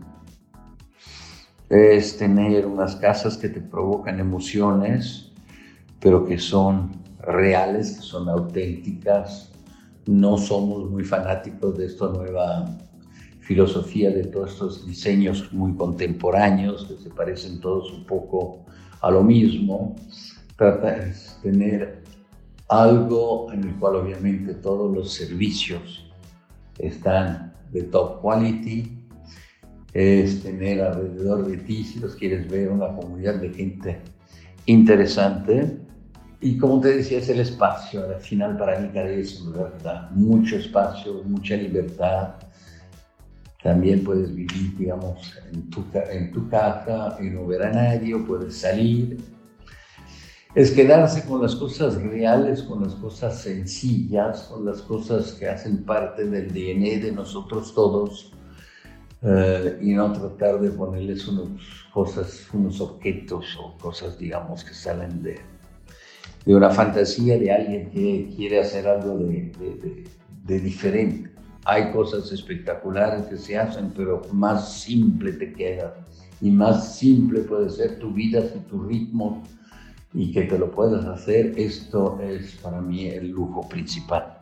es 1.69 2.17
tener 2.19 2.67
unas 2.67 2.97
casas 2.97 3.37
que 3.37 3.49
te 3.49 3.61
provocan 3.61 4.19
emociones, 4.19 5.31
pero 6.01 6.27
que 6.27 6.39
son 6.39 6.91
reales, 7.21 7.93
que 7.93 8.03
son 8.03 8.29
auténticas. 8.29 9.54
No 10.07 10.37
somos 10.37 10.91
muy 10.91 11.05
fanáticos 11.05 11.79
de 11.79 11.87
esta 11.87 12.09
nueva 12.09 12.67
filosofía 13.41 14.11
de 14.11 14.25
todos 14.25 14.53
estos 14.53 14.87
diseños 14.87 15.53
muy 15.53 15.75
contemporáneos, 15.75 16.87
que 16.87 16.97
se 16.97 17.11
parecen 17.11 17.61
todos 17.61 17.93
un 17.93 18.05
poco 18.05 18.65
a 19.01 19.11
lo 19.11 19.23
mismo. 19.23 19.97
Trata 20.57 20.93
de 20.93 21.15
tener 21.43 22.03
algo 22.69 23.53
en 23.53 23.65
el 23.65 23.75
cual 23.77 23.97
obviamente 23.97 24.55
todos 24.55 24.95
los 24.95 25.13
servicios 25.13 26.11
están 26.79 27.55
de 27.71 27.83
top 27.85 28.21
quality, 28.23 28.99
es 29.93 30.43
tener 30.43 30.81
alrededor 30.81 31.47
de 31.47 31.59
ti, 31.59 31.85
si 31.85 32.01
los 32.01 32.15
quieres 32.17 32.49
ver, 32.49 32.71
una 32.71 32.89
comunidad 32.97 33.37
de 33.37 33.51
gente 33.51 34.01
interesante. 34.67 35.84
Y 36.45 36.59
como 36.59 36.79
te 36.79 36.99
decía, 36.99 37.21
es 37.21 37.29
el 37.31 37.41
espacio. 37.41 38.05
Al 38.05 38.21
final, 38.21 38.59
para 38.59 38.79
mí, 38.79 38.91
Carey 38.93 39.21
es 39.23 39.43
da 39.83 40.11
mucho 40.15 40.57
espacio, 40.57 41.23
mucha 41.25 41.57
libertad. 41.57 42.35
También 43.63 44.05
puedes 44.05 44.35
vivir, 44.35 44.77
digamos, 44.77 45.39
en 45.51 45.71
tu, 45.71 45.83
en 46.11 46.31
tu 46.33 46.47
casa 46.51 47.17
y 47.19 47.31
no 47.31 47.47
ver 47.47 47.63
a 47.63 47.73
nadie, 47.73 48.15
puedes 48.19 48.59
salir. 48.59 49.17
Es 50.55 50.71
quedarse 50.71 51.25
con 51.25 51.41
las 51.41 51.57
cosas 51.57 51.95
reales, 51.95 52.63
con 52.63 52.83
las 52.83 52.95
cosas 52.97 53.41
sencillas, 53.41 54.43
con 54.43 54.67
las 54.67 54.83
cosas 54.83 55.33
que 55.33 55.49
hacen 55.49 55.83
parte 55.83 56.27
del 56.27 56.49
DNA 56.49 57.07
de 57.07 57.13
nosotros 57.13 57.75
todos 57.75 58.35
eh, 59.23 59.79
y 59.81 59.95
no 59.95 60.13
tratar 60.13 60.61
de 60.61 60.71
ponerles 60.73 61.27
unos 61.27 61.87
cosas, 61.95 62.47
unos 62.53 62.83
objetos 62.83 63.47
o 63.59 63.79
cosas, 63.79 64.19
digamos, 64.19 64.63
que 64.63 64.75
salen 64.75 65.23
de, 65.23 65.54
de 66.45 66.55
una 66.55 66.71
fantasía 66.71 67.39
de 67.39 67.51
alguien 67.51 67.91
que 67.91 68.33
quiere 68.37 68.61
hacer 68.61 68.87
algo 68.87 69.19
de, 69.19 69.53
de, 69.59 70.05
de, 70.45 70.61
diferente. 70.61 71.31
Hay 71.65 71.91
cosas 71.93 72.31
espectaculares 72.31 73.23
que 73.27 73.39
se 73.39 73.57
hacen, 73.57 73.93
pero 73.97 74.23
más 74.33 74.81
simple 74.83 75.33
te 75.33 75.53
queda 75.53 75.95
y 76.41 76.51
más 76.51 76.99
simple 76.99 77.41
puede 77.41 77.71
ser 77.71 77.99
tu 77.99 78.13
vida 78.13 78.41
y 78.55 78.59
tu 78.69 78.83
ritmo 78.83 79.43
y 80.13 80.31
que 80.31 80.43
te 80.43 80.59
lo 80.59 80.71
puedas 80.71 81.05
hacer, 81.07 81.55
esto 81.57 82.21
es 82.23 82.53
para 82.63 82.81
mí 82.81 83.07
el 83.07 83.31
lujo 83.31 83.69
principal. 83.69 84.39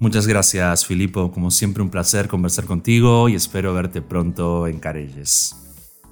Muchas 0.00 0.26
gracias, 0.26 0.84
Filipo. 0.84 1.30
Como 1.30 1.50
siempre, 1.50 1.82
un 1.82 1.90
placer 1.90 2.26
conversar 2.26 2.64
contigo 2.64 3.28
y 3.28 3.36
espero 3.36 3.72
verte 3.72 4.02
pronto 4.02 4.66
en 4.66 4.78
Carelles. 4.78 5.63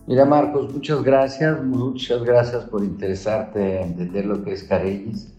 Mira, 0.07 0.25
Marcos, 0.25 0.73
muchas 0.73 1.03
gracias. 1.03 1.63
Muchas 1.65 2.25
gracias 2.25 2.65
por 2.65 2.83
interesarte 2.83 3.81
en 3.81 3.89
entender 3.89 4.27
lo 4.27 4.43
que 4.43 4.53
es 4.53 4.65
Carelles. 4.65 5.33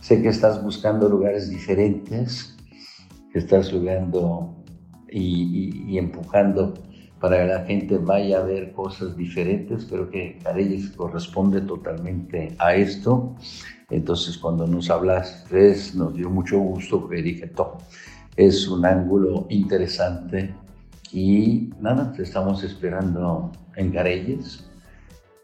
Sé 0.00 0.22
que 0.22 0.28
estás 0.28 0.62
buscando 0.62 1.08
lugares 1.08 1.50
diferentes, 1.50 2.56
que 3.32 3.38
estás 3.38 3.70
jugando 3.70 4.64
y, 5.10 5.84
y, 5.92 5.98
empujando 5.98 6.72
para 7.20 7.38
que 7.38 7.46
la 7.48 7.64
gente 7.64 7.98
vaya 7.98 8.38
a 8.38 8.44
ver 8.44 8.72
cosas 8.72 9.14
diferentes. 9.14 9.84
Creo 9.84 10.08
que 10.08 10.38
Carelles 10.42 10.90
corresponde 10.90 11.60
totalmente 11.60 12.54
a 12.58 12.74
esto. 12.74 13.36
Entonces, 13.90 14.38
cuando 14.38 14.66
nos 14.66 14.88
hablaste, 14.88 15.76
nos 15.94 16.14
dio 16.14 16.30
mucho 16.30 16.58
gusto 16.58 17.00
porque 17.00 17.20
dije, 17.20 17.52
es 18.36 18.68
un 18.68 18.86
ángulo 18.86 19.46
interesante 19.50 20.54
y 21.12 21.70
nada, 21.80 22.12
te 22.12 22.22
estamos 22.22 22.62
esperando 22.62 23.52
en 23.78 23.92
Garelles 23.92 24.68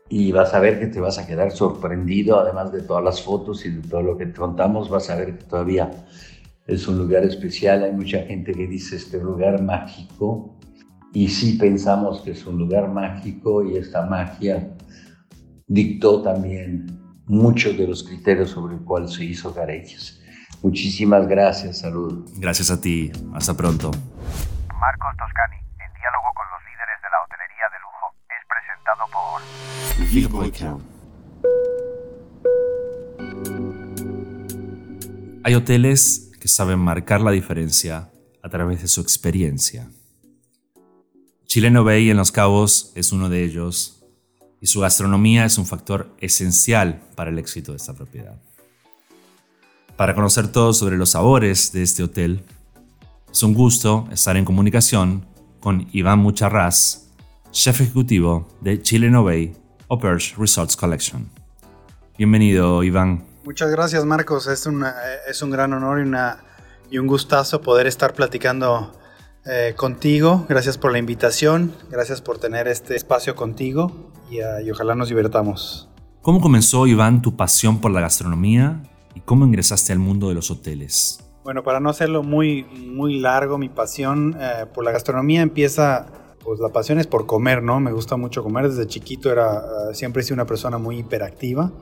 y 0.08 0.32
vas 0.32 0.52
a 0.52 0.60
ver 0.60 0.78
que 0.78 0.86
te 0.86 1.00
vas 1.00 1.18
a 1.18 1.26
quedar 1.26 1.50
sorprendido, 1.50 2.38
además 2.38 2.72
de 2.72 2.82
todas 2.82 3.02
las 3.02 3.22
fotos 3.22 3.64
y 3.64 3.70
de 3.70 3.88
todo 3.88 4.02
lo 4.02 4.18
que 4.18 4.26
te 4.26 4.38
contamos, 4.38 4.90
vas 4.90 5.08
a 5.08 5.16
ver 5.16 5.38
que 5.38 5.44
todavía 5.44 5.90
es 6.66 6.86
un 6.86 6.98
lugar 6.98 7.24
especial. 7.24 7.84
Hay 7.84 7.92
mucha 7.92 8.18
gente 8.22 8.52
que 8.52 8.66
dice 8.66 8.96
este 8.96 9.18
lugar 9.18 9.62
mágico 9.62 10.58
y 11.12 11.28
sí 11.28 11.54
pensamos 11.54 12.20
que 12.20 12.32
es 12.32 12.46
un 12.46 12.58
lugar 12.58 12.90
mágico 12.90 13.64
y 13.64 13.76
esta 13.76 14.04
magia 14.04 14.76
dictó 15.66 16.22
también 16.22 16.86
muchos 17.26 17.76
de 17.78 17.86
los 17.86 18.02
criterios 18.02 18.50
sobre 18.50 18.74
el 18.74 18.80
cual 18.82 19.08
se 19.08 19.24
hizo 19.24 19.52
Garelles. 19.54 20.20
Muchísimas 20.62 21.26
gracias, 21.26 21.78
salud. 21.78 22.28
Gracias 22.36 22.70
a 22.70 22.80
ti, 22.80 23.10
hasta 23.32 23.54
pronto. 23.54 23.90
Marcos 24.80 25.16
Toscani, 25.18 25.63
Hay 35.44 35.54
hoteles 35.54 36.32
que 36.40 36.48
saben 36.48 36.80
marcar 36.80 37.20
la 37.20 37.30
diferencia 37.30 38.10
a 38.42 38.48
través 38.48 38.82
de 38.82 38.88
su 38.88 39.00
experiencia. 39.00 39.88
Chileno 41.46 41.84
Bay 41.84 42.10
en 42.10 42.16
Los 42.16 42.32
Cabos 42.32 42.90
es 42.96 43.12
uno 43.12 43.28
de 43.28 43.44
ellos 43.44 44.04
y 44.60 44.66
su 44.66 44.80
gastronomía 44.80 45.44
es 45.44 45.58
un 45.58 45.66
factor 45.66 46.12
esencial 46.18 47.00
para 47.14 47.30
el 47.30 47.38
éxito 47.38 47.70
de 47.70 47.76
esta 47.76 47.94
propiedad. 47.94 48.42
Para 49.96 50.16
conocer 50.16 50.48
todo 50.48 50.72
sobre 50.72 50.96
los 50.96 51.10
sabores 51.10 51.70
de 51.72 51.84
este 51.84 52.02
hotel, 52.02 52.42
es 53.30 53.42
un 53.44 53.54
gusto 53.54 54.08
estar 54.10 54.36
en 54.36 54.44
comunicación 54.44 55.24
con 55.60 55.86
Iván 55.92 56.18
Mucharraz, 56.18 57.10
chef 57.52 57.80
ejecutivo 57.80 58.48
de 58.60 58.82
Chile 58.82 59.08
Bay 59.10 59.63
Opers 59.88 60.36
Resorts 60.36 60.76
Collection. 60.76 61.28
Bienvenido, 62.16 62.82
Iván. 62.82 63.24
Muchas 63.44 63.70
gracias, 63.70 64.04
Marcos. 64.04 64.46
Es, 64.46 64.68
es 65.28 65.42
un 65.42 65.50
gran 65.50 65.72
honor 65.72 65.98
y, 65.98 66.02
una, 66.02 66.38
y 66.90 66.98
un 66.98 67.06
gustazo 67.06 67.60
poder 67.60 67.86
estar 67.86 68.14
platicando 68.14 68.92
eh, 69.44 69.74
contigo. 69.76 70.46
Gracias 70.48 70.78
por 70.78 70.92
la 70.92 70.98
invitación. 70.98 71.74
Gracias 71.90 72.20
por 72.22 72.38
tener 72.38 72.68
este 72.68 72.96
espacio 72.96 73.34
contigo 73.34 74.12
Ah, 74.42 74.60
y, 74.62 74.70
ojalá 74.70 74.94
nos 74.94 75.08
divertamos. 75.08 75.88
¿Cómo 76.22 76.40
comenzó, 76.40 76.86
Iván, 76.86 77.22
tu 77.22 77.36
pasión 77.36 77.80
por 77.80 77.90
la 77.90 78.00
gastronomía 78.00 78.82
y 79.14 79.20
cómo 79.20 79.44
ingresaste 79.44 79.92
al 79.92 79.98
mundo 79.98 80.28
de 80.28 80.34
los 80.34 80.50
hoteles? 80.50 81.20
Bueno, 81.44 81.62
para 81.62 81.78
no 81.78 81.90
hacerlo 81.90 82.22
muy, 82.22 82.64
muy 82.64 83.20
largo, 83.20 83.58
mi 83.58 83.68
pasión 83.68 84.34
eh, 84.40 84.66
por 84.72 84.84
la 84.84 84.92
gastronomía 84.92 85.42
empieza, 85.42 86.06
pues 86.44 86.60
la 86.60 86.68
pasión 86.68 86.98
es 86.98 87.06
por 87.06 87.26
comer, 87.26 87.62
¿no? 87.62 87.80
Me 87.80 87.92
gusta 87.92 88.16
mucho 88.16 88.42
comer. 88.42 88.68
Desde 88.68 88.86
chiquito 88.86 89.32
era, 89.32 89.58
eh, 89.90 89.94
siempre 89.94 90.20
he 90.20 90.24
sido 90.24 90.34
una 90.34 90.46
persona 90.46 90.78
muy 90.78 90.98
hiperactiva 90.98 91.72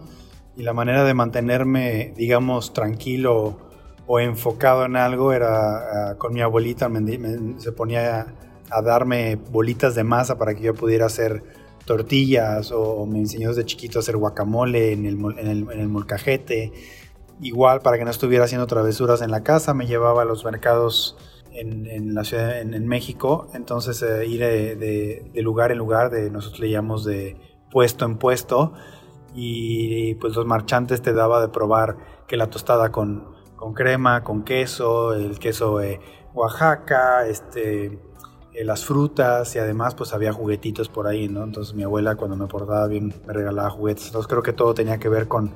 y 0.57 0.63
la 0.63 0.73
manera 0.73 1.05
de 1.05 1.15
mantenerme, 1.15 2.13
digamos, 2.17 2.73
tranquilo 2.73 3.59
o 4.07 4.21
enfocado 4.21 4.85
en 4.85 4.97
algo 4.97 5.33
era 5.33 6.13
eh, 6.13 6.19
con 6.19 6.33
mi 6.33 6.41
abuelita, 6.41 6.91
se 7.59 7.73
ponía 7.73 8.35
a 8.71 8.83
darme 8.83 9.37
bolitas 9.37 9.95
de 9.95 10.05
masa 10.05 10.39
para 10.39 10.55
que 10.55 10.63
yo 10.63 10.75
pudiera 10.75 11.07
hacer 11.07 11.43
tortillas 11.85 12.73
o 12.73 13.07
me 13.07 13.19
enseñó 13.19 13.49
desde 13.49 13.65
chiquito 13.65 13.99
a 13.99 14.01
hacer 14.01 14.17
guacamole 14.17 14.93
en 14.93 15.07
el, 15.07 15.19
en 15.39 15.71
el, 15.71 15.89
molcajete. 15.89 16.73
Igual 17.41 17.81
para 17.81 17.99
que 17.99 18.05
no 18.05 18.11
estuviera 18.11 18.45
haciendo 18.45 18.67
travesuras 18.67 19.21
en 19.21 19.31
la 19.31 19.43
casa, 19.43 19.75
me 19.75 19.87
llevaba 19.87 20.23
a 20.23 20.25
los 20.25 20.45
mercados 20.45 21.17
en, 21.55 22.15
la 22.15 22.25
ciudad, 22.25 22.61
en, 22.61 22.87
México. 22.87 23.49
Entonces 23.55 24.03
eh, 24.03 24.27
ir 24.27 24.41
de, 24.41 25.31
lugar 25.43 25.73
en 25.73 25.79
lugar, 25.79 26.11
de, 26.11 26.31
nosotros 26.31 26.61
le 26.61 26.71
llamamos 26.71 27.05
de 27.05 27.37
puesto 27.71 28.05
en 28.05 28.19
puesto. 28.19 28.73
Y 29.35 30.15
pues 30.17 30.37
los 30.37 30.47
marchantes 30.47 31.01
te 31.01 31.13
daba 31.13 31.41
de 31.41 31.49
probar 31.49 31.97
que 32.27 32.37
la 32.37 32.49
tostada 32.49 32.93
con, 32.93 33.35
con 33.57 33.75
crema, 33.75 34.23
con 34.25 34.45
queso, 34.45 35.15
el 35.15 35.39
queso 35.39 35.79
de 35.79 36.01
Oaxaca, 36.35 37.27
este, 37.27 37.99
eh, 38.55 38.65
las 38.65 38.85
frutas 38.85 39.55
y 39.57 39.59
además 39.59 39.95
pues 39.95 40.13
había 40.13 40.33
juguetitos 40.33 40.91
por 40.91 41.07
ahí, 41.07 41.29
¿no? 41.29 41.43
Entonces 41.43 41.75
mi 41.75 41.85
abuela 41.85 42.17
cuando 42.17 42.37
me 42.37 42.47
portaba 42.47 42.87
bien 42.87 43.15
me 43.27 43.33
regalaba 43.33 43.71
juguetes. 43.71 44.07
Entonces 44.07 44.29
creo 44.29 44.43
que 44.43 44.53
todo 44.53 44.75
tenía 44.75 44.99
que 44.99 45.09
ver 45.09 45.27
con, 45.27 45.53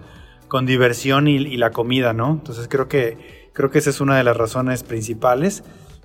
con 0.48 0.64
diversión 0.64 1.28
y, 1.28 1.56
la 1.56 1.70
comida, 1.70 2.12
¿no? 2.14 2.30
Entonces 2.30 2.68
creo 2.68 2.88
que, 2.88 3.45
creo 3.56 3.70
que 3.70 3.78
esa 3.78 3.90
es 3.90 4.00
una 4.00 4.16
de 4.16 4.22
las 4.22 4.36
razones 4.36 4.82
principales. 4.82 5.64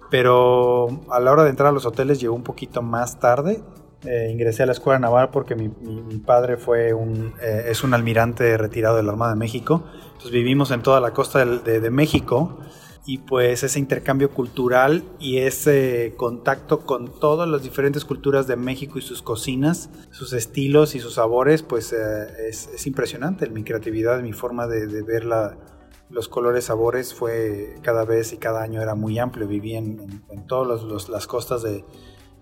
Pero 0.09 0.87
a 1.09 1.19
la 1.19 1.31
hora 1.31 1.43
de 1.43 1.51
entrar 1.51 1.69
a 1.69 1.71
los 1.71 1.85
hoteles 1.85 2.19
llegó 2.19 2.33
un 2.33 2.43
poquito 2.43 2.81
más 2.81 3.19
tarde. 3.19 3.61
Eh, 4.03 4.29
ingresé 4.31 4.63
a 4.63 4.65
la 4.65 4.71
escuela 4.71 4.97
naval 4.97 5.29
porque 5.29 5.55
mi, 5.55 5.69
mi, 5.69 6.17
padre 6.17 6.57
fue 6.57 6.91
un, 6.91 7.33
eh, 7.41 7.65
es 7.67 7.83
un 7.83 7.93
almirante 7.93 8.57
retirado 8.57 8.97
de 8.97 9.03
la 9.03 9.11
Armada 9.11 9.33
de 9.33 9.39
México. 9.39 9.83
Entonces 10.07 10.31
vivimos 10.31 10.71
en 10.71 10.81
toda 10.81 10.99
la 10.99 11.11
costa 11.11 11.45
de, 11.45 11.79
de 11.79 11.91
México 11.91 12.57
y 13.05 13.17
pues 13.17 13.63
ese 13.63 13.79
intercambio 13.79 14.29
cultural 14.29 15.03
y 15.19 15.39
ese 15.39 16.13
contacto 16.17 16.81
con 16.81 17.19
todas 17.19 17.49
las 17.49 17.63
diferentes 17.63 18.05
culturas 18.05 18.47
de 18.47 18.55
México 18.55 18.99
y 18.99 19.01
sus 19.01 19.21
cocinas, 19.21 19.89
sus 20.11 20.33
estilos 20.33 20.93
y 20.93 20.99
sus 20.99 21.15
sabores, 21.15 21.63
pues 21.63 21.93
eh, 21.93 22.49
es, 22.49 22.85
impresionante. 22.85 23.49
Mi 23.49 23.63
creatividad, 23.63 24.21
mi 24.21 24.33
forma 24.33 24.67
de, 24.67 25.01
ver 25.01 25.25
los 26.11 26.27
colores, 26.27 26.65
sabores 26.65 27.13
fue 27.13 27.75
cada 27.81 28.05
vez 28.05 28.33
y 28.33 28.37
cada 28.37 28.61
año 28.61 28.81
era 28.81 28.95
muy 28.95 29.17
amplio. 29.17 29.47
Viví 29.47 29.75
en, 29.75 30.21
todas 30.47 31.09
las 31.09 31.27
costas 31.27 31.63
de, 31.63 31.85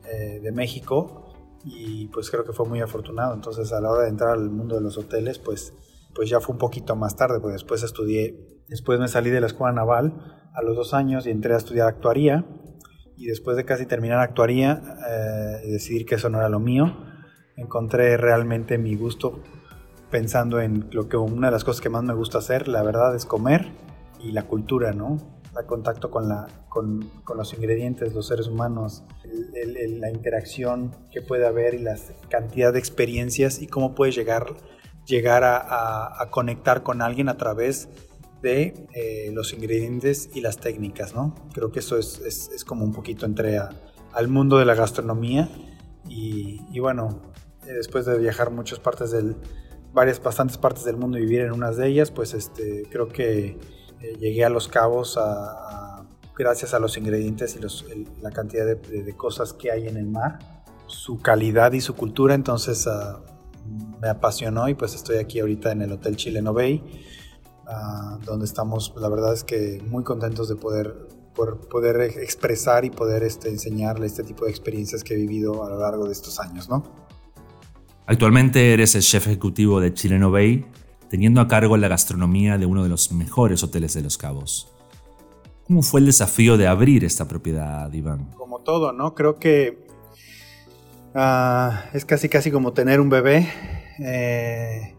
eh, 0.06 0.40
de 0.42 0.52
México 0.52 1.34
y 1.64 2.08
pues 2.08 2.32
creo 2.32 2.44
que 2.44 2.54
fue 2.54 2.68
muy 2.68 2.82
afortunado. 2.82 3.34
Entonces 3.34 3.72
a 3.72 3.82
la 3.82 3.90
hora 3.92 4.04
de 4.04 4.10
entrar 4.10 4.32
al 4.32 4.50
mundo 4.50 4.76
de 4.76 4.82
los 4.82 4.98
hoteles, 4.98 5.40
pues, 5.40 5.74
pues 6.16 6.30
ya 6.30 6.40
fue 6.40 6.54
un 6.54 6.60
poquito 6.60 6.96
más 6.96 7.16
tarde, 7.16 7.40
porque 7.40 7.54
después 7.54 7.84
estudié, 7.84 8.64
después 8.68 9.00
me 9.00 9.08
salí 9.08 9.30
de 9.30 9.42
la 9.42 9.48
escuela 9.48 9.74
naval 9.74 10.14
a 10.54 10.62
los 10.62 10.76
dos 10.76 10.94
años 10.94 11.28
y 11.28 11.32
entré 11.32 11.54
a 11.54 11.58
estudiar 11.58 11.88
actuaría 11.88 12.46
y 13.16 13.26
después 13.26 13.58
de 13.58 13.66
casi 13.66 13.86
terminar 13.86 14.20
actuaría 14.20 14.82
eh, 15.08 15.68
decidir 15.68 16.06
que 16.06 16.16
eso 16.16 16.30
no 16.30 16.40
era 16.40 16.50
lo 16.50 16.60
mío, 16.60 16.98
encontré 17.58 18.16
realmente 18.18 18.78
mi 18.78 18.96
gusto 18.96 19.42
pensando 20.10 20.60
en 20.60 20.88
lo 20.92 21.08
que 21.08 21.18
una 21.18 21.48
de 21.48 21.52
las 21.52 21.64
cosas 21.64 21.82
que 21.82 21.90
más 21.90 22.04
me 22.04 22.14
gusta 22.14 22.40
hacer, 22.40 22.68
la 22.68 22.84
verdad, 22.84 23.16
es 23.16 23.26
comer 23.26 23.72
y 24.20 24.32
la 24.32 24.44
cultura, 24.44 24.92
¿no? 24.92 25.18
El 25.58 25.66
contacto 25.66 26.10
con, 26.10 26.30
la, 26.30 26.48
con, 26.70 27.10
con 27.24 27.38
los 27.38 27.54
ingredientes, 27.54 28.14
los 28.14 28.28
seres 28.28 28.48
humanos, 28.48 29.04
la 29.24 30.10
interacción 30.10 30.96
que 31.12 31.22
puede 31.22 31.46
haber 31.46 31.74
y 31.74 31.80
la 31.80 31.98
cantidad 32.30 32.72
de 32.72 32.80
experiencias 32.80 33.62
y 33.62 33.68
cómo 33.68 33.96
puedes 33.96 34.16
llegar, 34.16 34.56
llegar 35.06 35.44
a, 35.44 36.22
a, 36.22 36.30
conectar 36.30 36.84
con 36.84 37.02
alguien 37.02 37.30
a 37.30 37.38
través 37.38 37.90
de 38.42 38.88
eh, 38.94 39.32
los 39.34 39.54
ingredientes 39.54 40.30
y 40.34 40.42
las 40.42 40.58
técnicas, 40.58 41.14
¿no? 41.14 41.36
Creo 41.54 41.72
que 41.72 41.80
eso 41.80 41.98
es, 41.98 42.20
es, 42.20 42.50
es 42.54 42.64
como 42.64 42.86
un 42.86 42.94
poquito 42.94 43.26
entre 43.26 43.60
al 44.14 44.28
mundo 44.28 44.60
de 44.60 44.66
la 44.66 44.76
gastronomía 44.76 45.50
y, 46.08 46.62
y 46.72 46.80
bueno, 46.80 47.22
eh, 47.68 47.74
después 47.74 48.06
de 48.06 48.18
viajar 48.18 48.50
muchas 48.50 48.80
partes 48.80 49.12
del, 49.12 49.36
varias, 49.94 50.22
bastantes 50.22 50.58
partes 50.58 50.86
del 50.86 50.98
mundo 50.98 51.18
y 51.18 51.22
vivir 51.22 51.42
en 51.42 51.52
unas 51.52 51.78
de 51.78 51.88
ellas, 51.88 52.12
pues 52.12 52.34
este, 52.34 52.84
creo 52.90 53.08
que 53.08 53.58
eh, 54.02 54.18
llegué 54.20 54.46
a 54.46 54.50
Los 54.50 54.68
Cabos 54.68 55.18
gracias 56.40 56.74
a 56.74 56.80
los 56.80 56.98
ingredientes 56.98 57.58
y 57.58 58.22
la 58.22 58.32
cantidad 58.32 58.66
de, 58.66 59.14
cosas 59.18 59.52
que 59.52 59.72
hay 59.72 59.90
en 59.90 59.98
el 59.98 60.08
mar, 60.08 60.64
su 60.88 61.20
calidad 61.20 61.74
y 61.74 61.82
su 61.82 61.96
cultura, 61.96 62.34
entonces 62.34 62.88
ah, 62.88 63.20
me 64.02 64.08
apasionó 64.08 64.70
y 64.70 64.74
pues 64.74 64.96
estoy 64.96 65.18
aquí 65.18 65.42
ahorita 65.42 65.74
en 65.74 65.82
el 65.82 65.92
Hotel 65.92 66.16
Chileno 66.16 66.54
Bay, 66.54 66.82
uh, 67.68 68.24
donde 68.24 68.46
estamos, 68.46 68.94
la 68.96 69.10
verdad 69.10 69.34
es 69.34 69.44
que 69.44 69.84
muy 69.86 70.06
contentos 70.06 70.48
de 70.48 70.56
poder, 70.56 71.10
por 71.36 71.68
poder 71.68 72.00
expresar 72.00 72.86
y 72.86 72.90
poder 72.90 73.24
este, 73.24 73.50
enseñarle 73.50 74.08
este 74.08 74.24
tipo 74.24 74.46
de 74.46 74.52
experiencias 74.52 75.04
que 75.04 75.16
he 75.16 75.18
vivido 75.18 75.66
a 75.66 75.70
lo 75.70 75.80
largo 75.80 76.06
de 76.06 76.14
estos 76.14 76.40
años, 76.40 76.70
¿no? 76.70 77.09
Actualmente 78.10 78.74
eres 78.74 78.96
el 78.96 79.04
chef 79.04 79.28
ejecutivo 79.28 79.80
de 79.80 79.94
Chileno 79.94 80.32
Bay, 80.32 80.66
teniendo 81.12 81.42
a 81.42 81.48
cargo 81.48 81.78
la 81.78 81.88
gastronomía 81.88 82.58
de 82.58 82.66
uno 82.66 82.82
de 82.82 82.90
los 82.90 83.12
mejores 83.12 83.62
hoteles 83.62 83.94
de 83.94 84.02
Los 84.02 84.18
Cabos. 84.18 84.74
¿Cómo 85.68 85.84
fue 85.84 86.00
el 86.00 86.08
desafío 86.08 86.58
de 86.58 86.66
abrir 86.66 87.06
esta 87.06 87.28
propiedad, 87.28 87.94
Iván? 87.94 88.32
Como 88.36 88.62
todo, 88.62 88.94
¿no? 88.94 89.14
Creo 89.14 89.36
que 89.36 89.86
uh, 91.14 91.70
es 91.94 92.04
casi 92.04 92.30
casi 92.30 92.50
como 92.50 92.74
tener 92.74 93.00
un 93.00 93.12
bebé, 93.12 93.48
eh, 94.04 94.96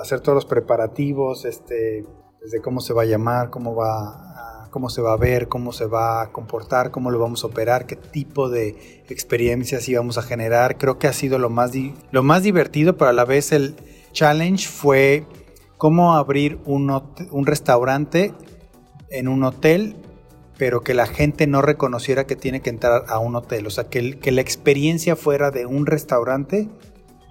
hacer 0.00 0.18
todos 0.18 0.34
los 0.34 0.44
preparativos, 0.44 1.44
este, 1.44 2.04
desde 2.42 2.60
cómo 2.60 2.80
se 2.80 2.92
va 2.92 3.02
a 3.02 3.06
llamar, 3.06 3.50
cómo 3.50 3.76
va 3.76 4.31
cómo 4.72 4.88
se 4.88 5.02
va 5.02 5.12
a 5.12 5.16
ver, 5.16 5.48
cómo 5.48 5.72
se 5.72 5.84
va 5.84 6.22
a 6.22 6.32
comportar, 6.32 6.90
cómo 6.90 7.10
lo 7.10 7.18
vamos 7.20 7.44
a 7.44 7.46
operar, 7.46 7.86
qué 7.86 7.94
tipo 7.94 8.48
de 8.48 9.04
experiencias 9.08 9.86
íbamos 9.88 10.16
a 10.16 10.22
generar. 10.22 10.78
Creo 10.78 10.98
que 10.98 11.06
ha 11.06 11.12
sido 11.12 11.38
lo 11.38 11.50
más, 11.50 11.72
lo 12.10 12.22
más 12.22 12.42
divertido, 12.42 12.96
pero 12.96 13.10
a 13.10 13.12
la 13.12 13.26
vez 13.26 13.52
el 13.52 13.76
challenge 14.12 14.66
fue 14.66 15.26
cómo 15.76 16.14
abrir 16.14 16.58
un, 16.64 16.90
un 17.30 17.46
restaurante 17.46 18.32
en 19.10 19.28
un 19.28 19.44
hotel, 19.44 19.94
pero 20.56 20.80
que 20.80 20.94
la 20.94 21.06
gente 21.06 21.46
no 21.46 21.60
reconociera 21.60 22.26
que 22.26 22.34
tiene 22.34 22.62
que 22.62 22.70
entrar 22.70 23.04
a 23.08 23.18
un 23.18 23.36
hotel. 23.36 23.66
O 23.66 23.70
sea, 23.70 23.84
que, 23.84 24.18
que 24.18 24.32
la 24.32 24.40
experiencia 24.40 25.16
fuera 25.16 25.50
de 25.50 25.66
un 25.66 25.84
restaurante 25.84 26.70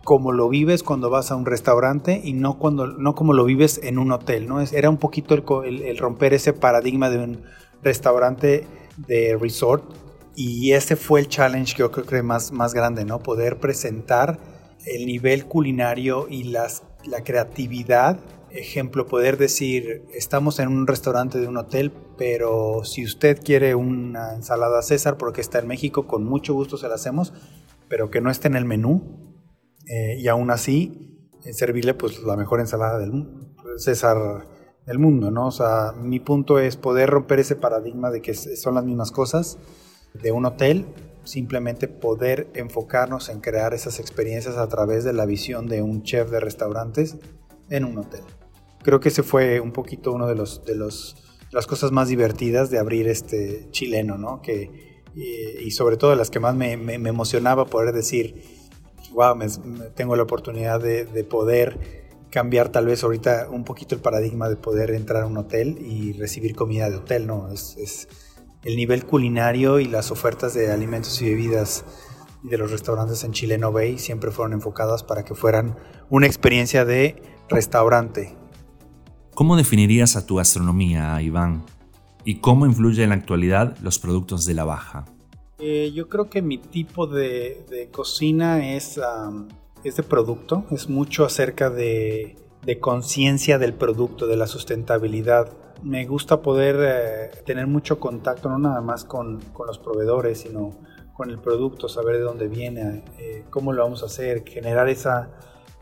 como 0.04 0.32
lo 0.32 0.50
vives 0.50 0.84
cuando 0.84 1.10
vas 1.10 1.32
a 1.32 1.36
un 1.36 1.46
restaurante 1.46 2.22
y 2.24 2.34
no, 2.34 2.58
cuando, 2.58 2.88
no 2.88 3.16
como 3.16 3.34
lo 3.34 3.46
vives 3.46 3.80
en 3.84 4.00
un 4.00 4.12
hotel. 4.12 4.48
¿no? 4.48 4.62
Era 4.62 4.90
un 4.90 4.98
poquito 4.98 5.36
el, 5.64 5.98
romper 5.98 6.34
ese 6.34 6.54
paradigma 6.54 7.10
de 7.10 7.24
un 7.24 7.44
restaurante 7.84 8.66
de 8.98 9.38
resort 9.40 9.84
y 10.36 10.72
ese 10.72 10.96
fue 10.96 11.20
el 11.20 11.28
challenge 11.28 11.76
que 11.76 11.80
yo 11.80 11.92
creo 11.92 12.06
que 12.06 12.24
más, 12.24 12.52
más 12.52 12.74
grande, 12.74 13.06
¿no? 13.06 13.20
Poder 13.20 13.60
presentar 13.60 14.40
el 14.86 15.06
nivel 15.06 15.46
culinario 15.46 16.28
y 16.30 16.46
las, 16.46 16.84
la 17.06 17.24
creatividad. 17.24 18.20
Ejemplo, 18.50 19.06
poder 19.08 19.38
decir, 19.38 20.06
estamos 20.14 20.60
en 20.60 20.70
un 20.70 20.88
restaurante 20.88 21.40
de 21.40 21.48
un 21.48 21.58
hotel, 21.58 21.92
pero 22.18 22.84
si 22.84 23.04
usted 23.04 23.42
quiere 23.44 23.76
una 23.76 24.34
ensalada 24.34 24.82
César, 24.82 25.18
porque 25.18 25.42
está 25.42 25.60
en 25.60 25.68
México, 25.68 26.08
con 26.08 26.24
mucho 26.24 26.54
gusto 26.54 26.78
se 26.78 26.88
la 26.88 26.96
hacemos, 26.96 27.34
pero 27.88 28.10
que 28.10 28.22
no 28.22 28.32
esté 28.32 28.48
en 28.48 28.56
el 28.56 28.66
menú, 28.66 29.31
eh, 29.88 30.18
y 30.20 30.28
aún 30.28 30.52
así 30.52 31.18
eh, 31.44 31.54
servirle 31.54 31.94
pues 31.94 32.22
la 32.24 32.36
mejor 32.36 32.60
ensalada 32.60 33.00
del 33.00 33.26
César 33.78 34.48
del 34.86 35.00
mundo, 35.00 35.32
¿no? 35.32 35.48
O 35.48 35.52
sea, 35.52 35.94
mi 35.96 36.20
punto 36.20 36.60
es 36.60 36.76
poder 36.76 37.10
romper 37.10 37.40
ese 37.40 37.56
paradigma 37.56 38.10
de 38.10 38.22
que 38.22 38.34
son 38.34 38.76
las 38.76 38.84
mismas 38.84 39.12
cosas 39.12 39.58
de 40.14 40.32
un 40.32 40.46
hotel, 40.46 40.86
simplemente 41.24 41.88
poder 41.88 42.50
enfocarnos 42.56 43.30
en 43.30 43.42
crear 43.42 43.74
esas 43.74 44.00
experiencias 44.00 44.58
a 44.58 44.68
través 44.68 45.04
de 45.04 45.14
la 45.14 45.26
visión 45.26 45.68
de 45.68 45.82
un 45.82 46.04
chef 46.04 46.30
de 46.32 46.40
restaurantes 46.40 47.18
en 47.70 47.86
un 47.86 48.00
hotel. 48.00 48.22
Creo 48.84 49.00
que 49.00 49.10
ese 49.10 49.24
fue 49.24 49.60
un 49.60 49.72
poquito 49.72 50.12
uno 50.12 50.28
de 50.28 50.36
los 50.36 50.66
de 50.66 50.76
los 50.76 51.16
las 51.52 51.68
cosas 51.68 51.92
más 51.92 52.08
divertidas 52.08 52.70
de 52.70 52.80
abrir 52.80 53.08
este 53.08 53.68
chileno, 53.72 54.18
¿no? 54.18 54.42
Que, 54.42 55.04
y, 55.14 55.70
sobre 55.72 55.98
todo 55.98 56.16
las 56.16 56.30
que 56.30 56.40
más 56.40 56.56
me, 56.56 56.78
me 56.78 57.10
emocionaba 57.10 57.66
poder 57.66 57.94
decir, 57.94 58.61
wow, 59.14 59.38
tengo 59.96 60.16
la 60.16 60.24
oportunidad 60.24 60.82
de, 60.82 61.24
poder 61.24 62.12
cambiar 62.30 62.70
tal 62.70 62.86
vez 62.86 63.04
ahorita 63.04 63.48
un 63.50 63.64
poquito 63.64 63.96
el 63.96 64.02
paradigma 64.02 64.50
de 64.50 64.56
poder 64.56 64.92
entrar 64.92 65.24
a 65.24 65.26
un 65.26 65.38
hotel 65.38 65.78
y 65.80 66.14
recibir 66.14 66.56
comida 66.56 66.90
de 66.90 66.98
hotel, 66.98 67.28
¿no? 67.28 67.50
Es, 67.52 68.08
el 68.64 68.76
nivel 68.76 69.06
culinario 69.06 69.80
y 69.80 69.86
las 69.86 70.12
ofertas 70.12 70.54
de 70.54 70.72
alimentos 70.72 71.20
y 71.22 71.30
bebidas 71.30 71.84
de 72.44 72.58
los 72.60 72.70
restaurantes 72.70 73.24
en 73.24 73.32
Chileno 73.32 73.72
Bay 73.72 73.98
siempre 73.98 74.30
fueron 74.30 74.54
enfocadas 74.54 75.04
para 75.04 75.26
que 75.26 75.34
fueran 75.34 75.76
una 76.10 76.28
experiencia 76.28 76.86
de 76.86 77.22
restaurante. 77.50 78.36
¿Cómo 79.34 79.58
definirías 79.58 80.16
a 80.16 80.26
tu 80.26 80.36
gastronomía, 80.36 81.20
Iván? 81.22 81.64
¿Y 82.24 82.36
cómo 82.36 82.68
influye 82.68 83.04
en 83.04 83.10
la 83.10 83.16
actualidad 83.16 83.78
los 83.82 83.98
productos 83.98 84.46
de 84.46 84.54
la 84.54 84.64
baja? 84.64 85.06
Eh, 85.64 85.92
yo 85.94 86.10
creo 86.10 86.28
que 86.28 86.42
mi 86.42 86.58
tipo 86.58 87.06
de, 87.06 87.88
cocina 87.92 88.74
es, 88.74 89.00
de 89.84 90.04
producto, 90.04 90.66
es 90.72 90.90
mucho 90.90 91.24
acerca 91.24 91.70
de, 91.70 92.36
conciencia 92.80 93.60
del 93.60 93.76
producto, 93.76 94.26
de 94.26 94.38
la 94.38 94.48
sustentabilidad. 94.48 95.54
Me 95.84 96.06
gusta 96.08 96.42
poder 96.42 96.78
eh, 96.82 97.32
tener 97.46 97.68
mucho 97.68 98.00
contacto, 98.00 98.50
no 98.50 98.58
nada 98.58 98.82
más 98.82 99.04
con, 99.06 99.40
los 99.68 99.78
proveedores, 99.78 100.40
sino 100.40 100.72
con 101.14 101.30
el 101.30 101.38
producto, 101.38 101.88
saber 101.88 102.18
de 102.18 102.24
dónde 102.24 102.48
viene, 102.48 103.04
eh, 103.20 103.46
cómo 103.52 103.72
lo 103.72 103.84
vamos 103.84 104.02
a 104.02 104.08
hacer, 104.08 104.44
generar 104.48 104.90
esa, 104.90 105.30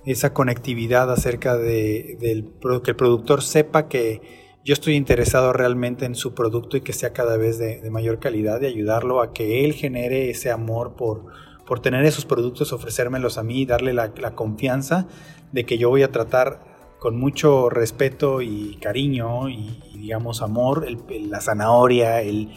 esa 0.06 0.34
conectividad 0.34 1.10
acerca 1.10 1.56
de, 1.56 2.18
del, 2.20 2.52
que 2.84 2.92
el 2.92 2.98
productor 2.98 3.42
sepa 3.42 3.88
que 3.88 4.49
yo 4.66 4.74
estoy 4.74 4.96
interesado 4.96 5.54
realmente 5.54 6.06
en 6.06 6.16
su 6.16 6.34
producto 6.34 6.78
y 6.78 6.82
que 6.82 6.94
sea 6.94 7.14
cada 7.14 7.38
vez 7.38 7.58
de, 7.58 7.88
mayor 7.90 8.20
calidad 8.20 8.62
y 8.62 8.66
ayudarlo 8.66 9.22
a 9.22 9.34
que 9.34 9.66
él 9.66 9.74
genere 9.74 10.30
ese 10.30 10.52
amor 10.52 10.94
por, 10.96 11.26
por 11.66 11.80
tener 11.80 12.06
esos 12.06 12.26
productos, 12.26 12.74
ofrecérmelos 12.74 13.38
a 13.38 13.44
mí, 13.44 13.66
darle 13.66 13.94
la, 13.94 14.12
confianza 14.36 15.08
de 15.52 15.66
que 15.66 15.78
yo 15.78 15.90
voy 15.90 16.04
a 16.04 16.12
tratar 16.12 16.68
con 17.00 17.18
mucho 17.18 17.70
respeto 17.70 18.42
y 18.42 18.78
cariño 18.82 19.48
y, 19.50 19.80
digamos 19.94 20.42
amor, 20.42 20.86
la 21.10 21.40
zanahoria, 21.40 22.22
el, 22.22 22.50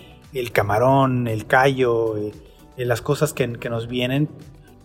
camarón, 0.53 1.29
el 1.29 1.47
callo, 1.47 2.17
las 2.77 3.01
cosas 3.01 3.33
que, 3.33 3.47
nos 3.47 3.87
vienen. 3.87 4.29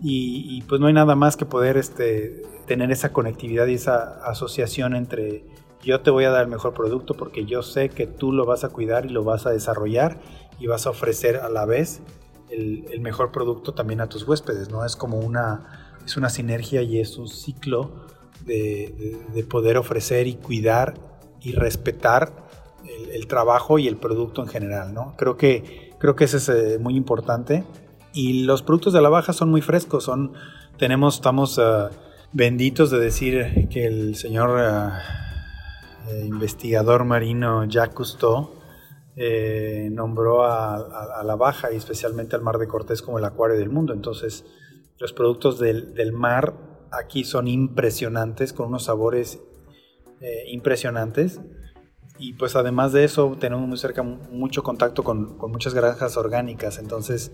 Y, 0.04 0.62
pues 0.68 0.80
no 0.80 0.88
hay 0.88 0.94
nada 0.94 1.16
más 1.16 1.36
que 1.36 1.46
poder 1.46 1.76
este, 1.76 2.44
tener 2.68 2.92
esa 2.92 3.12
conectividad 3.12 3.66
y 3.66 3.74
esa 3.74 4.24
asociación 4.24 4.96
entre 4.96 5.44
yo 5.84 6.02
te 6.02 6.12
voy 6.12 6.26
a 6.26 6.30
dar 6.32 6.44
el 6.44 6.50
mejor 6.50 6.74
producto 6.74 7.14
porque 7.14 7.46
yo 7.46 7.62
sé 7.62 7.90
que 7.90 8.08
tú 8.08 8.32
lo 8.32 8.46
vas 8.46 8.64
a 8.64 8.70
cuidar 8.70 9.06
y 9.06 9.10
lo 9.10 9.24
vas 9.24 9.46
a 9.46 9.52
desarrollar 9.52 10.20
y 10.60 10.68
vas 10.68 10.88
a 10.88 10.90
ofrecer 10.90 11.38
a 11.38 11.50
la 11.50 11.66
vez 11.66 12.02
el, 12.50 13.00
mejor 13.02 13.32
producto 13.32 13.74
también 13.74 14.02
a 14.02 14.08
tus 14.08 14.28
huéspedes, 14.28 14.70
¿no? 14.70 14.86
Es 14.86 14.96
como 14.96 15.20
una, 15.20 15.96
es 16.06 16.18
una 16.18 16.30
sinergia 16.30 16.82
y 16.82 17.00
es 17.00 17.18
un 17.18 17.28
ciclo 17.28 18.06
de, 18.46 19.46
poder 19.50 19.78
ofrecer 19.78 20.28
y 20.28 20.36
cuidar 20.36 20.96
y 21.42 21.52
respetar 21.52 22.48
el, 23.14 23.28
trabajo 23.28 23.80
y 23.80 23.88
el 23.88 23.98
producto 23.98 24.42
en 24.42 24.48
general, 24.48 24.94
¿no? 24.94 25.16
Creo 25.18 25.38
que, 25.38 25.94
creo 26.00 26.16
que 26.16 26.24
eso 26.24 26.38
es 26.38 26.50
eh, 26.50 26.80
muy 26.80 26.96
importante 26.96 27.64
y 28.14 28.44
los 28.44 28.64
productos 28.64 28.94
de 28.94 29.02
la 29.02 29.10
baja 29.10 29.34
son 29.34 29.50
muy 29.50 29.62
frescos, 29.62 30.06
son, 30.06 30.34
tenemos, 30.78 31.16
estamos 31.16 31.58
uh, 31.58 31.90
benditos 32.32 32.90
de 32.90 33.00
decir 33.00 33.68
que 33.70 33.86
el 33.86 34.16
señor... 34.16 34.50
Uh, 34.50 35.27
eh, 36.08 36.26
investigador 36.26 37.06
marino 37.06 37.66
Jacques 37.66 37.96
Cousteau 37.96 38.58
eh, 39.20 39.90
nombró 39.92 40.46
a, 40.46 41.24
la 41.24 41.36
Baja 41.36 41.72
y 41.74 41.76
especialmente 41.76 42.36
al 42.36 42.44
Mar 42.44 42.60
de 42.60 42.68
Cortés 42.68 43.02
como 43.02 43.18
el 43.18 43.26
acuario 43.26 43.58
del 43.58 43.70
mundo. 43.70 43.94
Entonces, 43.94 44.46
los 45.00 45.12
productos 45.12 45.58
del, 45.58 45.96
del 45.96 46.14
mar 46.14 46.54
aquí 46.92 47.24
son 47.24 47.48
impresionantes, 47.48 48.54
con 48.54 48.68
unos 48.68 48.84
sabores 48.84 49.40
eh, 50.22 50.44
impresionantes. 50.50 51.42
Y 52.20 52.34
pues 52.34 52.56
además 52.56 52.94
de 52.94 53.04
eso 53.04 53.36
tenemos 53.40 53.68
muy 53.68 53.78
cerca 53.78 54.04
mucho 54.04 54.64
contacto 54.64 55.04
con, 55.04 55.38
con 55.38 55.52
muchas 55.52 55.74
granjas 55.74 56.18
orgánicas, 56.18 56.80
entonces 56.80 57.32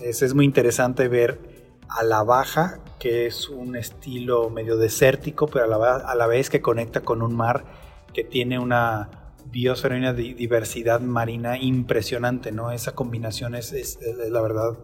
es, 0.00 0.20
es, 0.20 0.34
muy 0.34 0.44
interesante 0.44 1.08
ver 1.08 1.40
a 1.88 2.02
la 2.02 2.22
baja, 2.22 2.80
que 2.98 3.26
es 3.26 3.48
un 3.48 3.74
estilo 3.74 4.50
medio 4.50 4.76
desértico, 4.76 5.46
pero 5.46 5.64
a 5.64 5.68
la, 5.68 5.96
a 5.96 6.14
la 6.14 6.26
vez 6.26 6.50
que 6.50 6.60
conecta 6.60 7.00
con 7.00 7.22
un 7.22 7.34
mar 7.34 7.64
que 8.12 8.24
tiene 8.24 8.58
una 8.58 9.10
biosfera 9.50 9.96
y 9.96 10.00
una 10.00 10.12
diversidad 10.12 11.00
marina 11.00 11.56
impresionante, 11.58 12.52
¿no? 12.52 12.70
Esa 12.70 12.94
combinación 12.94 13.54
es, 13.54 13.72
es, 13.72 13.98
es 14.00 14.30
la 14.30 14.40
verdad 14.40 14.78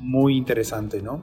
muy 0.00 0.36
interesante, 0.36 1.02
¿no? 1.02 1.22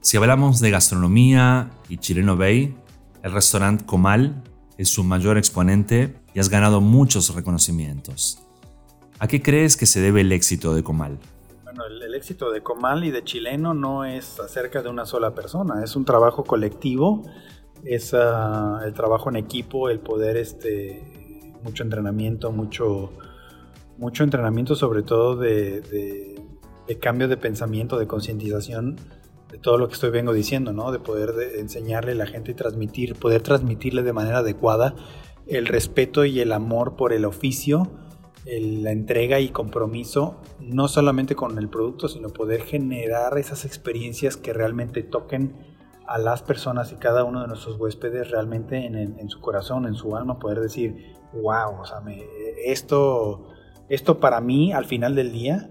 Si 0.00 0.18
hablamos 0.18 0.60
de 0.60 0.70
gastronomía 0.70 1.70
y 1.88 1.96
Chileno 1.96 2.36
Bay, 2.36 2.76
el 3.22 3.32
restaurante 3.32 3.86
Comal 3.86 4.42
es 4.76 4.90
su 4.90 5.02
mayor 5.02 5.38
exponente 5.38 6.14
y 6.34 6.40
has 6.40 6.50
ganado 6.50 6.80
muchos 6.80 7.34
reconocimientos. 7.34 8.42
¿A 9.18 9.28
qué 9.28 9.40
crees 9.40 9.76
que 9.76 9.86
se 9.86 10.00
debe 10.00 10.20
el 10.20 10.32
éxito 10.32 10.74
de 10.74 10.82
Comal? 10.82 11.18
Bueno, 11.62 11.86
el, 11.86 12.02
el, 12.02 12.14
éxito 12.14 12.50
de 12.50 12.62
Comal 12.62 13.04
y 13.04 13.10
de 13.10 13.24
Chileno 13.24 13.72
no 13.72 14.04
es 14.04 14.38
acerca 14.40 14.82
de 14.82 14.90
una 14.90 15.06
sola 15.06 15.34
persona, 15.34 15.82
es 15.82 15.96
un 15.96 16.04
trabajo 16.04 16.44
colectivo, 16.44 17.22
es 17.84 18.12
uh, 18.12 18.84
el 18.84 18.92
trabajo 18.94 19.28
en 19.28 19.36
equipo, 19.36 19.90
el 19.90 20.00
poder, 20.00 20.36
este, 20.36 21.02
mucho 21.62 21.82
entrenamiento, 21.82 22.52
mucho, 22.52 23.12
mucho 23.98 24.24
entrenamiento 24.24 24.74
sobre 24.76 25.02
todo 25.02 25.36
de, 25.36 25.80
de, 25.80 26.98
cambio 26.98 27.28
de 27.28 27.36
pensamiento, 27.36 27.98
de 27.98 28.06
concientización 28.06 28.96
de 29.50 29.58
todo 29.58 29.78
lo 29.78 29.88
que 29.88 29.94
estoy 29.94 30.10
vengo 30.10 30.32
diciendo, 30.32 30.72
¿no? 30.72 30.90
De 30.92 30.98
poder 30.98 31.32
de 31.32 31.60
enseñarle 31.60 32.12
a 32.12 32.16
la 32.16 32.26
gente 32.26 32.52
y 32.52 32.54
transmitir, 32.54 33.14
poder 33.14 33.42
transmitirle 33.42 34.02
de 34.02 34.12
manera 34.12 34.38
adecuada 34.38 34.94
el 35.46 35.66
respeto 35.66 36.24
y 36.24 36.40
el 36.40 36.52
amor 36.52 36.96
por 36.96 37.12
el 37.12 37.24
oficio, 37.24 37.90
el, 38.46 38.82
la 38.82 38.92
entrega 38.92 39.40
y 39.40 39.48
compromiso, 39.48 40.40
no 40.60 40.88
solamente 40.88 41.34
con 41.34 41.58
el 41.58 41.68
producto, 41.68 42.08
sino 42.08 42.30
poder 42.30 42.62
generar 42.62 43.38
esas 43.38 43.64
experiencias 43.64 44.36
que 44.36 44.52
realmente 44.52 45.02
toquen 45.02 45.73
a 46.06 46.18
las 46.18 46.42
personas 46.42 46.92
y 46.92 46.96
cada 46.96 47.24
uno 47.24 47.42
de 47.42 47.48
nuestros 47.48 47.78
huéspedes 47.78 48.30
realmente 48.30 48.86
en, 48.86 49.28
su 49.28 49.40
corazón, 49.40 49.86
en 49.86 49.94
su 49.94 50.16
alma, 50.16 50.38
poder 50.38 50.60
decir, 50.60 51.14
wow, 51.32 51.80
o 51.80 51.84
sea, 51.86 52.00
me, 52.00 52.22
esto, 52.64 53.48
esto 53.88 54.20
para 54.20 54.40
mí 54.40 54.72
al 54.72 54.84
final 54.84 55.14
del 55.14 55.32
día 55.32 55.70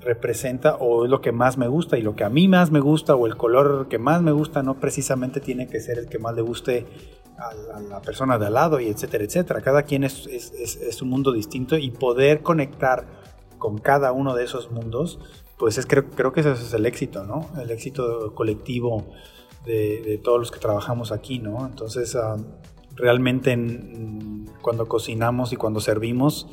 representa 0.00 0.76
o 0.76 1.04
es 1.04 1.10
lo 1.10 1.20
que 1.20 1.30
más 1.30 1.58
me 1.58 1.68
gusta 1.68 1.96
y 1.96 2.02
lo 2.02 2.16
que 2.16 2.24
a 2.24 2.28
mí 2.28 2.48
más 2.48 2.72
me 2.72 2.80
gusta 2.80 3.14
o 3.14 3.26
el 3.26 3.36
color 3.36 3.86
que 3.88 3.98
más 3.98 4.20
me 4.20 4.32
gusta 4.32 4.62
no 4.64 4.80
precisamente 4.80 5.40
tiene 5.40 5.68
que 5.68 5.80
ser 5.80 5.98
el 5.98 6.08
que 6.08 6.18
más 6.18 6.34
le 6.34 6.42
guste 6.42 6.86
a 7.38 7.54
la, 7.54 7.76
a 7.76 7.80
la 7.80 8.02
persona 8.02 8.36
de 8.38 8.46
al 8.46 8.54
lado 8.54 8.80
y 8.80 8.88
etcétera, 8.88 9.24
etcétera. 9.24 9.60
Cada 9.60 9.84
quien 9.84 10.02
es, 10.02 10.26
es, 10.26 10.52
es, 10.52 10.76
es, 10.76 11.02
un 11.02 11.08
mundo 11.08 11.32
distinto 11.32 11.76
y 11.76 11.90
poder 11.90 12.42
conectar 12.42 13.06
con 13.58 13.78
cada 13.78 14.10
uno 14.10 14.34
de 14.34 14.44
esos 14.44 14.72
mundos, 14.72 15.20
pues 15.56 15.78
es, 15.78 15.86
creo, 15.86 16.10
creo 16.10 16.32
que 16.32 16.40
ese 16.40 16.52
es 16.52 16.74
el 16.74 16.84
éxito, 16.84 17.24
¿no? 17.24 17.48
El 17.60 17.70
éxito 17.70 18.34
colectivo 18.34 19.06
de, 19.64 20.02
de 20.02 20.18
todos 20.18 20.38
los 20.38 20.50
que 20.50 20.58
trabajamos 20.58 21.12
aquí, 21.12 21.38
¿no? 21.38 21.66
Entonces, 21.66 22.14
uh, 22.14 22.42
realmente 22.96 23.52
en, 23.52 24.50
cuando 24.60 24.86
cocinamos 24.86 25.52
y 25.52 25.56
cuando 25.56 25.80
servimos, 25.80 26.48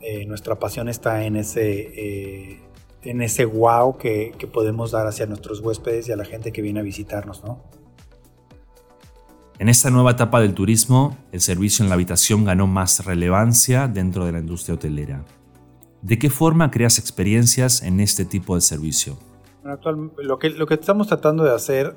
eh, 0.00 0.26
nuestra 0.26 0.58
pasión 0.58 0.88
está 0.88 1.24
en 1.24 1.36
ese... 1.36 1.80
Eh, 1.80 2.60
en 3.02 3.20
ese 3.20 3.44
wow 3.44 3.98
que, 3.98 4.32
que, 4.38 4.46
podemos 4.46 4.92
dar 4.92 5.06
hacia 5.06 5.26
nuestros 5.26 5.60
huéspedes 5.60 6.08
y 6.08 6.12
a 6.12 6.16
la 6.16 6.24
gente 6.24 6.52
que 6.52 6.62
viene 6.62 6.80
a 6.80 6.82
visitarnos, 6.82 7.44
¿no? 7.44 7.62
En 9.58 9.68
esta 9.68 9.90
nueva 9.90 10.12
etapa 10.12 10.40
del 10.40 10.54
turismo, 10.54 11.14
el 11.30 11.42
servicio 11.42 11.82
en 11.82 11.90
la 11.90 11.96
habitación 11.96 12.46
ganó 12.46 12.66
más 12.66 13.04
relevancia 13.04 13.88
dentro 13.88 14.24
de 14.24 14.32
la 14.32 14.38
industria 14.38 14.76
hotelera. 14.76 15.22
¿De 16.00 16.18
qué 16.18 16.30
forma 16.30 16.70
creas 16.70 16.98
experiencias 16.98 17.82
en 17.82 18.00
este 18.00 18.24
tipo 18.24 18.54
de 18.54 18.62
servicio? 18.62 19.18
Bueno, 19.62 19.74
actual, 19.74 20.10
lo, 20.16 20.38
que, 20.38 20.50
lo 20.50 20.66
que 20.66 20.74
estamos 20.74 21.06
tratando 21.06 21.44
de 21.44 21.54
hacer 21.54 21.94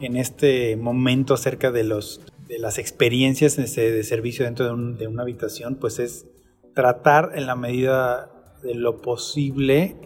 en 0.00 0.16
este 0.16 0.76
momento 0.76 1.34
acerca 1.34 1.70
de, 1.70 1.84
los, 1.84 2.20
de 2.46 2.58
las 2.58 2.78
experiencias 2.78 3.56
de, 3.56 4.02
servicio 4.02 4.44
dentro 4.44 4.66
de, 4.66 4.72
un, 4.72 4.96
de 4.96 5.06
una 5.06 5.22
habitación, 5.22 5.76
pues 5.76 5.98
es 5.98 6.26
tratar 6.74 7.32
en 7.34 7.46
la 7.46 7.56
medida 7.56 8.30
de 8.62 8.74
lo 8.74 9.00
posible 9.00 9.96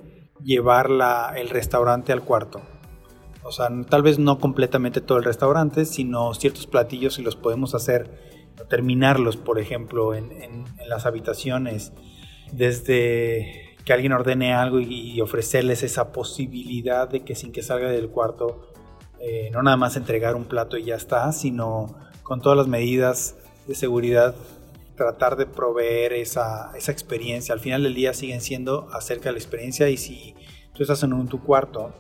llevar 0.43 0.91
la, 0.91 1.35
el 1.37 1.49
restaurante 1.49 2.13
al 2.13 2.23
cuarto. 2.23 2.63
O 3.43 3.53
sea, 3.53 3.69
tal 3.89 4.03
vez 4.03 4.19
no 4.19 4.39
completamente 4.39 5.01
todo 5.01 5.19
el 5.19 5.25
restaurante, 5.25 5.85
sino 5.85 6.35
ciertos 6.35 6.67
platillos 6.67 7.19
y 7.19 7.23
los 7.23 7.37
podemos 7.37 7.75
hacer, 7.75 8.31
terminarlos, 8.69 9.37
por 9.37 9.59
ejemplo, 9.59 10.15
en, 10.15 10.31
en, 10.31 10.65
las 10.87 11.07
habitaciones, 11.07 11.93
desde 12.53 13.77
que 13.85 13.93
alguien 13.93 14.13
ordene 14.13 14.53
algo 14.53 14.81
y, 14.81 15.21
ofrecerles 15.21 15.83
esa 15.83 16.13
posibilidad 16.13 17.09
de 17.09 17.25
que 17.25 17.35
sin 17.35 17.53
que 17.53 17.63
salga 17.63 17.91
del 17.91 18.11
cuarto, 18.11 18.70
eh, 19.21 19.51
no 19.53 19.63
nada 19.63 19.77
más 19.77 19.97
entregar 19.97 20.35
un 20.35 20.45
plato 20.45 20.77
y 20.77 20.85
ya 20.85 20.97
está, 20.97 21.33
sino 21.33 21.97
con 22.23 22.41
todas 22.41 22.57
las 22.57 22.69
medidas 22.69 23.37
de 23.67 23.75
seguridad 23.75 24.35
tratar 24.97 25.37
de 25.37 25.47
proveer 25.47 26.13
esa, 26.13 26.73
esa, 26.77 26.93
experiencia. 26.93 27.55
Al 27.55 27.61
final 27.61 27.83
del 27.83 27.95
día 27.95 28.13
siguen 28.13 28.41
siendo 28.41 28.89
acerca 28.93 29.31
de 29.31 29.33
la 29.33 29.39
experiencia 29.39 29.89
y 29.89 29.97
si 29.97 30.35
tú 30.75 30.83
estás 30.83 31.03
en 31.03 31.13
un, 31.13 31.29
tu 31.29 31.43
cuarto 31.43 31.93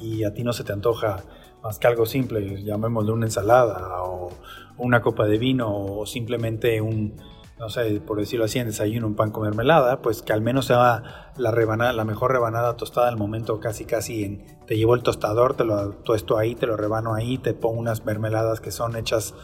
y 0.00 0.24
a 0.24 0.32
ti 0.32 0.42
no 0.42 0.52
se 0.52 0.64
te 0.64 0.72
antoja 0.72 1.22
más 1.62 1.78
que 1.78 1.86
algo 1.86 2.06
simple, 2.06 2.62
llamémosle 2.62 3.12
una 3.12 3.26
ensalada 3.26 4.02
o 4.02 4.30
una 4.78 5.02
copa 5.02 5.26
de 5.26 5.38
vino 5.38 5.68
o 5.74 6.06
simplemente 6.06 6.80
un, 6.80 7.16
no 7.58 7.70
sé, 7.70 8.00
por 8.00 8.18
decirlo 8.18 8.44
así, 8.44 8.58
en 8.58 8.66
desayuno, 8.66 9.06
un 9.06 9.14
pan 9.14 9.30
con 9.30 9.44
mermelada, 9.44 10.02
pues 10.02 10.22
que 10.22 10.32
al 10.32 10.42
menos 10.42 10.66
sea 10.66 11.32
la 11.36 11.50
rebanada, 11.50 11.92
la 11.92 12.04
mejor 12.04 12.32
rebanada 12.32 12.76
tostada 12.76 13.08
al 13.08 13.16
momento, 13.16 13.60
casi 13.60 13.86
casi 13.86 14.24
en, 14.24 14.44
te 14.66 14.76
llevo 14.76 14.94
el 14.94 15.02
tostador, 15.02 15.54
te 15.54 15.64
lo 15.64 15.90
tuesto 15.92 16.36
ahí, 16.36 16.54
te 16.54 16.66
lo 16.66 16.76
rebano 16.76 17.14
ahí, 17.14 17.38
te 17.38 17.54
pongo 17.54 17.78
unas 17.78 18.04
mermeladas 18.04 18.60
que 18.60 18.70
son 18.70 18.96
hechas 18.96 19.34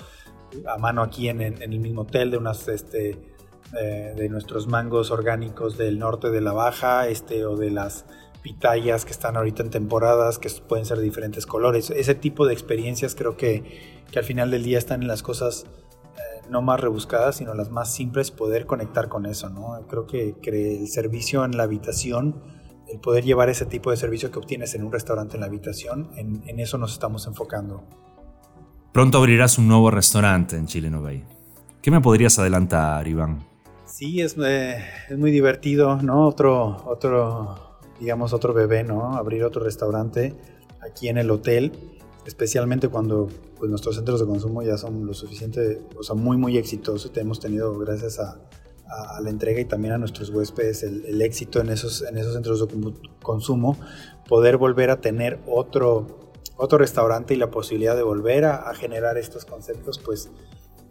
a 0.66 0.76
mano 0.76 1.02
aquí 1.02 1.28
en, 1.28 1.40
en, 1.40 1.62
el 1.62 1.78
mismo 1.80 2.02
hotel 2.02 2.30
de 2.30 2.36
unas 2.36 2.68
este, 2.68 3.32
eh, 3.80 4.12
de 4.14 4.28
nuestros 4.28 4.66
mangos 4.66 5.10
orgánicos 5.10 5.78
del 5.78 5.98
norte 5.98 6.30
de 6.30 6.42
la 6.42 6.52
baja 6.52 7.08
este 7.08 7.46
o 7.46 7.56
de 7.56 7.70
las 7.70 8.04
pitayas 8.42 9.06
que 9.06 9.12
están 9.12 9.36
ahorita 9.36 9.62
en 9.62 9.70
temporadas 9.70 10.38
que 10.38 10.50
pueden 10.68 10.84
ser 10.84 10.98
de 10.98 11.04
diferentes 11.04 11.46
colores. 11.46 11.88
Ese 11.90 12.14
tipo 12.14 12.44
de 12.44 12.52
experiencias 12.52 13.14
creo 13.14 13.36
que, 13.38 14.02
que 14.10 14.18
al 14.18 14.24
final 14.26 14.50
del 14.50 14.64
día 14.64 14.76
están 14.76 15.00
en 15.00 15.08
las 15.08 15.22
cosas 15.22 15.64
no 16.50 16.62
más 16.62 16.80
rebuscadas 16.80 17.36
sino 17.36 17.54
las 17.54 17.70
más 17.70 17.92
simples 17.92 18.30
poder 18.30 18.66
conectar 18.66 19.08
con 19.08 19.26
eso 19.26 19.48
no 19.48 19.86
creo 19.88 20.06
que, 20.06 20.36
que 20.42 20.80
el 20.80 20.88
servicio 20.88 21.44
en 21.44 21.56
la 21.56 21.64
habitación 21.64 22.42
el 22.88 23.00
poder 23.00 23.24
llevar 23.24 23.48
ese 23.48 23.64
tipo 23.64 23.90
de 23.90 23.96
servicio 23.96 24.30
que 24.30 24.38
obtienes 24.38 24.74
en 24.74 24.84
un 24.84 24.92
restaurante 24.92 25.36
en 25.36 25.40
la 25.40 25.46
habitación 25.46 26.10
en, 26.16 26.42
en 26.46 26.60
eso 26.60 26.78
nos 26.78 26.92
estamos 26.92 27.26
enfocando 27.26 27.84
Pronto 28.92 29.16
abrirás 29.16 29.56
un 29.56 29.68
nuevo 29.68 29.90
restaurante 29.90 30.54
en 30.54 30.66
Chile 30.66 30.90
Bay. 30.90 31.24
¿Qué 31.80 31.90
me 31.90 32.02
podrías 32.02 32.38
adelantar, 32.38 33.08
Iván? 33.08 33.42
Sí, 33.86 34.20
es, 34.20 34.36
eh, 34.36 34.84
es, 35.08 35.16
muy 35.16 35.30
divertido, 35.30 35.96
¿no? 36.02 36.28
Otro, 36.28 36.84
otro, 36.84 37.78
digamos, 37.98 38.34
otro 38.34 38.52
bebé, 38.52 38.84
¿no? 38.84 39.16
Abrir 39.16 39.44
otro 39.44 39.64
restaurante 39.64 40.34
aquí 40.82 41.08
en 41.08 41.16
el 41.16 41.30
hotel, 41.30 41.72
especialmente 42.26 42.88
cuando 42.88 43.28
pues, 43.58 43.70
nuestros 43.70 43.96
centros 43.96 44.20
de 44.20 44.26
consumo 44.26 44.62
ya 44.62 44.76
son 44.76 45.06
lo 45.06 45.14
suficiente, 45.14 45.80
o 45.98 46.02
sea, 46.02 46.14
muy, 46.14 46.36
muy 46.36 46.56
exitosos. 46.56 47.10
Hemos 47.16 47.40
tenido, 47.40 47.78
gracias 47.78 48.18
a, 48.18 48.40
la 49.22 49.30
entrega 49.30 49.58
y 49.58 49.64
también 49.64 49.94
a 49.94 49.98
nuestros 49.98 50.28
huéspedes, 50.28 50.82
el, 50.82 51.06
el 51.06 51.22
éxito 51.22 51.60
en 51.60 51.70
esos, 51.70 52.02
en 52.02 52.18
esos 52.18 52.34
centros 52.34 52.60
de 52.60 52.92
consumo, 53.22 53.78
poder 54.28 54.58
volver 54.58 54.90
a 54.90 55.00
tener 55.00 55.40
otro 55.46 56.32
otro 56.56 56.78
restaurante 56.78 57.34
y 57.34 57.36
la 57.36 57.50
posibilidad 57.50 57.96
de 57.96 58.02
volver 58.02 58.44
a, 58.44 58.68
a, 58.68 58.74
generar 58.74 59.16
estos 59.16 59.44
conceptos, 59.44 59.98
pues, 59.98 60.30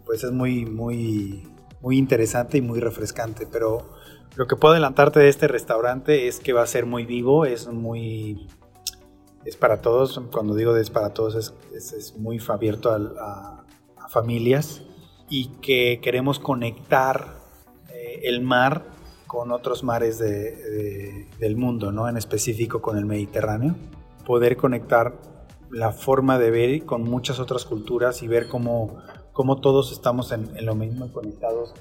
pues 0.04 0.24
es 0.24 0.32
muy, 0.32 0.66
muy, 0.66 1.48
muy 1.80 1.96
interesante 1.96 2.58
y 2.58 2.60
muy 2.60 2.80
refrescante. 2.80 3.46
Pero 3.50 3.88
lo 4.36 4.46
que 4.46 4.56
puedo 4.56 4.72
adelantarte 4.72 5.20
de 5.20 5.28
este 5.28 5.48
restaurante 5.48 6.28
es 6.28 6.40
que 6.40 6.52
va 6.52 6.62
a 6.62 6.66
ser 6.66 6.86
muy 6.86 7.06
vivo, 7.06 7.44
es 7.44 7.68
muy... 7.68 8.48
Es 9.44 9.56
para 9.56 9.80
todos, 9.80 10.20
cuando 10.32 10.54
digo 10.54 10.76
es 10.76 10.90
para 10.90 11.12
todos, 11.12 11.34
es, 11.34 11.92
es, 11.92 12.16
muy 12.16 12.40
abierto 12.48 12.90
a, 12.90 13.64
familias 14.08 14.82
y 15.30 15.48
que 15.62 16.00
queremos 16.02 16.38
conectar 16.38 17.40
eh, 17.88 18.20
el 18.24 18.42
mar 18.42 18.84
con 19.26 19.50
otros 19.52 19.82
mares 19.82 20.18
de, 20.18 20.28
de, 20.28 21.28
del 21.38 21.56
mundo, 21.56 21.92
¿no? 21.92 22.08
en 22.08 22.18
específico 22.18 22.82
con 22.82 22.98
el 22.98 23.06
Mediterráneo. 23.06 23.74
Poder 24.26 24.58
conectar 24.58 25.14
la 25.72 25.90
forma 25.90 26.38
de 26.38 26.50
ver 26.50 26.84
con 26.84 27.02
muchas 27.02 27.40
otras 27.40 27.64
culturas 27.64 28.22
y 28.22 28.28
ver 28.28 28.46
cómo, 28.46 28.98
cómo 29.32 29.60
todos 29.60 29.90
estamos 29.90 30.30
en, 30.30 30.64
lo 30.64 30.74
mismo 30.74 31.10
conectados 31.12 31.74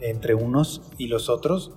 entre 0.00 0.34
unos 0.34 0.82
y 0.98 1.06
los 1.06 1.28
otros 1.28 1.72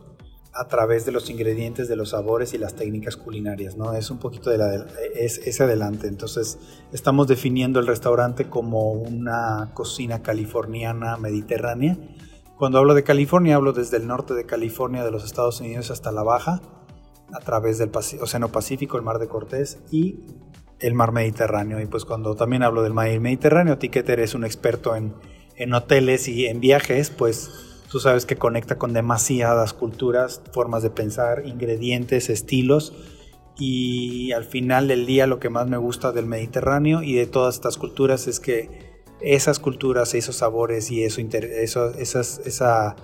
a 0.55 0.67
través 0.67 1.05
de 1.05 1.11
los 1.11 1.29
ingredientes, 1.29 1.89
de 1.89 1.97
los 1.97 2.09
sabores 2.11 2.53
y 2.53 2.57
las 2.57 2.75
técnicas 2.75 3.17
culinarias, 3.17 3.75
¿no? 3.75 3.93
Es 3.93 4.09
un 4.09 4.19
poquito 4.19 4.49
de 4.49 4.57
la, 4.57 4.85
es, 5.13 5.39
ese 5.39 5.63
adelante. 5.63 6.07
Entonces, 6.07 6.57
estamos 6.93 7.27
definiendo 7.27 7.81
el 7.81 7.87
restaurante 7.87 8.49
como 8.49 8.91
una 8.91 9.71
cocina 9.73 10.21
californiana 10.21 11.17
mediterránea. 11.17 11.97
Cuando 12.57 12.77
hablo 12.77 12.93
de 12.93 13.03
California, 13.03 13.55
hablo 13.55 13.73
desde 13.73 13.97
el 13.97 14.07
norte 14.07 14.33
de 14.33 14.45
California, 14.45 15.03
de 15.03 15.11
los 15.11 15.25
Estados 15.25 15.59
Unidos 15.59 15.91
hasta 15.91 16.13
la 16.13 16.23
Baja, 16.23 16.61
a 17.33 17.39
través 17.41 17.77
del 17.77 17.91
Océano 17.93 18.47
Pacífico, 18.49 18.95
el 18.95 19.03
Mar 19.03 19.19
de 19.19 19.27
Cortés 19.27 19.79
y 19.91 20.21
el 20.79 20.93
Mar 20.93 21.11
Mediterráneo. 21.11 21.81
Y 21.81 21.85
pues 21.85 22.05
cuando 22.05 22.33
también 22.35 22.63
hablo 22.63 22.81
del 22.81 22.93
Mar 22.93 23.19
Mediterráneo, 23.19 23.77
Tiqueter 23.77 24.21
es 24.21 24.33
un 24.33 24.45
experto 24.45 24.95
en, 24.95 25.15
en 25.57 25.73
hoteles 25.73 26.29
y 26.29 26.45
en 26.45 26.61
viajes, 26.61 27.09
pues 27.09 27.64
Tú 27.95 28.01
sabes 28.01 28.25
que 28.25 28.35
conecta 28.35 28.77
con 28.77 28.91
demasiadas 28.91 29.71
culturas, 29.71 30.41
formas 30.51 30.83
de 30.83 30.89
pensar, 30.89 31.43
ingredientes, 31.47 32.29
estilos. 32.29 32.91
Y 33.57 34.33
al 34.33 34.43
final 34.43 34.89
del 34.89 35.05
día 35.05 35.27
lo 35.27 35.39
que 35.39 35.49
más 35.49 35.69
me 35.69 35.77
gusta 35.77 36.11
del 36.11 36.25
Mediterráneo 36.25 37.03
y 37.03 37.13
de 37.13 37.25
todas 37.25 37.55
estas 37.55 37.77
culturas 37.77 38.27
es 38.27 38.41
que 38.41 39.01
esas 39.21 39.59
culturas, 39.59 40.13
esos 40.13 40.35
sabores 40.35 40.91
y 40.91 41.05
eso, 41.05 41.21
esas, 41.21 42.39
esa, 42.45 42.97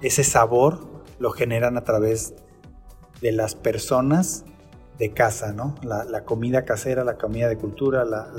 ese 0.00 0.24
sabor 0.24 0.80
lo 1.18 1.30
generan 1.30 1.76
a 1.76 1.84
través 1.84 2.32
de 3.20 3.32
las 3.32 3.54
personas 3.54 4.46
de 4.98 5.12
casa, 5.12 5.52
¿no? 5.52 5.74
La, 5.82 6.24
comida 6.24 6.64
casera, 6.64 7.04
la 7.04 7.18
comida 7.18 7.50
de 7.50 7.58
cultura, 7.58 8.06
la, 8.06 8.32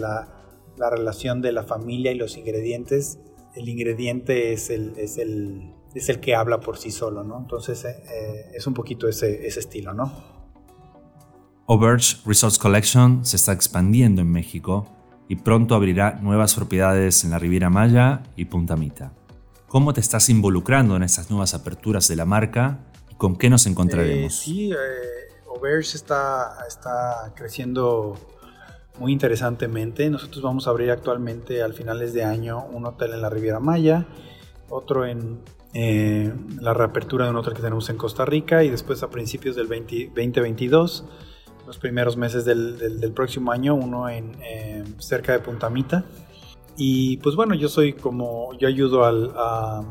la, 0.75 0.89
relación 0.89 1.43
de 1.43 1.51
la 1.51 1.61
familia 1.61 2.11
y 2.11 2.15
los 2.15 2.35
ingredientes. 2.35 3.19
El 3.53 3.69
ingrediente 3.69 4.53
es 4.53 4.71
el, 4.71 4.97
es 4.97 5.19
el, 5.19 5.75
es 5.93 6.09
el 6.09 6.19
que 6.19 6.35
habla 6.35 6.59
por 6.59 6.77
sí 6.77 6.91
solo, 6.91 7.23
¿no? 7.23 7.37
Entonces 7.37 7.83
eh, 7.85 8.03
eh, 8.09 8.51
es 8.53 8.67
un 8.67 8.73
poquito 8.73 9.07
ese, 9.07 9.45
ese 9.47 9.59
estilo, 9.59 9.93
¿no? 9.93 10.11
Auberge 11.67 12.17
Resorts 12.25 12.57
Collection 12.57 13.25
se 13.25 13.35
está 13.35 13.53
expandiendo 13.53 14.21
en 14.21 14.31
México 14.31 14.87
y 15.27 15.35
pronto 15.35 15.75
abrirá 15.75 16.19
nuevas 16.21 16.55
propiedades 16.55 17.23
en 17.23 17.31
la 17.31 17.39
Riviera 17.39 17.69
Maya 17.69 18.23
y 18.35 18.45
Punta 18.45 18.75
Mita. 18.75 19.13
¿Cómo 19.67 19.93
te 19.93 20.01
estás 20.01 20.29
involucrando 20.29 20.95
en 20.95 21.03
estas 21.03 21.29
nuevas 21.29 21.53
aperturas 21.53 22.07
de 22.07 22.15
la 22.15 22.25
marca 22.25 22.79
y 23.11 23.15
con 23.15 23.35
qué 23.35 23.51
nos 23.51 23.67
encontraremos? 23.67 24.33
Eh, 24.33 24.35
sí, 24.35 24.71
Auberge 25.47 25.95
está, 25.95 26.55
está 26.67 27.31
creciendo 27.35 28.15
muy 28.97 29.13
interesantemente. 29.13 30.09
Nosotros 30.09 30.41
vamos 30.41 30.65
a 30.65 30.71
abrir 30.71 30.89
actualmente 30.89 31.61
al 31.61 31.75
finales 31.75 32.13
de 32.13 32.23
año 32.23 32.65
un 32.65 32.87
hotel 32.87 33.13
en 33.13 33.21
la 33.21 33.29
Riviera 33.29 33.59
Maya, 33.59 34.07
otro 34.69 35.05
en 35.05 35.39
eh, 35.73 36.33
la 36.59 36.73
reapertura 36.73 37.25
de 37.25 37.31
un 37.31 37.37
hotel 37.37 37.53
que 37.53 37.61
tenemos 37.61 37.89
en 37.89 37.97
Costa 37.97 38.25
Rica 38.25 38.63
y 38.63 38.69
después 38.69 39.03
a 39.03 39.09
principios 39.09 39.55
del 39.55 39.67
2022, 39.67 41.05
los 41.67 41.77
primeros 41.77 42.17
meses 42.17 42.43
del, 42.45 43.11
próximo 43.13 43.51
año, 43.51 43.75
uno 43.75 44.09
en 44.09 44.35
eh, 44.41 44.83
cerca 44.97 45.33
de 45.33 45.39
Punta 45.39 45.69
Mita. 45.69 46.05
Y 46.75 47.17
pues 47.17 47.35
bueno, 47.35 47.53
yo 47.53 47.69
soy 47.69 47.93
como, 47.93 48.53
yo 48.57 48.67
ayudo 48.67 49.03
a, 49.03 49.83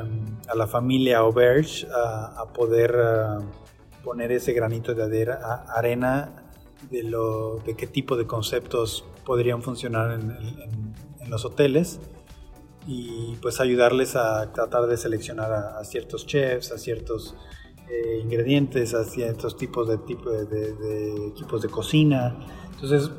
em, 0.00 0.38
a, 0.48 0.54
la 0.54 0.66
familia 0.66 1.18
Auberge 1.18 1.86
a, 1.92 2.44
poder 2.52 2.94
poner 4.04 4.30
ese 4.30 4.52
granito 4.52 4.94
de 4.94 5.36
arena 5.74 6.44
de, 6.90 7.02
lo, 7.02 7.56
de 7.58 7.74
qué 7.74 7.86
tipo 7.86 8.16
de 8.16 8.26
conceptos 8.26 9.04
podrían 9.24 9.62
funcionar 9.62 10.12
en 10.12 11.30
los 11.30 11.44
hoteles 11.44 12.00
y 12.92 13.36
pues 13.40 13.60
ayudarles 13.60 14.16
a 14.16 14.52
tratar 14.52 14.86
de 14.86 14.96
seleccionar 14.96 15.52
a, 15.52 15.84
ciertos 15.84 16.26
chefs, 16.26 16.72
a 16.72 16.78
ciertos 16.78 17.36
eh, 17.88 18.18
ingredientes, 18.20 18.94
a 18.94 19.04
ciertos 19.04 19.56
tipos 19.56 19.88
de, 19.88 19.98
tipo 19.98 20.28
de, 20.28 21.28
equipos 21.28 21.62
de 21.62 21.68
cocina. 21.68 22.36
Entonces 22.74 23.12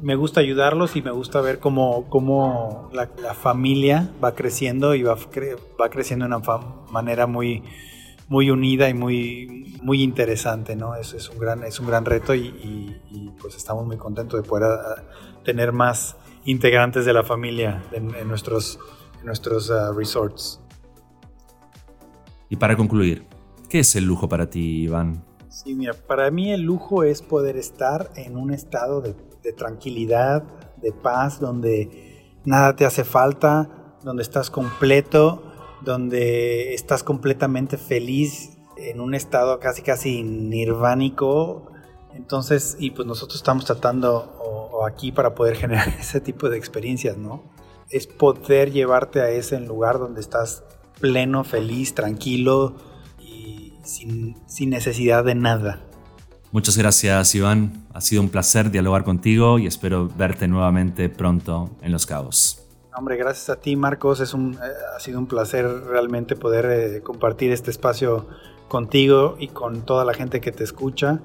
me 0.00 0.16
gusta 0.16 0.40
ayudarlos 0.40 0.96
y 0.96 1.02
me 1.02 1.10
gusta 1.10 1.42
ver 1.42 1.58
cómo, 1.58 2.08
cómo 2.08 2.88
la, 2.94 3.34
familia 3.34 4.10
va 4.24 4.34
creciendo 4.34 4.94
y 4.94 5.02
va, 5.02 5.14
va 5.78 5.90
creciendo 5.90 6.26
de 6.26 6.34
una 6.34 6.58
manera 6.90 7.26
muy, 7.26 7.64
muy 8.28 8.48
unida 8.48 8.88
y 8.88 8.94
muy, 8.94 9.78
muy 9.82 10.02
interesante, 10.02 10.74
¿no? 10.74 10.94
Es, 10.94 11.12
es, 11.12 11.28
un, 11.28 11.38
gran, 11.38 11.64
es 11.64 11.78
un 11.80 11.86
gran 11.86 12.06
reto 12.06 12.34
y, 12.34 12.96
pues 13.38 13.56
estamos 13.56 13.84
muy 13.86 13.98
contentos 13.98 14.42
de 14.42 14.48
poder 14.48 14.70
tener 15.44 15.72
más 15.72 16.16
integrantes 16.46 17.04
de 17.04 17.12
la 17.12 17.22
familia 17.22 17.82
en, 17.92 18.08
nuestros, 18.26 18.78
nuestros 19.22 19.68
uh, 19.68 19.92
resorts. 19.92 20.60
Y 22.48 22.56
para 22.56 22.76
concluir, 22.76 23.26
¿qué 23.68 23.80
es 23.80 23.96
el 23.96 24.04
lujo 24.04 24.28
para 24.28 24.48
ti, 24.48 24.84
Iván? 24.84 25.24
Sí, 25.48 25.74
mira, 25.74 25.94
para 25.94 26.30
mí 26.30 26.52
el 26.52 26.62
lujo 26.62 27.02
es 27.02 27.22
poder 27.22 27.56
estar 27.56 28.10
en 28.14 28.36
un 28.36 28.52
estado 28.52 29.00
de, 29.00 29.14
tranquilidad, 29.52 30.44
de 30.80 30.92
paz, 30.92 31.40
donde 31.40 32.38
nada 32.44 32.76
te 32.76 32.84
hace 32.84 33.04
falta, 33.04 33.96
donde 34.02 34.22
estás 34.22 34.50
completo, 34.50 35.52
donde 35.82 36.74
estás 36.74 37.02
completamente 37.02 37.78
feliz, 37.78 38.58
en 38.76 39.00
un 39.00 39.14
estado 39.14 39.58
casi 39.58 39.82
casi 39.82 40.22
nirvánico. 40.22 41.72
Entonces, 42.16 42.76
y 42.80 42.90
pues 42.90 43.06
nosotros 43.06 43.36
estamos 43.36 43.64
tratando 43.64 44.82
aquí 44.86 45.12
para 45.12 45.34
poder 45.34 45.56
generar 45.62 45.88
ese 45.88 46.20
tipo 46.20 46.48
de 46.48 46.58
experiencias, 46.58 47.16
¿no? 47.16 47.42
Es 47.90 48.06
poder 48.06 48.72
llevarte 48.72 49.20
a 49.20 49.30
ese 49.30 49.60
lugar 49.60 49.98
donde 49.98 50.20
estás 50.20 50.64
pleno, 51.00 51.44
feliz, 51.44 51.94
tranquilo 51.94 52.74
y 53.20 53.74
sin, 53.84 54.36
sin 54.46 54.70
necesidad 54.70 55.24
de 55.24 55.34
nada. 55.34 55.80
Muchas 56.52 56.76
gracias 56.78 57.34
Iván, 57.34 57.86
ha 57.92 58.00
sido 58.00 58.22
un 58.22 58.30
placer 58.30 58.70
dialogar 58.70 59.04
contigo 59.04 59.58
y 59.58 59.66
espero 59.66 60.08
verte 60.08 60.48
nuevamente 60.48 61.08
pronto 61.08 61.70
en 61.82 61.92
Los 61.92 62.06
Cabos. 62.06 62.62
Hombre, 62.96 63.16
gracias 63.16 63.50
a 63.50 63.60
ti 63.60 63.76
Marcos, 63.76 64.20
es 64.20 64.32
un, 64.32 64.54
eh, 64.54 64.58
ha 64.96 65.00
sido 65.00 65.18
un 65.18 65.26
placer 65.26 65.66
realmente 65.66 66.34
poder 66.34 66.66
eh, 66.66 67.02
compartir 67.02 67.52
este 67.52 67.70
espacio 67.70 68.26
contigo 68.68 69.36
y 69.38 69.48
con 69.48 69.82
toda 69.82 70.04
la 70.04 70.14
gente 70.14 70.40
que 70.40 70.50
te 70.50 70.64
escucha. 70.64 71.20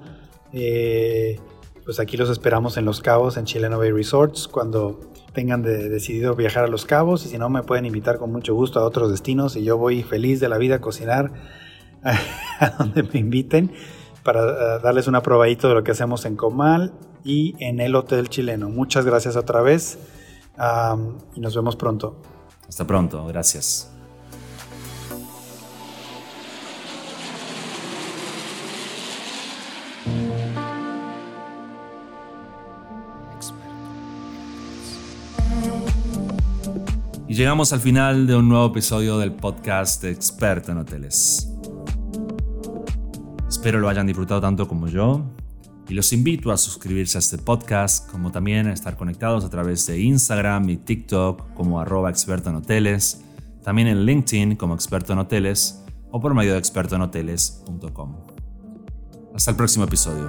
Eh, 0.54 1.40
pues 1.86 2.00
aquí 2.00 2.18
los 2.18 2.30
esperamos 2.30 2.78
en 2.78 2.86
Los 2.86 3.02
Cabos, 3.02 3.38
en 3.38 3.46
Chileno 3.46 3.78
Bay 3.78 3.92
Resorts, 3.92 4.48
cuando 4.48 5.00
tengan 5.34 5.62
decidido 5.64 6.36
viajar 6.36 6.66
a 6.66 6.68
Los 6.68 6.86
Cabos 6.86 7.26
y 7.26 7.30
si 7.30 7.38
no 7.38 7.50
me 7.50 7.64
pueden 7.64 7.86
invitar 7.86 8.18
con 8.18 8.32
mucho 8.32 8.54
gusto 8.54 8.80
a 8.80 8.84
otros 8.84 9.12
destinos 9.12 9.56
y 9.56 9.64
yo 9.64 9.78
voy 9.78 10.04
feliz 10.04 10.40
de 10.40 10.50
la 10.50 10.58
vida 10.58 10.76
a 10.76 10.82
cocinar 10.82 11.32
a, 12.04 12.70
donde 12.78 13.04
me 13.04 13.20
inviten 13.20 13.72
para 14.24 14.42
eh, 14.42 14.80
darles 14.84 15.08
una 15.08 15.22
probadito 15.22 15.70
de 15.70 15.76
lo 15.76 15.84
que 15.84 15.92
hacemos 15.92 16.26
en 16.26 16.36
Comal 16.36 16.94
y 17.24 17.56
en 17.60 17.80
el 17.80 17.96
Hotel 17.96 18.30
Chileno. 18.30 18.70
Muchas 18.70 19.06
gracias 19.06 19.36
otra 19.36 19.62
vez 19.62 19.98
y 21.36 21.40
nos 21.40 21.56
vemos 21.56 21.76
pronto. 21.76 22.22
Hasta 22.68 22.86
pronto, 22.86 23.26
gracias. 23.26 23.92
Y 37.32 37.34
llegamos 37.34 37.72
al 37.72 37.80
final 37.80 38.28
de 38.28 38.36
un 38.36 38.50
nuevo 38.50 38.66
episodio 38.66 39.18
del 39.18 39.32
podcast 39.32 40.04
de 40.04 40.12
Experto 40.12 40.74
en 40.74 40.80
Hoteles. 40.80 41.50
Espero 43.48 43.80
lo 43.80 43.88
hayan 43.88 44.06
disfrutado 44.06 44.42
tanto 44.42 44.68
como 44.68 44.90
yo 44.90 45.24
y 45.88 45.94
los 45.94 46.12
invito 46.12 46.52
a 46.52 46.58
suscribirse 46.58 47.18
a 47.18 47.20
este 47.20 47.38
podcast, 47.38 48.12
como 48.12 48.34
también 48.34 48.68
a 48.68 48.74
estar 48.74 48.98
conectados 48.98 49.46
a 49.46 49.50
través 49.50 49.88
de 49.88 50.02
Instagram 50.02 50.70
y 50.72 50.76
TikTok 50.76 51.54
como 51.54 51.80
arroba 51.80 52.10
experto 52.10 52.50
en 52.50 52.58
hoteles, 52.58 53.22
también 53.64 53.88
en 53.88 54.06
LinkedIn 54.06 54.58
como 54.58 54.76
experto 54.76 55.14
en 55.14 55.20
hoteles 55.20 55.86
o 56.12 56.20
por 56.20 56.34
medio 56.34 56.52
de 56.52 56.60
expertoenhoteles.com. 56.60 58.16
Hasta 59.34 59.52
el 59.52 59.56
próximo 59.56 59.86
episodio. 59.86 60.28